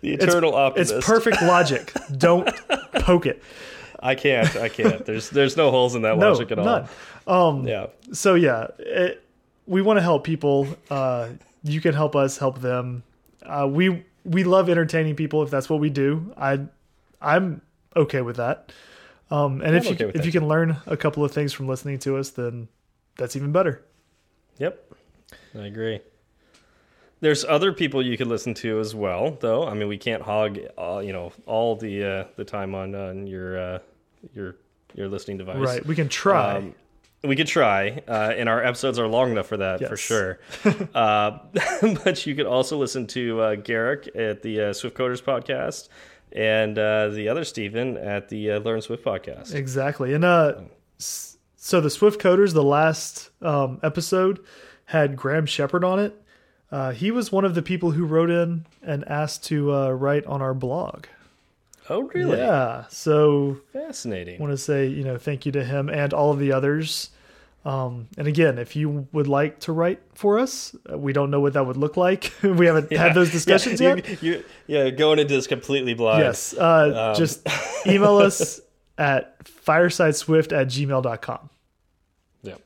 the 0.00 0.12
eternal 0.14 0.54
optimist. 0.54 0.92
It's 0.92 1.06
perfect 1.06 1.42
logic. 1.42 1.92
Don't 2.16 2.48
poke 2.94 3.26
it. 3.26 3.42
I 4.00 4.14
can't. 4.14 4.54
I 4.56 4.68
can't. 4.68 5.04
There's 5.04 5.30
there's 5.30 5.56
no 5.56 5.70
holes 5.70 5.94
in 5.94 6.02
that 6.02 6.18
No, 6.18 6.30
logic 6.32 6.52
at 6.52 6.58
all. 6.58 6.64
none. 6.64 6.88
Um, 7.26 7.66
Yeah. 7.66 7.86
So 8.12 8.34
yeah, 8.34 8.68
it, 8.78 9.24
we 9.66 9.82
want 9.82 9.96
to 9.98 10.02
help 10.02 10.24
people. 10.24 10.68
Uh, 10.90 11.30
you 11.64 11.80
can 11.80 11.94
help 11.94 12.14
us 12.14 12.38
help 12.38 12.60
them. 12.60 13.02
Uh, 13.44 13.68
we 13.70 14.04
we 14.24 14.44
love 14.44 14.68
entertaining 14.68 15.16
people 15.16 15.42
if 15.42 15.50
that's 15.50 15.68
what 15.68 15.80
we 15.80 15.90
do. 15.90 16.32
I 16.36 16.60
I'm 17.20 17.60
okay 17.96 18.20
with 18.20 18.36
that. 18.36 18.72
Um, 19.30 19.60
and 19.62 19.74
if 19.76 19.84
you 19.86 19.92
okay 19.92 20.04
if 20.06 20.12
that. 20.14 20.24
you 20.24 20.32
can 20.32 20.46
learn 20.46 20.76
a 20.86 20.96
couple 20.96 21.24
of 21.24 21.32
things 21.32 21.52
from 21.52 21.66
listening 21.66 21.98
to 22.00 22.16
us, 22.16 22.30
then 22.30 22.68
that's 23.16 23.34
even 23.36 23.50
better. 23.52 23.82
Yep. 24.58 24.92
I 25.58 25.66
agree. 25.66 26.00
There's 27.20 27.44
other 27.44 27.72
people 27.72 28.04
you 28.04 28.16
could 28.16 28.28
listen 28.28 28.54
to 28.54 28.78
as 28.78 28.94
well, 28.94 29.36
though. 29.40 29.66
I 29.66 29.74
mean, 29.74 29.88
we 29.88 29.98
can't 29.98 30.22
hog, 30.22 30.58
uh, 30.76 31.02
you 31.04 31.12
know, 31.12 31.32
all 31.46 31.74
the 31.76 32.04
uh, 32.04 32.24
the 32.36 32.44
time 32.44 32.74
on 32.74 32.94
on 32.94 33.26
your 33.26 33.58
uh, 33.58 33.78
your 34.34 34.56
your 34.94 35.08
listening 35.08 35.38
device. 35.38 35.58
Right. 35.58 35.84
We 35.84 35.94
can 35.94 36.08
try. 36.08 36.58
Um, 36.58 36.74
we 37.24 37.34
could 37.34 37.48
try, 37.48 38.00
uh, 38.06 38.32
and 38.36 38.48
our 38.48 38.62
episodes 38.62 38.98
are 38.98 39.08
long 39.08 39.32
enough 39.32 39.48
for 39.48 39.56
that 39.56 39.86
for 39.88 39.96
sure. 39.96 40.38
uh, 40.94 41.38
but 42.04 42.24
you 42.26 42.34
could 42.36 42.46
also 42.46 42.78
listen 42.78 43.06
to 43.08 43.40
uh, 43.40 43.54
Garric 43.56 44.08
at 44.14 44.42
the 44.42 44.60
uh, 44.60 44.72
Swift 44.72 44.96
Coders 44.96 45.22
podcast 45.22 45.88
and 46.32 46.78
uh, 46.78 47.08
the 47.08 47.28
other 47.28 47.44
Stephen 47.44 47.96
at 47.96 48.28
the 48.28 48.52
uh, 48.52 48.58
Learn 48.60 48.80
Swift 48.80 49.04
podcast. 49.04 49.54
Exactly. 49.54 50.14
And 50.14 50.24
uh, 50.24 50.60
so 50.98 51.80
the 51.80 51.90
Swift 51.90 52.20
Coders, 52.20 52.52
the 52.52 52.62
last 52.62 53.30
um, 53.42 53.80
episode 53.82 54.44
had 54.84 55.16
Graham 55.16 55.46
Shepard 55.46 55.84
on 55.84 55.98
it. 55.98 56.22
Uh, 56.70 56.90
he 56.92 57.10
was 57.10 57.32
one 57.32 57.44
of 57.44 57.54
the 57.54 57.62
people 57.62 57.92
who 57.92 58.04
wrote 58.04 58.30
in 58.30 58.66
and 58.82 59.06
asked 59.08 59.44
to 59.46 59.74
uh, 59.74 59.90
write 59.90 60.26
on 60.26 60.42
our 60.42 60.54
blog. 60.54 61.06
Oh, 61.88 62.02
really? 62.02 62.36
Yeah. 62.36 62.84
So 62.90 63.58
Fascinating. 63.72 64.38
want 64.38 64.52
to 64.52 64.58
say, 64.58 64.86
you 64.86 65.02
know, 65.04 65.16
thank 65.16 65.46
you 65.46 65.52
to 65.52 65.64
him 65.64 65.88
and 65.88 66.12
all 66.12 66.32
of 66.32 66.38
the 66.38 66.52
others. 66.52 67.10
Um, 67.64 68.08
and 68.16 68.28
again, 68.28 68.58
if 68.58 68.76
you 68.76 69.08
would 69.12 69.26
like 69.26 69.60
to 69.60 69.72
write 69.72 70.00
for 70.14 70.38
us, 70.38 70.76
uh, 70.90 70.96
we 70.98 71.12
don't 71.12 71.30
know 71.30 71.40
what 71.40 71.54
that 71.54 71.66
would 71.66 71.76
look 71.78 71.96
like. 71.96 72.32
we 72.42 72.66
haven't 72.66 72.92
had 72.96 73.14
those 73.14 73.32
discussions 73.32 73.80
yeah, 73.80 73.94
yet. 73.94 74.22
You, 74.22 74.32
you, 74.32 74.44
yeah, 74.66 74.90
going 74.90 75.18
into 75.18 75.34
this 75.34 75.46
completely 75.46 75.94
blind. 75.94 76.22
Yes. 76.22 76.54
Uh, 76.54 77.12
Um, 77.12 77.18
just 77.18 77.46
email 77.86 78.18
us 78.18 78.60
at 78.98 79.42
firesideswift 79.44 80.52
at 80.52 80.68
gmail.com. 80.68 81.50
Yep. 82.42 82.60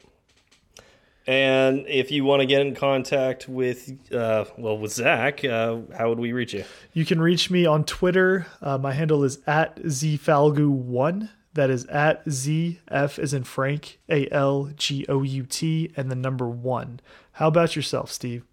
And 1.33 1.87
if 1.89 2.11
you 2.11 2.25
want 2.25 2.41
to 2.41 2.47
get 2.47 2.61
in 2.61 2.75
contact 2.75 3.49
with, 3.49 3.91
uh, 4.13 4.45
well, 4.59 4.77
with 4.77 4.93
Zach, 4.93 5.43
uh, 5.43 5.79
how 5.97 6.11
would 6.11 6.19
we 6.19 6.35
reach 6.35 6.53
you? 6.53 6.65
You 6.93 7.07
can 7.07 7.23
reach 7.23 7.51
me 7.51 7.65
on 7.65 7.85
Twitter. 7.85 8.47
Uh, 8.61 8.77
my 8.77 8.93
handle 8.93 9.25
is 9.25 9.39
at 9.47 9.77
zfalgout1. 9.77 11.31
That 11.55 11.71
is 11.71 11.87
at 11.87 12.23
Z 12.29 12.81
F 12.89 13.19
as 13.19 13.33
in 13.33 13.45
Frank 13.45 13.99
A 14.11 14.29
L 14.31 14.73
G 14.77 15.07
O 15.09 15.23
U 15.23 15.45
T 15.45 15.91
and 15.97 16.11
the 16.11 16.15
number 16.15 16.47
one. 16.47 17.01
How 17.33 17.49
about 17.49 17.77
yourself, 17.77 18.11
Steve? 18.11 18.45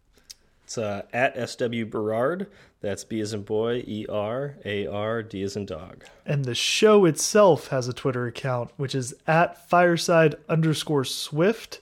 It's 0.64 0.78
uh, 0.78 1.02
at 1.12 1.50
SW 1.50 1.84
Berard. 1.90 2.48
That's 2.80 3.04
B 3.04 3.20
as 3.20 3.34
in 3.34 3.44
boy, 3.44 3.84
E 3.86 4.06
R 4.08 4.56
A 4.64 4.88
R 4.88 5.22
D 5.22 5.44
as 5.44 5.58
in 5.58 5.66
dog. 5.66 6.06
And 6.26 6.46
the 6.46 6.56
show 6.56 7.04
itself 7.04 7.68
has 7.68 7.90
a 7.90 7.94
Twitter 7.94 8.26
account, 8.26 8.72
which 8.78 8.96
is 8.96 9.14
at 9.28 9.70
fireside 9.70 10.36
underscore 10.48 11.04
swift. 11.04 11.82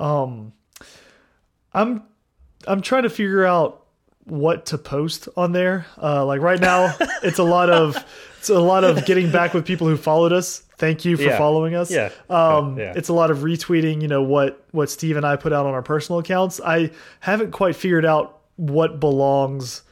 Um, 0.00 0.52
I'm 1.72 2.02
I'm 2.66 2.80
trying 2.80 3.04
to 3.04 3.10
figure 3.10 3.44
out 3.44 3.84
what 4.24 4.66
to 4.66 4.78
post 4.78 5.28
on 5.36 5.52
there. 5.52 5.86
Uh, 6.00 6.24
like 6.24 6.40
right 6.40 6.60
now, 6.60 6.94
it's 7.22 7.38
a 7.38 7.44
lot 7.44 7.70
of 7.70 7.96
it's 8.38 8.48
a 8.50 8.58
lot 8.58 8.84
of 8.84 9.04
getting 9.06 9.30
back 9.30 9.54
with 9.54 9.64
people 9.66 9.86
who 9.86 9.96
followed 9.96 10.32
us. 10.32 10.60
Thank 10.78 11.04
you 11.04 11.16
for 11.16 11.24
Yeah. 11.24 11.36
following 11.38 11.74
us. 11.74 11.90
Yeah. 11.90 12.10
Um, 12.30 12.78
Yeah. 12.78 12.94
It's 12.96 13.08
a 13.10 13.12
lot 13.12 13.30
of 13.30 13.38
retweeting. 13.38 14.00
You 14.02 14.08
know 14.08 14.22
what 14.22 14.64
what 14.72 14.90
Steve 14.90 15.16
and 15.16 15.26
I 15.26 15.36
put 15.36 15.52
out 15.52 15.66
on 15.66 15.74
our 15.74 15.82
personal 15.82 16.18
accounts. 16.18 16.60
I 16.64 16.90
haven't 17.20 17.50
quite 17.52 17.76
figured 17.76 18.04
out 18.06 18.38
what 18.56 18.98
belongs 19.00 19.82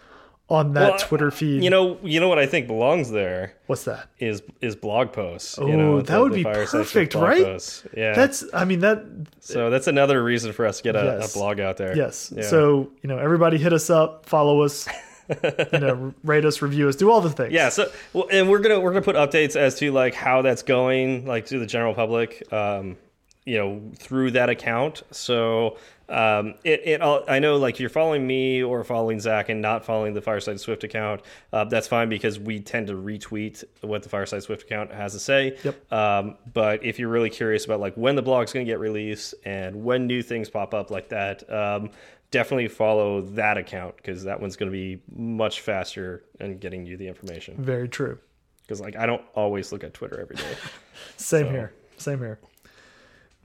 on 0.50 0.72
that 0.72 0.90
Well, 0.90 0.98
Twitter 0.98 1.30
feed. 1.30 1.62
You 1.62 1.70
know, 1.70 1.98
you 2.02 2.20
know 2.20 2.28
what 2.28 2.38
I 2.38 2.46
think 2.46 2.66
belongs 2.66 3.10
there 3.10 3.52
what's 3.66 3.84
that? 3.84 4.08
is 4.18 4.42
is 4.60 4.74
blog 4.76 5.12
posts. 5.12 5.58
Oh, 5.58 5.66
you 5.66 5.76
know, 5.76 6.00
that 6.00 6.18
would 6.20 6.32
be 6.32 6.42
perfect, 6.44 7.14
right? 7.14 7.44
posts. 7.44 7.84
Yeah, 7.96 8.14
That's 8.14 8.44
I 8.54 8.64
mean 8.64 8.80
that 8.80 9.04
so 9.40 9.68
that's 9.70 9.86
another 9.86 10.22
reason 10.24 10.52
for 10.52 10.64
us 10.66 10.78
to 10.78 10.82
get 10.84 10.96
a, 10.96 11.18
Yes. 11.20 11.34
a 11.34 11.38
blog 11.38 11.60
out 11.60 11.76
there. 11.76 11.94
Yes. 11.96 12.32
Yeah. 12.34 12.42
So, 12.44 12.90
you 13.02 13.08
know, 13.08 13.18
everybody 13.18 13.58
hit 13.58 13.72
us 13.74 13.90
up, 13.90 14.24
follow 14.26 14.62
us, 14.62 14.88
you 15.72 15.78
know, 15.78 16.14
rate 16.24 16.46
us, 16.46 16.62
review 16.62 16.88
us, 16.88 16.96
do 16.96 17.10
all 17.10 17.20
the 17.20 17.28
things. 17.30 17.52
Yeah, 17.52 17.68
so 17.68 17.90
well, 18.14 18.26
and 18.32 18.48
we're 18.48 18.60
gonna 18.60 18.80
we're 18.80 18.92
gonna 18.92 19.02
put 19.02 19.16
updates 19.16 19.54
as 19.56 19.74
to 19.80 19.92
like 19.92 20.14
how 20.14 20.40
that's 20.40 20.62
going, 20.62 21.26
like 21.26 21.44
to 21.46 21.58
the 21.58 21.66
general 21.66 21.92
public, 21.92 22.50
um, 22.50 22.96
you 23.44 23.58
know, 23.58 23.82
through 23.96 24.30
that 24.30 24.48
account. 24.48 25.02
So 25.10 25.76
um, 26.08 26.54
it 26.64 26.82
it 26.86 27.00
all, 27.02 27.22
I 27.28 27.38
know 27.38 27.56
like 27.56 27.78
you're 27.78 27.90
following 27.90 28.26
me 28.26 28.62
or 28.62 28.82
following 28.84 29.20
Zach 29.20 29.48
and 29.48 29.60
not 29.60 29.84
following 29.84 30.14
the 30.14 30.22
Fireside 30.22 30.58
Swift 30.60 30.84
account. 30.84 31.20
Uh, 31.52 31.64
that's 31.64 31.86
fine 31.88 32.08
because 32.08 32.38
we 32.38 32.60
tend 32.60 32.86
to 32.86 32.94
retweet 32.94 33.62
what 33.82 34.02
the 34.02 34.08
Fireside 34.08 34.42
Swift 34.42 34.62
account 34.62 34.92
has 34.92 35.12
to 35.12 35.18
say. 35.18 35.56
Yep. 35.64 35.92
Um, 35.92 36.36
but 36.54 36.84
if 36.84 36.98
you're 36.98 37.10
really 37.10 37.30
curious 37.30 37.64
about 37.64 37.80
like 37.80 37.94
when 37.94 38.16
the 38.16 38.22
blog's 38.22 38.52
gonna 38.52 38.64
get 38.64 38.78
released 38.80 39.34
and 39.44 39.84
when 39.84 40.06
new 40.06 40.22
things 40.22 40.48
pop 40.50 40.74
up 40.74 40.90
like 40.90 41.08
that. 41.10 41.50
Um, 41.52 41.90
Definitely 42.30 42.68
follow 42.68 43.22
that 43.22 43.56
account 43.56 43.96
because 43.96 44.24
that 44.24 44.38
one's 44.38 44.54
going 44.56 44.70
to 44.70 44.76
be 44.76 45.00
much 45.16 45.62
faster 45.62 46.24
in 46.40 46.58
getting 46.58 46.84
you 46.84 46.98
the 46.98 47.08
information 47.08 47.54
Very 47.56 47.88
true. 47.88 48.18
because 48.60 48.82
like 48.82 48.96
I 48.96 49.06
don't 49.06 49.22
always 49.34 49.72
look 49.72 49.82
at 49.82 49.94
Twitter 49.94 50.20
every 50.20 50.36
day. 50.36 50.54
Same 51.16 51.46
So- 51.46 51.50
here. 51.52 51.72
Same 51.96 52.18
here. 52.18 52.38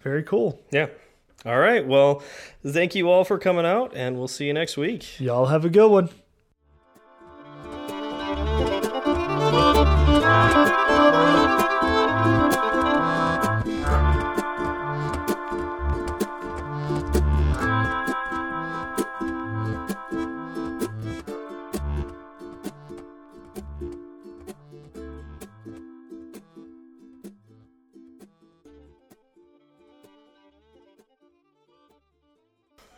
Very 0.01 0.21
cool. 0.23 0.59
yeah. 0.71 0.87
All 1.45 1.59
right. 1.59 1.85
Well, 1.85 2.23
thank 2.65 2.95
you 2.95 3.09
all 3.09 3.25
for 3.25 3.37
coming 3.37 3.65
out, 3.65 3.91
and 3.95 4.17
we'll 4.17 4.27
see 4.29 4.45
you 4.45 4.53
next 4.53 4.77
week. 4.77 5.19
Y'all 5.19 5.47
have 5.47 5.65
a 5.65 5.69
good 5.69 5.89
one. 5.89 6.09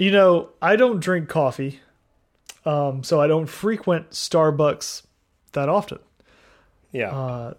You 0.06 0.12
know, 0.12 0.49
I 0.62 0.76
don't 0.76 0.99
drink 0.99 1.30
coffee, 1.30 1.80
um, 2.64 3.03
so 3.03 3.20
I 3.20 3.26
don't 3.26 3.47
frequent 3.47 4.12
Starbucks 4.12 5.01
that 5.53 5.68
often. 5.68 5.97
Yeah. 6.91 7.10
Uh, 7.10 7.53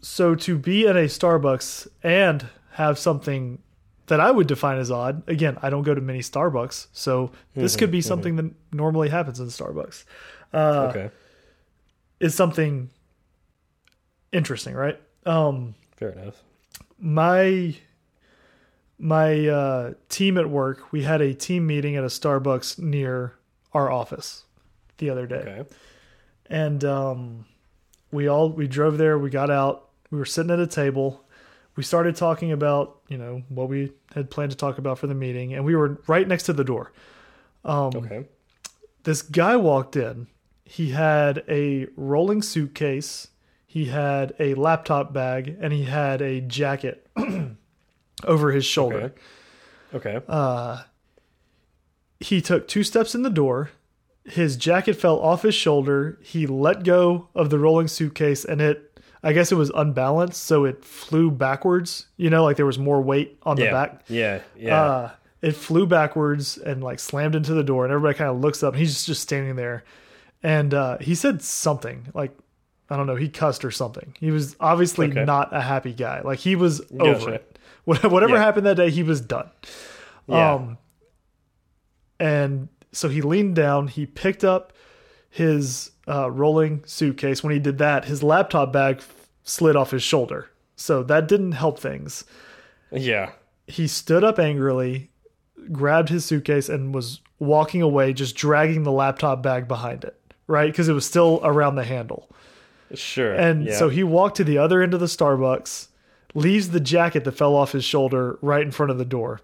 So 0.00 0.34
to 0.34 0.58
be 0.58 0.88
at 0.88 0.96
a 0.96 1.06
Starbucks 1.06 1.86
and 2.02 2.48
have 2.72 2.98
something 2.98 3.62
that 4.06 4.18
I 4.18 4.32
would 4.32 4.48
define 4.48 4.78
as 4.78 4.90
odd, 4.90 5.22
again, 5.28 5.56
I 5.62 5.70
don't 5.70 5.84
go 5.84 5.94
to 5.94 6.00
many 6.00 6.18
Starbucks, 6.18 6.88
so 6.92 7.30
this 7.54 7.76
could 7.76 7.92
be 7.92 8.00
something 8.00 8.34
that 8.36 8.50
normally 8.72 9.08
happens 9.10 9.38
in 9.38 9.46
Starbucks, 9.46 10.04
uh, 10.52 10.90
okay. 10.90 11.10
is 12.18 12.34
something 12.34 12.90
interesting, 14.32 14.74
right? 14.74 15.00
Um, 15.26 15.76
Fair 15.96 16.10
enough. 16.10 16.42
my 16.98 17.76
my 18.98 19.46
uh, 19.48 19.92
team 20.08 20.36
at 20.38 20.48
work, 20.50 20.92
we 20.92 21.02
had 21.04 21.20
a 21.20 21.32
team 21.34 21.66
meeting 21.66 21.96
at 21.96 22.04
a 22.04 22.08
Starbucks 22.08 22.78
near 22.78 23.34
our 23.72 23.90
office 23.90 24.44
the 24.98 25.10
other 25.10 25.26
day. 25.26 25.36
Okay. 25.36 25.64
and 26.50 26.82
um, 26.84 27.44
we 28.10 28.26
all 28.28 28.50
we 28.50 28.66
drove 28.66 28.98
there. 28.98 29.18
We 29.18 29.30
got 29.30 29.50
out. 29.50 29.88
We 30.10 30.18
were 30.18 30.24
sitting 30.24 30.50
at 30.50 30.58
a 30.58 30.66
table. 30.66 31.24
We 31.76 31.82
started 31.84 32.16
talking 32.16 32.50
about 32.50 32.98
you 33.08 33.18
know 33.18 33.42
what 33.48 33.68
we 33.68 33.92
had 34.14 34.30
planned 34.30 34.50
to 34.50 34.56
talk 34.56 34.78
about 34.78 34.98
for 34.98 35.06
the 35.06 35.14
meeting, 35.14 35.54
and 35.54 35.64
we 35.64 35.76
were 35.76 36.00
right 36.06 36.26
next 36.26 36.44
to 36.44 36.52
the 36.52 36.64
door. 36.64 36.92
Um, 37.64 37.92
Okay. 37.94 38.26
This 39.04 39.22
guy 39.22 39.56
walked 39.56 39.94
in. 39.96 40.26
He 40.64 40.90
had 40.90 41.44
a 41.48 41.86
rolling 41.96 42.42
suitcase. 42.42 43.28
He 43.66 43.86
had 43.86 44.34
a 44.40 44.54
laptop 44.54 45.12
bag, 45.12 45.56
and 45.60 45.72
he 45.72 45.84
had 45.84 46.20
a 46.20 46.40
jacket 46.40 47.06
over 48.24 48.52
his 48.52 48.64
shoulder. 48.64 49.12
Okay. 49.94 50.16
Okay. 50.16 50.24
Uh, 50.28 50.82
he 52.20 52.40
took 52.42 52.68
two 52.68 52.82
steps 52.82 53.14
in 53.14 53.22
the 53.22 53.30
door. 53.30 53.70
His 54.24 54.56
jacket 54.56 54.94
fell 54.94 55.18
off 55.20 55.42
his 55.42 55.54
shoulder. 55.54 56.18
He 56.22 56.46
let 56.46 56.84
go 56.84 57.28
of 57.34 57.48
the 57.50 57.58
rolling 57.58 57.88
suitcase 57.88 58.44
and 58.44 58.60
it, 58.60 59.00
I 59.22 59.32
guess 59.32 59.50
it 59.50 59.54
was 59.54 59.70
unbalanced. 59.74 60.42
So 60.42 60.64
it 60.64 60.84
flew 60.84 61.30
backwards, 61.30 62.06
you 62.16 62.28
know, 62.28 62.44
like 62.44 62.56
there 62.56 62.66
was 62.66 62.78
more 62.78 63.00
weight 63.00 63.38
on 63.44 63.56
the 63.56 63.64
yeah. 63.64 63.72
back. 63.72 64.02
Yeah. 64.08 64.40
Yeah. 64.56 64.82
Uh, 64.82 65.10
it 65.40 65.52
flew 65.52 65.86
backwards 65.86 66.58
and 66.58 66.82
like 66.82 66.98
slammed 66.98 67.34
into 67.34 67.54
the 67.54 67.64
door. 67.64 67.84
And 67.84 67.92
everybody 67.92 68.18
kind 68.18 68.30
of 68.30 68.40
looks 68.40 68.62
up 68.62 68.74
and 68.74 68.80
he's 68.80 69.06
just 69.06 69.22
standing 69.22 69.56
there. 69.56 69.84
And 70.42 70.74
uh, 70.74 70.98
he 70.98 71.14
said 71.14 71.40
something 71.42 72.08
like, 72.14 72.36
I 72.90 72.96
don't 72.96 73.06
know, 73.06 73.16
he 73.16 73.28
cussed 73.28 73.64
or 73.64 73.70
something. 73.70 74.14
He 74.18 74.30
was 74.30 74.56
obviously 74.60 75.08
Okay. 75.08 75.24
not 75.24 75.54
a 75.54 75.60
happy 75.60 75.92
guy. 75.92 76.20
Like 76.20 76.38
he 76.38 76.56
was 76.56 76.80
over 76.98 77.14
Gotcha. 77.14 77.32
it. 77.34 77.47
Whatever 78.08 78.34
Yeah. 78.34 78.38
happened 78.38 78.66
that 78.66 78.76
day, 78.76 78.90
he 78.90 79.02
was 79.02 79.20
done. 79.20 79.50
yeah. 80.26 80.54
Um, 80.54 80.78
and 82.20 82.68
so 82.92 83.08
he 83.08 83.22
leaned 83.22 83.54
down, 83.54 83.88
he 83.88 84.06
picked 84.06 84.44
up 84.44 84.72
his 85.30 85.92
uh, 86.08 86.30
rolling 86.30 86.82
suitcase. 86.86 87.42
When 87.42 87.52
he 87.52 87.58
did 87.58 87.78
that, 87.78 88.06
his 88.06 88.22
laptop 88.22 88.72
bag 88.72 89.00
slid 89.42 89.76
off 89.76 89.90
his 89.90 90.02
shoulder. 90.02 90.50
So 90.76 91.02
that 91.04 91.28
didn't 91.28 91.52
help 91.52 91.78
things. 91.78 92.24
yeah. 92.90 93.32
He 93.66 93.86
stood 93.86 94.24
up 94.24 94.38
angrily, 94.38 95.10
grabbed 95.70 96.08
his 96.08 96.24
suitcase, 96.24 96.70
and 96.70 96.94
was 96.94 97.20
walking 97.38 97.82
away, 97.82 98.14
just 98.14 98.34
dragging 98.34 98.82
the 98.84 98.92
laptop 98.92 99.42
bag 99.42 99.68
behind 99.68 100.04
it, 100.04 100.18
right? 100.46 100.72
Because 100.72 100.88
it 100.88 100.94
was 100.94 101.04
still 101.04 101.40
around 101.44 101.74
the 101.74 101.84
handle. 101.84 102.30
Sure. 102.94 103.34
And 103.34 103.66
yeah. 103.66 103.76
so 103.76 103.90
he 103.90 104.02
walked 104.02 104.38
to 104.38 104.44
the 104.44 104.56
other 104.56 104.80
end 104.82 104.94
of 104.94 105.00
the 105.00 105.06
Starbucks, 105.06 105.88
leaves 106.34 106.70
the 106.70 106.80
jacket 106.80 107.24
that 107.24 107.32
fell 107.32 107.54
off 107.56 107.72
his 107.72 107.84
shoulder 107.84 108.38
right 108.42 108.62
in 108.62 108.70
front 108.70 108.90
of 108.90 108.98
the 108.98 109.04
door. 109.04 109.40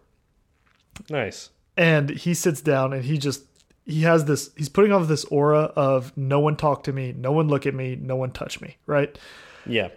nice. 1.11 1.51
and 1.77 2.11
he 2.11 2.35
sits 2.35 2.61
down 2.61 2.93
and 2.93 3.05
he 3.05 3.19
just 3.19 3.43
he 3.87 4.03
has 4.03 4.25
this 4.27 4.51
he's 4.57 4.69
putting 4.69 4.93
off 4.93 5.09
this 5.09 5.25
aura 5.27 5.73
of 5.77 6.17
no 6.17 6.41
one 6.41 6.57
talk 6.57 6.85
to 6.85 6.93
me 6.93 7.13
no 7.17 7.33
one 7.33 7.49
look 7.49 7.67
at 7.67 7.75
me 7.75 7.97
no 7.97 8.17
one 8.17 8.31
touch 8.31 8.61
me 8.61 8.77
right 8.87 9.19
Yeah. 9.67 9.89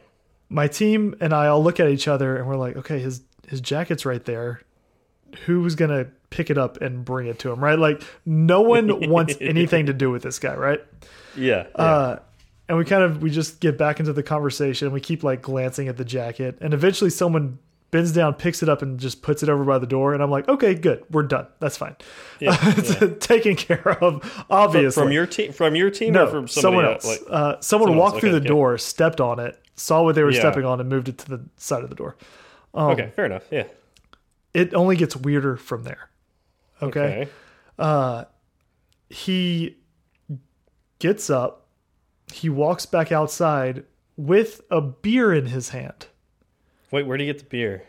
my 0.50 0.68
team 0.68 1.16
and 1.22 1.34
i 1.34 1.48
all 1.48 1.64
look 1.64 1.80
at 1.80 1.88
each 1.90 2.08
other 2.08 2.36
and 2.38 2.48
we're 2.48 2.56
like 2.58 2.76
okay 2.78 3.00
his 3.00 3.22
his 3.48 3.62
jacket's 3.62 4.06
right 4.06 4.24
there 4.26 4.62
who's 5.46 5.76
gonna 5.76 6.08
pick 6.32 6.50
it 6.50 6.58
up 6.58 6.82
and 6.82 7.06
bring 7.06 7.28
it 7.28 7.40
to 7.40 7.52
him 7.52 7.64
right 7.64 7.78
like 7.80 8.02
no 8.26 8.62
one 8.62 9.10
wants 9.10 9.36
anything 9.42 9.86
to 9.86 9.94
do 9.94 10.10
with 10.12 10.24
this 10.24 10.40
guy 10.40 10.56
right 10.56 10.84
Yeah. 11.36 11.68
yeah. 11.78 11.82
uh 11.86 12.20
and 12.70 12.78
we 12.78 12.86
kind 12.86 13.04
of 13.04 13.22
we 13.22 13.30
just 13.30 13.60
get 13.60 13.78
back 13.78 14.00
into 14.00 14.14
the 14.14 14.24
conversation. 14.24 14.92
We 14.92 15.00
keep 15.02 15.24
like 15.24 15.42
glancing 15.42 15.88
at 15.88 15.98
the 15.98 16.06
jacket. 16.06 16.58
And 16.62 16.74
eventually 16.74 17.10
someone 17.10 17.60
bends 17.90 18.12
down 18.12 18.34
picks 18.34 18.62
it 18.62 18.68
up 18.68 18.82
and 18.82 19.00
just 19.00 19.22
puts 19.22 19.44
it 19.44 19.50
over 19.50 19.64
by 19.64 19.80
the 19.80 19.88
door. 19.88 20.14
And 20.14 20.22
i'm 20.22 20.30
like 20.30 20.48
okay 20.50 20.74
good. 20.74 21.04
We're 21.10 21.24
done. 21.24 21.48
That's 21.60 21.78
fine. 21.78 21.96
Yeah, 22.40 22.58
it's 22.62 23.26
taken 23.26 23.56
care 23.56 24.04
of 24.04 24.46
obviously. 24.50 25.02
From 25.04 25.12
your 25.12 25.26
team, 25.26 25.54
from 25.54 25.76
your 25.76 25.90
team, 25.90 26.14
no 26.14 26.26
or 26.26 26.30
from 26.30 26.48
someone 26.48 26.86
else? 26.86 27.06
Like, 27.06 27.22
uh, 27.30 27.60
someone 27.62 27.62
someone 27.62 27.98
walked 27.98 28.14
else, 28.16 28.22
through 28.22 28.30
okay, 28.32 28.40
the 28.40 28.44
yeah. 28.46 28.50
door 28.50 28.78
stepped 28.78 29.22
on 29.22 29.40
it 29.40 29.58
saw 29.76 30.04
what 30.04 30.16
they 30.16 30.24
were 30.24 30.32
Yeah. 30.32 30.40
stepping 30.40 30.66
on 30.66 30.80
and 30.82 30.90
moved 30.90 31.08
it 31.08 31.18
to 31.20 31.30
the 31.30 31.42
side 31.56 31.84
of 31.84 31.90
the 31.90 31.96
door. 31.96 32.16
Okay. 32.76 33.12
Fair 33.16 33.26
enough. 33.26 33.44
Yeah. 33.52 33.68
it 34.54 34.74
only 34.74 34.96
gets 34.96 35.16
weirder 35.16 35.56
from 35.56 35.84
there. 35.84 36.10
Okay, 36.82 37.28
Okay. 37.80 38.26
he 39.10 39.78
gets 41.00 41.30
up 41.30 41.67
he 42.34 42.50
walks 42.50 42.86
back 42.86 43.12
outside 43.12 43.84
with 44.16 44.62
a 44.72 44.82
beer 44.82 45.34
in 45.34 45.48
his 45.48 45.70
hand 45.70 46.08
Wait, 46.92 47.06
where 47.06 47.18
do 47.18 47.24
you 47.26 47.32
get 47.34 47.40
the 47.40 47.46
beer? 47.50 47.84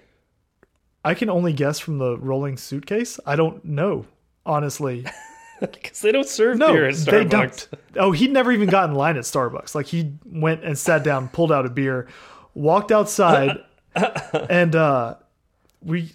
I 1.05 1.15
can 1.15 1.31
only 1.31 1.53
guess 1.53 1.79
from 1.79 1.99
the 1.99 2.19
rolling 2.19 2.57
suitcase. 2.57 3.21
I 3.25 3.37
don't 3.37 3.65
know, 3.65 4.07
honestly. 4.45 5.07
Because 5.61 6.03
they 6.03 6.13
don't 6.13 6.29
serve 6.29 6.57
No, 6.57 6.73
beer 6.73 6.87
at 6.87 6.95
Starbucks. 6.95 7.11
they 7.11 7.25
don't. 7.25 7.69
Oh, 7.97 8.13
he'd 8.13 8.31
never 8.31 8.53
even 8.53 8.69
got 8.69 8.91
in 8.91 8.95
line 8.95 9.17
at 9.17 9.25
Starbucks. 9.25 9.75
Like 9.75 9.87
he 9.87 10.13
went 10.25 10.63
and 10.63 10.79
sat 10.79 11.03
down, 11.03 11.29
pulled 11.31 11.51
out 11.51 11.67
a 11.67 11.69
beer, 11.69 12.07
walked 12.55 12.93
outside, 12.93 13.59
and 14.49 14.77
uh, 14.77 15.17
we, 15.83 16.13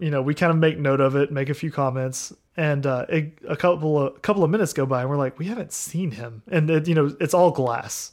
you 0.00 0.10
know, 0.10 0.20
we 0.20 0.34
kind 0.34 0.50
of 0.50 0.58
make 0.58 0.78
note 0.78 1.00
of 1.00 1.14
it, 1.14 1.30
make 1.30 1.48
a 1.48 1.54
few 1.54 1.70
comments, 1.70 2.32
and 2.56 2.86
uh, 2.86 3.06
it, 3.08 3.38
a 3.48 3.56
couple 3.56 3.98
of 3.98 4.16
a 4.16 4.20
couple 4.20 4.44
of 4.44 4.50
minutes 4.50 4.72
go 4.72 4.86
by, 4.86 5.00
and 5.00 5.10
we're 5.10 5.16
like, 5.16 5.38
we 5.38 5.46
haven't 5.46 5.72
seen 5.72 6.12
him, 6.12 6.42
and 6.50 6.70
it, 6.70 6.88
you 6.88 6.94
know, 6.94 7.14
it's 7.20 7.34
all 7.34 7.50
glass, 7.50 8.12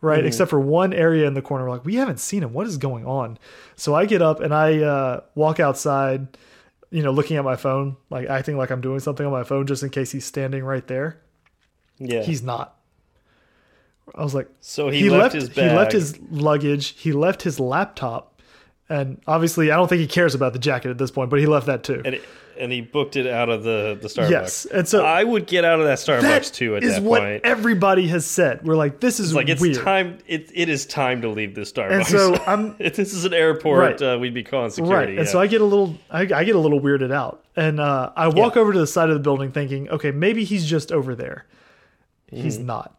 right? 0.00 0.24
Except 0.24 0.50
for 0.50 0.60
one 0.60 0.92
area 0.92 1.26
in 1.26 1.34
the 1.34 1.42
corner. 1.42 1.64
We're 1.64 1.70
like, 1.70 1.84
we 1.84 1.96
haven't 1.96 2.20
seen 2.20 2.42
him. 2.42 2.52
What 2.52 2.66
is 2.66 2.76
going 2.76 3.06
on? 3.06 3.38
So 3.76 3.94
I 3.94 4.06
get 4.06 4.22
up 4.22 4.40
and 4.40 4.54
I 4.54 4.78
uh, 4.78 5.20
walk 5.34 5.60
outside 5.60 6.28
you 6.90 7.02
know, 7.02 7.12
looking 7.12 7.36
at 7.36 7.44
my 7.44 7.56
phone, 7.56 7.96
like 8.10 8.28
acting 8.28 8.56
like 8.56 8.70
I'm 8.70 8.80
doing 8.80 9.00
something 9.00 9.24
on 9.24 9.32
my 9.32 9.44
phone 9.44 9.66
just 9.66 9.82
in 9.82 9.90
case 9.90 10.10
he's 10.10 10.24
standing 10.24 10.64
right 10.64 10.86
there. 10.86 11.20
Yeah. 11.98 12.22
He's 12.22 12.42
not. 12.42 12.76
I 14.14 14.24
was 14.24 14.34
like, 14.34 14.48
so 14.60 14.88
he, 14.88 15.08
left, 15.08 15.34
his 15.34 15.48
bag. 15.48 15.70
he 15.70 15.76
left 15.76 15.92
his 15.92 16.18
luggage, 16.30 16.88
he 16.98 17.12
left 17.12 17.42
his 17.42 17.60
laptop, 17.60 18.42
and 18.88 19.20
obviously 19.28 19.70
I 19.70 19.76
don't 19.76 19.86
think 19.86 20.00
he 20.00 20.08
cares 20.08 20.34
about 20.34 20.52
the 20.52 20.58
jacket 20.58 20.90
at 20.90 20.98
this 20.98 21.12
point, 21.12 21.30
but 21.30 21.38
he 21.38 21.46
left 21.46 21.66
that 21.66 21.84
too. 21.84 22.02
and, 22.04 22.16
it, 22.16 22.24
and 22.60 22.70
he 22.70 22.80
booked 22.82 23.16
it 23.16 23.26
out 23.26 23.48
of 23.48 23.62
the 23.64 23.98
the 24.00 24.08
Starbucks. 24.08 24.30
Yes, 24.30 24.66
and 24.66 24.86
so 24.86 25.04
I 25.04 25.24
would 25.24 25.46
get 25.46 25.64
out 25.64 25.80
of 25.80 25.86
that 25.86 25.98
Starbucks 25.98 26.20
that 26.22 26.44
too 26.44 26.76
at 26.76 26.84
is 26.84 26.94
that 26.94 27.02
what 27.02 27.20
point. 27.22 27.40
everybody 27.44 28.06
has 28.08 28.24
said. 28.26 28.64
We're 28.64 28.76
like, 28.76 29.00
this 29.00 29.18
is 29.18 29.28
It's 29.30 29.34
like 29.34 29.48
it's 29.48 29.60
weird. 29.60 29.76
time. 29.82 30.18
It 30.26 30.50
it 30.54 30.68
is 30.68 30.86
time 30.86 31.22
to 31.22 31.28
leave 31.28 31.54
this 31.54 31.72
Starbucks. 31.72 31.90
And 31.96 32.06
so 32.06 32.34
I'm 32.46 32.76
if 32.78 32.94
this 32.96 33.12
is 33.14 33.24
an 33.24 33.34
airport, 33.34 34.00
Right. 34.00 34.02
uh, 34.14 34.18
we'd 34.20 34.34
be 34.34 34.44
calling 34.44 34.70
security. 34.70 34.94
right, 34.94 35.08
and 35.18 35.26
yeah. 35.26 35.32
so 35.32 35.40
I 35.40 35.46
get 35.46 35.60
a 35.60 35.64
little, 35.64 35.96
I, 36.10 36.20
I 36.20 36.44
get 36.44 36.54
a 36.54 36.60
little 36.60 36.80
weirded 36.80 37.12
out, 37.12 37.44
and 37.56 37.80
uh, 37.80 38.12
I 38.14 38.28
walk 38.28 38.56
over 38.56 38.72
to 38.72 38.78
the 38.78 38.86
side 38.86 39.08
of 39.08 39.14
the 39.14 39.20
building, 39.20 39.50
thinking, 39.52 39.88
okay, 39.88 40.10
maybe 40.10 40.44
he's 40.44 40.66
just 40.66 40.92
over 40.92 41.14
there. 41.14 41.46
He's 42.30 42.58
Mm-hmm. 42.58 42.66
not. 42.66 42.96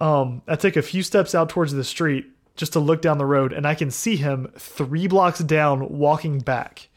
Um, 0.00 0.42
I 0.46 0.56
take 0.56 0.76
a 0.76 0.82
few 0.82 1.02
steps 1.02 1.34
out 1.34 1.48
towards 1.48 1.72
the 1.72 1.84
street 1.84 2.26
just 2.54 2.72
to 2.74 2.80
look 2.80 3.00
down 3.02 3.18
the 3.18 3.26
road, 3.26 3.52
and 3.52 3.66
I 3.66 3.74
can 3.74 3.90
see 3.90 4.16
him 4.16 4.50
three 4.58 5.06
blocks 5.06 5.38
down 5.40 5.88
walking 5.98 6.40
back. 6.40 6.88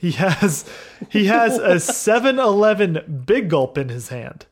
He 0.00 0.12
has 0.12 0.64
he 1.10 1.26
has 1.26 1.58
a 1.58 1.74
7-Eleven 1.76 3.22
Big 3.26 3.50
Gulp 3.50 3.76
in 3.76 3.90
his 3.90 4.08
hand. 4.08 4.46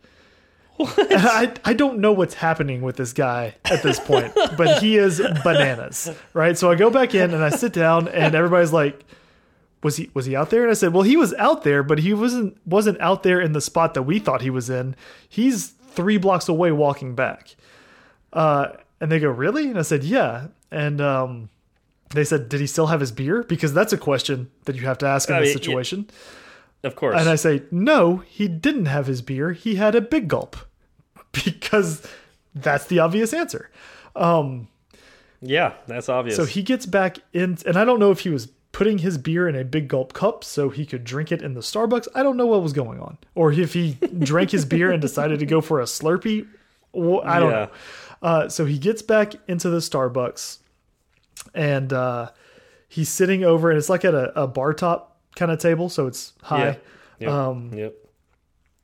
And 0.79 0.87
I 1.11 1.53
I 1.65 1.73
don't 1.73 1.99
know 1.99 2.13
what's 2.13 2.35
happening 2.35 2.83
with 2.83 2.97
this 2.97 3.13
guy 3.13 3.57
at 3.65 3.83
this 3.83 3.99
point, 3.99 4.33
but 4.57 4.81
he 4.83 4.97
is 4.97 5.21
bananas, 5.43 6.11
right? 6.35 6.57
So 6.57 6.71
I 6.71 6.75
go 6.77 6.91
back 6.91 7.15
in 7.15 7.35
and 7.35 7.43
I 7.43 7.49
sit 7.51 7.73
down, 7.73 8.07
and 8.09 8.35
everybody's 8.37 8.73
like, 8.73 9.05
"Was 9.83 9.97
he 9.97 10.11
was 10.15 10.27
he 10.27 10.37
out 10.37 10.51
there?" 10.51 10.63
And 10.63 10.71
I 10.71 10.75
said, 10.75 10.93
"Well, 10.93 11.03
he 11.03 11.17
was 11.17 11.35
out 11.35 11.65
there, 11.65 11.83
but 11.83 11.99
he 11.99 12.15
wasn't 12.15 12.59
wasn't 12.65 13.01
out 13.01 13.25
there 13.25 13.41
in 13.41 13.53
the 13.55 13.61
spot 13.61 13.95
that 13.95 14.03
we 14.03 14.21
thought 14.21 14.43
he 14.43 14.51
was 14.51 14.71
in. 14.71 14.95
He's 15.29 15.69
three 15.69 16.17
blocks 16.19 16.49
away 16.49 16.71
walking 16.71 17.17
back." 17.17 17.57
Uh, 18.33 18.69
and 19.01 19.11
they 19.11 19.19
go, 19.19 19.31
"Really?" 19.31 19.69
And 19.71 19.79
I 19.79 19.83
said, 19.83 20.05
"Yeah." 20.05 20.49
And 20.71 21.01
um, 21.01 21.49
they 22.11 22.25
said, 22.25 22.49
"Did 22.49 22.61
he 22.61 22.67
still 22.67 22.87
have 22.87 23.01
his 23.01 23.13
beer?" 23.13 23.43
Because 23.43 23.73
that's 23.75 23.93
a 23.93 23.99
question 23.99 24.51
that 24.65 24.77
you 24.77 24.83
have 24.87 24.99
to 24.99 25.07
ask 25.07 25.29
in 25.29 25.37
I 25.37 25.41
this 25.41 25.49
mean, 25.49 25.59
yeah. 25.59 25.61
situation. 25.65 26.11
of 26.85 26.97
course. 26.97 27.21
And 27.21 27.29
I 27.29 27.35
say, 27.37 27.63
no, 27.71 28.19
he 28.19 28.49
didn't 28.49 28.87
have 28.87 29.07
his 29.07 29.21
beer. 29.23 29.53
He 29.53 29.75
had 29.77 29.95
a 29.95 30.01
big 30.01 30.29
gulp. 30.29 30.57
Because 31.45 32.07
that's 32.55 32.87
the 32.87 32.99
obvious 33.01 33.33
answer. 33.35 33.71
Um, 34.17 34.69
yeah, 35.41 35.75
that's 35.87 36.09
obvious. 36.09 36.37
So 36.37 36.45
he 36.47 36.63
gets 36.63 36.87
back 36.87 37.19
in, 37.33 37.59
and 37.67 37.77
I 37.77 37.85
don't 37.85 38.01
know 38.01 38.11
if 38.11 38.21
he 38.21 38.31
was 38.31 38.47
putting 38.73 38.99
his 38.99 39.19
beer 39.19 39.47
in 39.49 39.55
a 39.55 39.63
big 39.65 39.89
gulp 39.89 40.13
cup 40.15 40.43
so 40.43 40.69
he 40.71 40.85
could 40.87 41.05
drink 41.05 41.31
it 41.31 41.43
in 41.43 41.55
the 41.55 41.61
Starbucks. 41.61 42.09
I 42.15 42.23
don't 42.23 42.37
know 42.37 42.47
what 42.47 42.63
was 42.63 42.73
going 42.73 42.99
on. 43.01 43.19
Or 43.35 43.53
if 43.53 43.75
he 43.75 43.95
drank 44.19 44.51
his 44.51 44.65
beer 44.65 44.91
and 44.91 45.01
decided 45.03 45.39
to 45.41 45.47
go 45.47 45.61
for 45.61 45.81
a 45.81 45.85
Slurpee. 45.85 46.47
I 46.95 47.39
don't 47.39 47.51
Yeah. 47.51 47.67
know. 47.67 47.71
Uh, 48.23 48.49
so 48.49 48.65
he 48.65 48.79
gets 48.79 49.03
back 49.03 49.35
into 49.47 49.69
the 49.71 49.79
Starbucks 49.79 50.59
and 51.55 51.93
uh, 51.93 52.31
he's 52.89 53.09
sitting 53.09 53.45
over, 53.45 53.71
and 53.71 53.79
it's 53.79 53.89
like 53.89 54.05
at 54.05 54.15
a, 54.15 54.43
a 54.43 54.47
bar 54.47 54.73
top 54.75 55.21
kind 55.37 55.51
of 55.51 55.59
table. 55.59 55.89
So 55.89 56.07
it's 56.07 56.33
high. 56.43 56.79
Yep. 57.21 57.31
Um, 57.31 57.73
yep. 57.75 57.95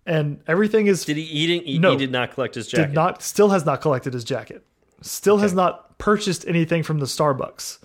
And 0.06 0.40
everything 0.46 0.86
is 0.86 1.04
Did 1.04 1.16
he 1.16 1.22
eating? 1.22 1.62
He, 1.64 1.78
No. 1.78 1.92
he 1.92 1.96
did 1.96 2.12
not 2.12 2.32
collect 2.34 2.54
his 2.56 2.66
jacket. 2.68 2.88
did 2.88 2.94
not 2.94 3.22
still 3.22 3.48
has 3.50 3.64
not 3.64 3.80
collected 3.80 4.12
his 4.12 4.24
jacket. 4.24 4.64
Still 5.00 5.38
has 5.38 5.54
not 5.54 5.96
purchased 5.98 6.46
anything 6.46 6.82
from 6.82 6.98
the 6.98 7.06
Starbucks. 7.06 7.78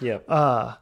Yeah. 0.00 0.18
Uh, 0.28 0.74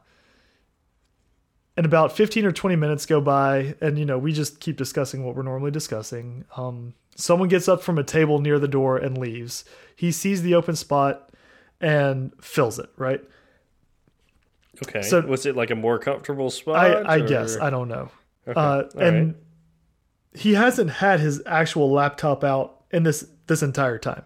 And 1.77 1.85
about 1.85 2.15
15 2.15 2.45
or 2.45 2.51
20 2.51 2.75
minutes 2.75 3.05
go 3.05 3.21
by 3.21 3.75
and 3.81 3.97
you 3.97 4.05
know, 4.05 4.17
we 4.17 4.33
just 4.33 4.59
keep 4.59 4.75
discussing 4.77 5.23
what 5.23 5.35
we're 5.35 5.43
normally 5.43 5.71
discussing. 5.71 6.45
Um 6.57 6.93
someone 7.15 7.47
gets 7.47 7.67
up 7.67 7.81
from 7.81 7.97
a 7.97 8.03
table 8.03 8.39
near 8.39 8.59
the 8.59 8.67
door 8.67 8.97
and 8.97 9.17
leaves. 9.17 9.63
He 9.95 10.11
sees 10.11 10.41
the 10.41 10.55
open 10.55 10.75
spot 10.75 11.29
and 11.83 12.31
fills 12.41 12.79
it, 12.79 12.89
right? 12.97 13.21
okay. 14.87 15.01
so- 15.01 15.21
was 15.21 15.45
it 15.45 15.55
like 15.55 15.69
a 15.71 15.75
more 15.75 15.99
comfortable 15.99 16.49
spot? 16.49 16.75
I 17.05 17.15
I 17.15 17.19
guess, 17.21 17.57
I 17.57 17.69
don't 17.69 17.87
know. 17.87 18.09
Okay. 18.47 18.59
Uh 18.59 18.83
and 18.99 19.27
right. 19.27 19.35
he 20.33 20.53
hasn't 20.55 20.89
had 20.89 21.19
his 21.19 21.41
actual 21.45 21.91
laptop 21.91 22.43
out 22.43 22.81
in 22.91 23.03
this 23.03 23.27
this 23.47 23.61
entire 23.61 23.97
time. 23.97 24.23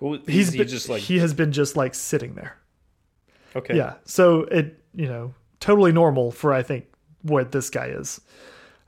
Well, 0.00 0.18
He's 0.26 0.52
he 0.52 0.58
been, 0.58 0.68
just 0.68 0.88
like 0.88 1.00
he 1.02 1.18
has 1.20 1.32
been 1.32 1.52
just 1.52 1.76
like 1.76 1.94
sitting 1.94 2.34
there. 2.34 2.56
okay. 3.54 3.76
Yeah. 3.76 3.94
So 4.04 4.40
it, 4.42 4.82
you 4.94 5.06
know, 5.08 5.32
totally 5.60 5.92
normal 5.92 6.30
for 6.30 6.52
I 6.52 6.62
think 6.62 6.84
what 7.22 7.50
this 7.52 7.70
guy 7.70 7.86
is. 7.86 8.20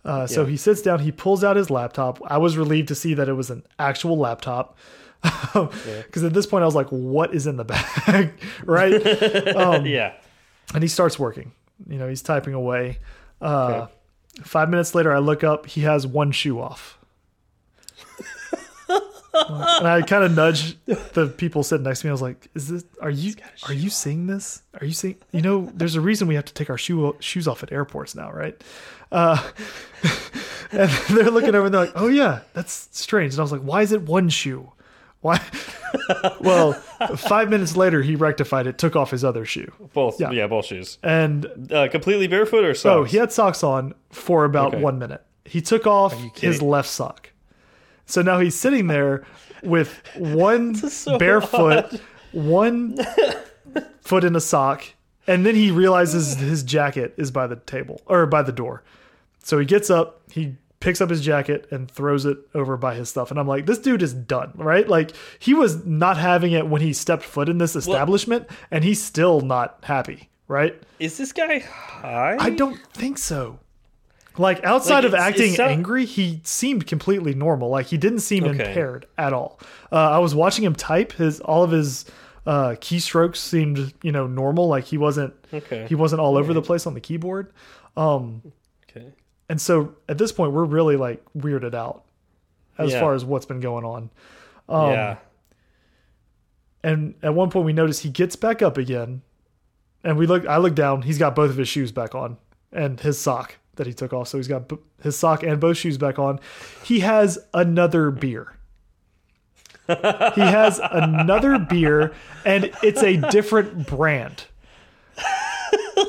Uh, 0.04 0.26
so 0.26 0.42
Yeah. 0.42 0.50
he 0.50 0.56
sits 0.56 0.82
down, 0.82 1.00
he 1.00 1.10
pulls 1.10 1.42
out 1.42 1.56
his 1.56 1.70
laptop. 1.70 2.20
I 2.26 2.38
was 2.38 2.56
relieved 2.56 2.88
to 2.88 2.94
see 2.94 3.14
that 3.14 3.28
it 3.28 3.32
was 3.32 3.50
an 3.50 3.62
actual 3.78 4.16
laptop. 4.18 4.76
Because 5.52 6.24
at 6.24 6.32
this 6.34 6.46
point 6.46 6.62
I 6.62 6.66
was 6.66 6.74
like, 6.74 6.88
what 6.88 7.34
is 7.34 7.46
in 7.46 7.56
the 7.56 7.64
bag? 7.64 8.32
right? 8.64 8.94
Um, 9.56 9.86
yeah. 9.86 10.14
and 10.74 10.82
he 10.82 10.88
starts 10.88 11.18
working. 11.18 11.52
You 11.88 11.98
know, 11.98 12.08
he's 12.08 12.22
typing 12.22 12.54
away. 12.54 12.98
Uh, 13.40 13.86
Five 14.42 14.70
minutes 14.70 14.94
later, 14.94 15.12
I 15.12 15.18
look 15.18 15.42
up. 15.42 15.66
He 15.66 15.80
has 15.80 16.06
one 16.06 16.30
shoe 16.30 16.60
off. 16.60 16.96
and 18.88 19.88
I 19.88 20.02
kind 20.02 20.24
of 20.24 20.34
nudge 20.34 20.76
the 20.86 21.26
people 21.36 21.62
sitting 21.62 21.84
next 21.84 22.00
to 22.00 22.06
me. 22.06 22.10
I 22.10 22.12
was 22.12 22.22
like, 22.22 22.48
"Is 22.54 22.68
this? 22.68 22.84
Are 23.00 23.10
you? 23.10 23.34
Are 23.66 23.72
you 23.74 23.90
seeing 23.90 24.26
this? 24.26 24.62
Are 24.80 24.86
you 24.86 24.92
seeing? 24.92 25.16
You 25.32 25.42
know, 25.42 25.70
there's 25.74 25.96
a 25.96 26.00
reason 26.00 26.28
we 26.28 26.34
have 26.36 26.44
to 26.46 26.54
take 26.54 26.70
our 26.70 26.78
shoe 26.78 27.16
shoes 27.20 27.48
off 27.48 27.62
at 27.62 27.72
airports 27.72 28.14
now, 28.14 28.30
right?" 28.32 28.62
Uh, 29.10 29.42
and 30.72 30.90
they're 31.10 31.30
looking 31.30 31.54
over 31.54 31.66
and 31.66 31.74
they're 31.74 31.84
like, 31.86 31.92
"Oh 31.96 32.08
yeah, 32.08 32.40
that's 32.54 32.88
strange." 32.92 33.34
And 33.34 33.40
I 33.40 33.42
was 33.42 33.52
like, 33.52 33.62
"Why 33.62 33.82
is 33.82 33.92
it 33.92 34.02
one 34.02 34.28
shoe? 34.28 34.72
Why?" 35.20 35.40
well, 36.40 36.72
five 37.16 37.48
minutes 37.50 37.76
later, 37.76 38.02
he 38.02 38.14
rectified 38.16 38.66
it, 38.66 38.78
took 38.78 38.94
off 38.96 39.10
his 39.10 39.24
other 39.24 39.44
shoe, 39.44 39.72
Both. 39.94 40.20
Yeah. 40.20 40.30
Yeah. 40.30 40.46
both 40.46 40.66
shoes. 40.66 40.98
and 41.02 41.46
Uh, 41.72 41.88
completely 41.88 42.26
barefoot 42.28 42.64
or 42.64 42.74
socks? 42.74 42.92
Oh, 42.94 43.04
he 43.04 43.16
had 43.16 43.32
socks 43.32 43.62
on 43.64 43.94
for 44.10 44.44
about 44.44 44.74
Okay. 44.74 44.82
one 44.82 44.98
minute. 44.98 45.24
He 45.44 45.60
took 45.62 45.86
off 45.86 46.14
his 46.36 46.60
left 46.62 46.88
sock. 46.88 47.30
So 48.06 48.22
now 48.22 48.38
he's 48.38 48.54
sitting 48.58 48.86
there 48.86 49.24
with 49.62 50.00
one 50.16 50.74
so 50.74 51.18
barefoot, 51.18 52.00
one 52.32 52.98
foot 54.02 54.24
in 54.24 54.36
a 54.36 54.40
sock, 54.40 54.84
and 55.26 55.44
then 55.44 55.54
he 55.54 55.70
realizes 55.70 56.36
his 56.36 56.62
jacket 56.62 57.14
is 57.16 57.30
by 57.30 57.46
the 57.46 57.56
table 57.56 58.00
or 58.06 58.26
by 58.26 58.42
the 58.42 58.52
door. 58.52 58.82
So 59.42 59.58
he 59.58 59.64
gets 59.66 59.88
up, 59.90 60.20
he 60.30 60.56
picks 60.80 61.00
up 61.00 61.10
his 61.10 61.20
jacket 61.20 61.66
and 61.70 61.90
throws 61.90 62.24
it 62.24 62.38
over 62.54 62.76
by 62.76 62.94
his 62.94 63.08
stuff. 63.08 63.30
And 63.30 63.40
I'm 63.40 63.48
like, 63.48 63.66
this 63.66 63.78
dude 63.78 64.02
is 64.02 64.14
done, 64.14 64.52
right? 64.54 64.88
Like 64.88 65.12
he 65.38 65.52
was 65.54 65.84
not 65.84 66.16
having 66.16 66.52
it 66.52 66.66
when 66.68 66.80
he 66.82 66.92
stepped 66.92 67.24
foot 67.24 67.48
in 67.48 67.58
this 67.58 67.74
establishment, 67.74 68.46
and 68.70 68.84
he's 68.84 69.02
still 69.02 69.40
not 69.40 69.78
happy, 69.82 70.28
right? 70.46 70.80
Is 71.00 71.16
this 71.18 71.32
guy 71.32 71.58
high? 71.58 72.36
I 72.38 72.50
don't 72.50 72.80
think 72.92 73.18
so. 73.18 73.58
Like 74.36 74.62
outside 74.62 75.02
Like, 75.02 75.06
of 75.06 75.14
acting 75.14 75.54
so- 75.54 75.64
angry, 75.66 76.04
he 76.04 76.40
seemed 76.44 76.86
completely 76.86 77.34
normal. 77.34 77.70
Like 77.70 77.86
he 77.86 77.96
didn't 77.98 78.20
seem 78.20 78.44
Okay. 78.44 78.68
impaired 78.68 79.06
at 79.18 79.32
all. 79.32 79.58
Uh, 79.90 79.96
I 79.96 80.18
was 80.18 80.32
watching 80.32 80.64
him 80.64 80.76
type. 80.76 81.10
His 81.12 81.40
all 81.40 81.64
of 81.64 81.72
his 81.72 82.04
uh, 82.46 82.76
keystrokes 82.78 83.36
seemed 83.38 83.92
you 84.02 84.12
know 84.12 84.28
normal. 84.28 84.68
Like 84.68 84.84
he 84.84 84.96
wasn't 84.96 85.34
Okay. 85.52 85.86
he 85.88 85.96
wasn't 85.96 86.20
all 86.20 86.36
over 86.36 86.54
the 86.54 86.62
place 86.62 86.86
on 86.86 86.94
the 86.94 87.00
keyboard. 87.00 87.52
Um. 87.96 88.42
And 89.48 89.60
so 89.60 89.94
at 90.08 90.18
this 90.18 90.32
point, 90.32 90.52
we're 90.52 90.64
really 90.64 90.96
like 90.96 91.22
weirded 91.36 91.74
out 91.74 92.04
as 92.78 92.92
Yeah. 92.92 93.00
far 93.00 93.14
as 93.14 93.24
what's 93.24 93.46
been 93.46 93.60
going 93.60 93.84
on. 93.84 94.10
Um, 94.68 94.90
yeah. 94.90 95.16
And 96.82 97.14
at 97.22 97.34
one 97.34 97.50
point, 97.50 97.66
we 97.66 97.72
notice 97.72 98.00
he 98.00 98.10
gets 98.10 98.36
back 98.36 98.62
up 98.62 98.76
again, 98.78 99.22
and 100.04 100.16
we 100.16 100.26
look. 100.26 100.46
I 100.46 100.58
look 100.58 100.74
down. 100.74 101.02
He's 101.02 101.18
got 101.18 101.34
both 101.34 101.50
of 101.50 101.56
his 101.56 101.68
shoes 101.68 101.90
back 101.92 102.14
on, 102.14 102.36
and 102.72 103.00
his 103.00 103.18
sock 103.18 103.56
that 103.76 103.86
he 103.86 103.92
took 103.92 104.12
off. 104.12 104.28
So 104.28 104.38
he's 104.38 104.48
got 104.48 104.68
b- 104.68 104.76
his 105.02 105.16
sock 105.16 105.42
and 105.42 105.60
both 105.60 105.76
shoes 105.76 105.98
back 105.98 106.18
on. 106.18 106.38
He 106.84 107.00
has 107.00 107.38
another 107.52 108.10
beer. 108.10 108.54
he 109.88 109.94
has 110.40 110.80
another 110.92 111.58
beer, 111.58 112.12
and 112.44 112.70
it's 112.82 113.02
a 113.02 113.16
different 113.30 113.86
brand. 113.88 114.44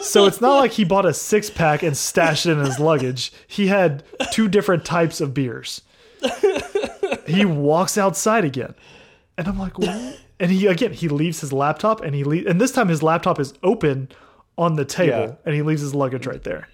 So 0.02 0.26
it's 0.26 0.42
not 0.42 0.58
like 0.60 0.72
he 0.72 0.84
bought 0.84 1.06
a 1.06 1.14
six 1.14 1.50
pack 1.50 1.84
and 1.84 1.96
stashed 1.96 2.46
it 2.46 2.52
in 2.52 2.60
his 2.60 2.80
luggage. 2.80 3.32
He 3.48 3.68
had 3.68 4.04
two 4.32 4.48
different 4.48 4.86
types 4.86 5.22
of 5.22 5.34
beers. 5.34 5.82
He 7.26 7.46
walks 7.46 7.98
outside 7.98 8.46
again. 8.46 8.74
And 9.38 9.48
I'm 9.48 9.58
like, 9.60 9.78
what? 9.78 10.18
And 10.40 10.52
he 10.52 10.68
again 10.68 10.94
he 10.94 11.08
leaves 11.10 11.42
his 11.42 11.52
laptop 11.54 12.02
and 12.02 12.16
he 12.16 12.24
leave, 12.24 12.48
and 12.48 12.60
this 12.62 12.72
time 12.72 12.88
his 12.88 13.04
laptop 13.04 13.40
is 13.40 13.54
open 13.62 14.10
on 14.58 14.76
the 14.76 14.86
table 14.86 15.18
Yeah. 15.20 15.36
and 15.46 15.54
he 15.56 15.62
leaves 15.62 15.82
his 15.82 15.94
luggage 15.94 16.26
right 16.26 16.44
there. 16.44 16.68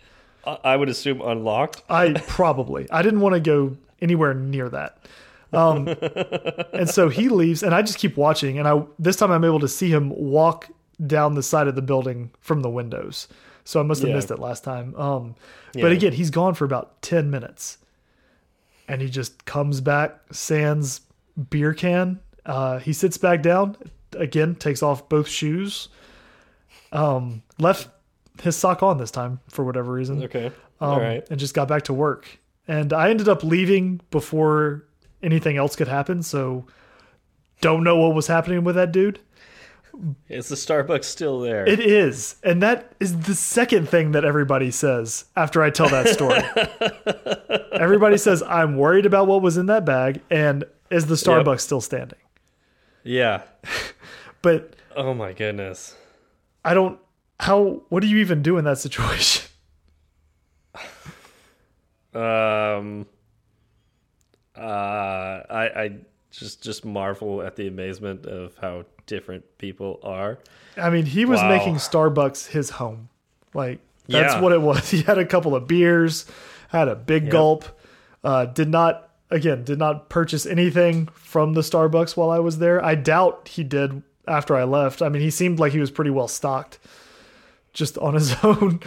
I 0.45 0.57
I 0.63 0.75
would 0.77 0.89
assume 0.89 1.21
unlocked. 1.21 1.81
I 1.89 2.13
probably. 2.27 2.87
I 2.91 3.01
didn't 3.01 3.21
want 3.21 3.33
to 3.33 3.39
go 3.39 3.75
anywhere 4.01 4.33
near 4.33 4.69
that. 4.69 4.97
Um, 5.53 5.87
and 6.73 6.89
so 6.89 7.07
he 7.09 7.29
leaves, 7.29 7.63
and 7.63 7.73
I 7.73 7.81
just 7.81 7.97
keep 7.97 8.17
watching. 8.17 8.59
And 8.59 8.67
I 8.67 8.83
this 8.99 9.15
time 9.15 9.31
I'm 9.31 9.43
able 9.45 9.59
to 9.61 9.67
see 9.67 9.89
him 9.89 10.09
walk 10.09 10.69
down 10.95 11.35
the 11.35 11.43
side 11.43 11.67
of 11.67 11.75
the 11.75 11.81
building 11.81 12.31
from 12.41 12.61
the 12.61 12.69
windows. 12.69 13.27
So 13.63 13.79
I 13.79 13.83
must 13.83 14.01
have 14.01 14.09
Yeah. 14.09 14.15
missed 14.15 14.31
it 14.31 14.39
last 14.39 14.63
time. 14.63 14.95
Um, 14.95 15.35
Yeah. 15.73 15.81
But 15.83 15.91
again, 15.91 16.13
he's 16.13 16.29
gone 16.29 16.53
for 16.53 16.63
about 16.65 17.01
ten 17.01 17.29
minutes, 17.31 17.77
and 18.87 19.01
he 19.01 19.09
just 19.09 19.45
comes 19.45 19.81
back, 19.81 20.17
sans 20.31 21.01
beer 21.49 21.73
can. 21.73 22.19
Uh, 22.45 22.77
he 22.79 22.93
sits 22.93 23.17
back 23.17 23.41
down 23.41 23.75
again, 24.15 24.55
takes 24.55 24.81
off 24.83 25.09
both 25.09 25.27
shoes. 25.27 25.89
Um, 26.91 27.41
left 27.59 27.89
his 28.41 28.55
sock 28.55 28.83
on 28.83 28.97
this 28.97 29.11
time 29.11 29.39
for 29.49 29.65
whatever 29.65 29.91
reason 29.91 30.23
Okay. 30.23 30.45
um, 30.47 30.53
All 30.89 30.99
right. 30.99 31.25
and 31.29 31.39
just 31.39 31.53
got 31.53 31.67
back 31.67 31.83
to 31.83 31.93
work. 31.93 32.39
And 32.67 32.93
I 32.93 33.09
ended 33.09 33.27
up 33.27 33.43
leaving 33.43 33.99
before 34.11 34.85
anything 35.21 35.57
else 35.57 35.75
could 35.75 35.87
happen. 35.87 36.21
So 36.23 36.65
don't 37.61 37.83
know 37.83 37.97
what 37.97 38.13
was 38.15 38.27
happening 38.27 38.63
with 38.63 38.75
that 38.75 38.91
dude. 38.91 39.19
Is 40.29 40.47
the 40.49 40.55
Starbucks 40.55 41.05
still 41.05 41.39
there? 41.39 41.65
It 41.67 41.79
is. 41.79 42.35
And 42.43 42.61
that 42.61 42.93
is 42.99 43.21
the 43.21 43.35
second 43.35 43.87
thing 43.89 44.11
that 44.11 44.25
everybody 44.25 44.71
says 44.71 45.25
after 45.35 45.61
I 45.63 45.69
tell 45.69 45.89
that 45.89 46.09
story. 46.09 46.41
everybody 47.79 48.17
says, 48.17 48.43
I'm 48.43 48.77
worried 48.77 49.05
about 49.05 49.27
what 49.27 49.41
was 49.41 49.57
in 49.57 49.67
that 49.67 49.85
bag. 49.85 50.21
And 50.29 50.63
is 50.89 51.05
the 51.07 51.15
Starbucks 51.15 51.61
still 51.61 51.81
standing? 51.81 52.19
yeah. 53.03 53.41
But 54.41 54.75
Oh 54.95 55.13
my 55.15 55.33
goodness. 55.33 55.95
I 56.63 56.73
don't, 56.75 56.99
how, 57.39 57.81
what 57.89 58.01
do 58.01 58.07
you 58.07 58.17
even 58.17 58.41
do 58.43 58.57
in 58.57 58.65
that 58.65 58.77
situation? 58.77 59.49
Um. 62.13 63.07
Uh, 64.55 64.61
I 65.49 65.69
I 65.75 65.97
just 66.31 66.63
just 66.63 66.85
marvel 66.85 67.41
at 67.41 67.57
the 67.57 67.67
amazement 67.67 68.25
of 68.25 68.55
how 68.61 68.85
different 69.05 69.57
people 69.57 69.99
are. 70.03 70.39
I 70.77 70.89
mean, 70.89 71.05
he 71.05 71.25
was 71.25 71.39
Wow. 71.41 71.49
making 71.49 71.75
Starbucks 71.75 72.47
his 72.47 72.71
home. 72.71 73.09
Like 73.53 73.79
that's 74.07 74.35
Yeah. 74.35 74.41
what 74.41 74.51
it 74.51 74.61
was. 74.61 74.89
He 74.91 75.01
had 75.01 75.17
a 75.17 75.25
couple 75.25 75.55
of 75.55 75.67
beers, 75.67 76.25
had 76.69 76.87
a 76.87 76.95
big 76.95 77.29
gulp. 77.29 77.65
Uh, 78.23 78.45
did 78.45 78.69
not 78.69 79.09
again 79.31 79.63
did 79.63 79.79
not 79.79 80.09
purchase 80.09 80.45
anything 80.45 81.07
from 81.13 81.53
the 81.53 81.61
Starbucks 81.61 82.15
while 82.17 82.29
I 82.29 82.39
was 82.39 82.57
there. 82.59 82.83
I 82.83 82.95
doubt 82.95 83.49
he 83.51 83.63
did 83.63 84.01
after 84.27 84.55
I 84.55 84.63
left. 84.63 85.01
I 85.01 85.09
mean, 85.09 85.21
he 85.21 85.29
seemed 85.29 85.59
like 85.59 85.71
he 85.71 85.79
was 85.79 85.91
pretty 85.91 86.11
well 86.11 86.27
stocked, 86.27 86.79
just 87.73 87.97
on 87.99 88.13
his 88.15 88.35
own. 88.43 88.79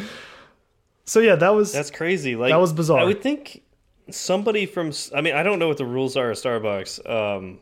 So 1.04 1.20
yeah, 1.20 1.36
that 1.36 1.54
was 1.54 1.72
That's 1.72 1.90
crazy. 1.90 2.36
Like 2.36 2.50
That 2.50 2.60
was 2.60 2.72
bizarre. 2.72 2.98
I 3.00 3.04
would 3.04 3.22
think 3.22 3.62
somebody 4.10 4.66
from. 4.66 4.92
I 5.14 5.20
mean, 5.20 5.34
I 5.34 5.42
don't 5.42 5.58
know 5.58 5.68
what 5.68 5.78
the 5.78 5.86
rules 5.86 6.16
are 6.16 6.30
at 6.30 6.36
Starbucks. 6.36 7.08
Um, 7.08 7.58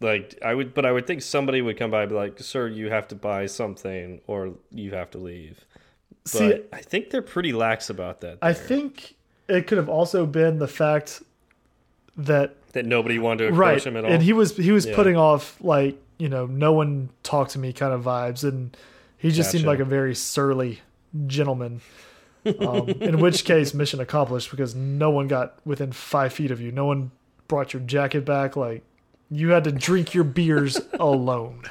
like 0.00 0.38
I 0.44 0.54
would, 0.54 0.74
but 0.74 0.86
I 0.86 0.92
would 0.92 1.06
think 1.06 1.22
somebody 1.22 1.62
would 1.62 1.78
come 1.78 1.90
by 1.90 2.02
and 2.02 2.08
be 2.10 2.16
like, 2.16 2.38
"Sir, 2.40 2.68
you 2.68 2.90
have 2.90 3.08
to 3.08 3.14
buy 3.14 3.46
something, 3.46 4.20
or 4.26 4.54
you 4.70 4.92
have 4.92 5.10
to 5.10 5.18
leave." 5.18 5.64
But 6.24 6.30
see. 6.30 6.60
I 6.72 6.78
think 6.80 7.10
they're 7.10 7.22
pretty 7.22 7.52
lax 7.52 7.90
about 7.90 8.20
that. 8.22 8.38
I 8.42 8.52
think 8.52 9.14
it 9.48 9.66
could 9.66 9.78
have 9.78 9.88
also 9.88 10.26
been 10.26 10.58
the 10.58 10.68
fact 10.68 11.22
that 12.16 12.56
that 12.72 12.86
nobody 12.86 13.18
wanted 13.18 13.48
to 13.48 13.52
approach 13.52 13.58
right 13.58 13.84
him 13.86 13.96
at 13.96 14.04
all. 14.04 14.10
and 14.12 14.22
he 14.22 14.32
was 14.32 14.56
he 14.56 14.70
was 14.72 14.86
Yeah. 14.86 14.94
putting 14.94 15.16
off 15.16 15.56
like 15.60 15.96
you 16.18 16.28
know 16.28 16.46
no 16.46 16.72
one 16.72 17.10
talked 17.22 17.52
to 17.52 17.58
me 17.58 17.72
kind 17.72 17.92
of 17.92 18.04
vibes 18.04 18.44
and 18.44 18.76
he 19.18 19.30
just 19.30 19.50
seemed 19.50 19.64
like 19.64 19.80
a 19.80 19.84
very 19.84 20.14
surly 20.14 20.80
gentleman 21.26 21.80
um, 22.60 22.88
in 22.88 23.20
which 23.20 23.44
case 23.44 23.74
mission 23.74 24.00
accomplished 24.00 24.50
because 24.50 24.74
no 24.74 25.10
one 25.10 25.28
got 25.28 25.58
within 25.64 25.92
five 25.92 26.32
feet 26.32 26.50
of 26.50 26.60
you 26.60 26.70
no 26.70 26.84
one 26.84 27.10
brought 27.48 27.72
your 27.72 27.82
jacket 27.82 28.24
back 28.24 28.54
like 28.56 28.82
you 29.30 29.50
had 29.50 29.64
to 29.64 29.72
drink 29.72 30.14
your 30.14 30.24
beers 30.24 30.80
alone 30.94 31.62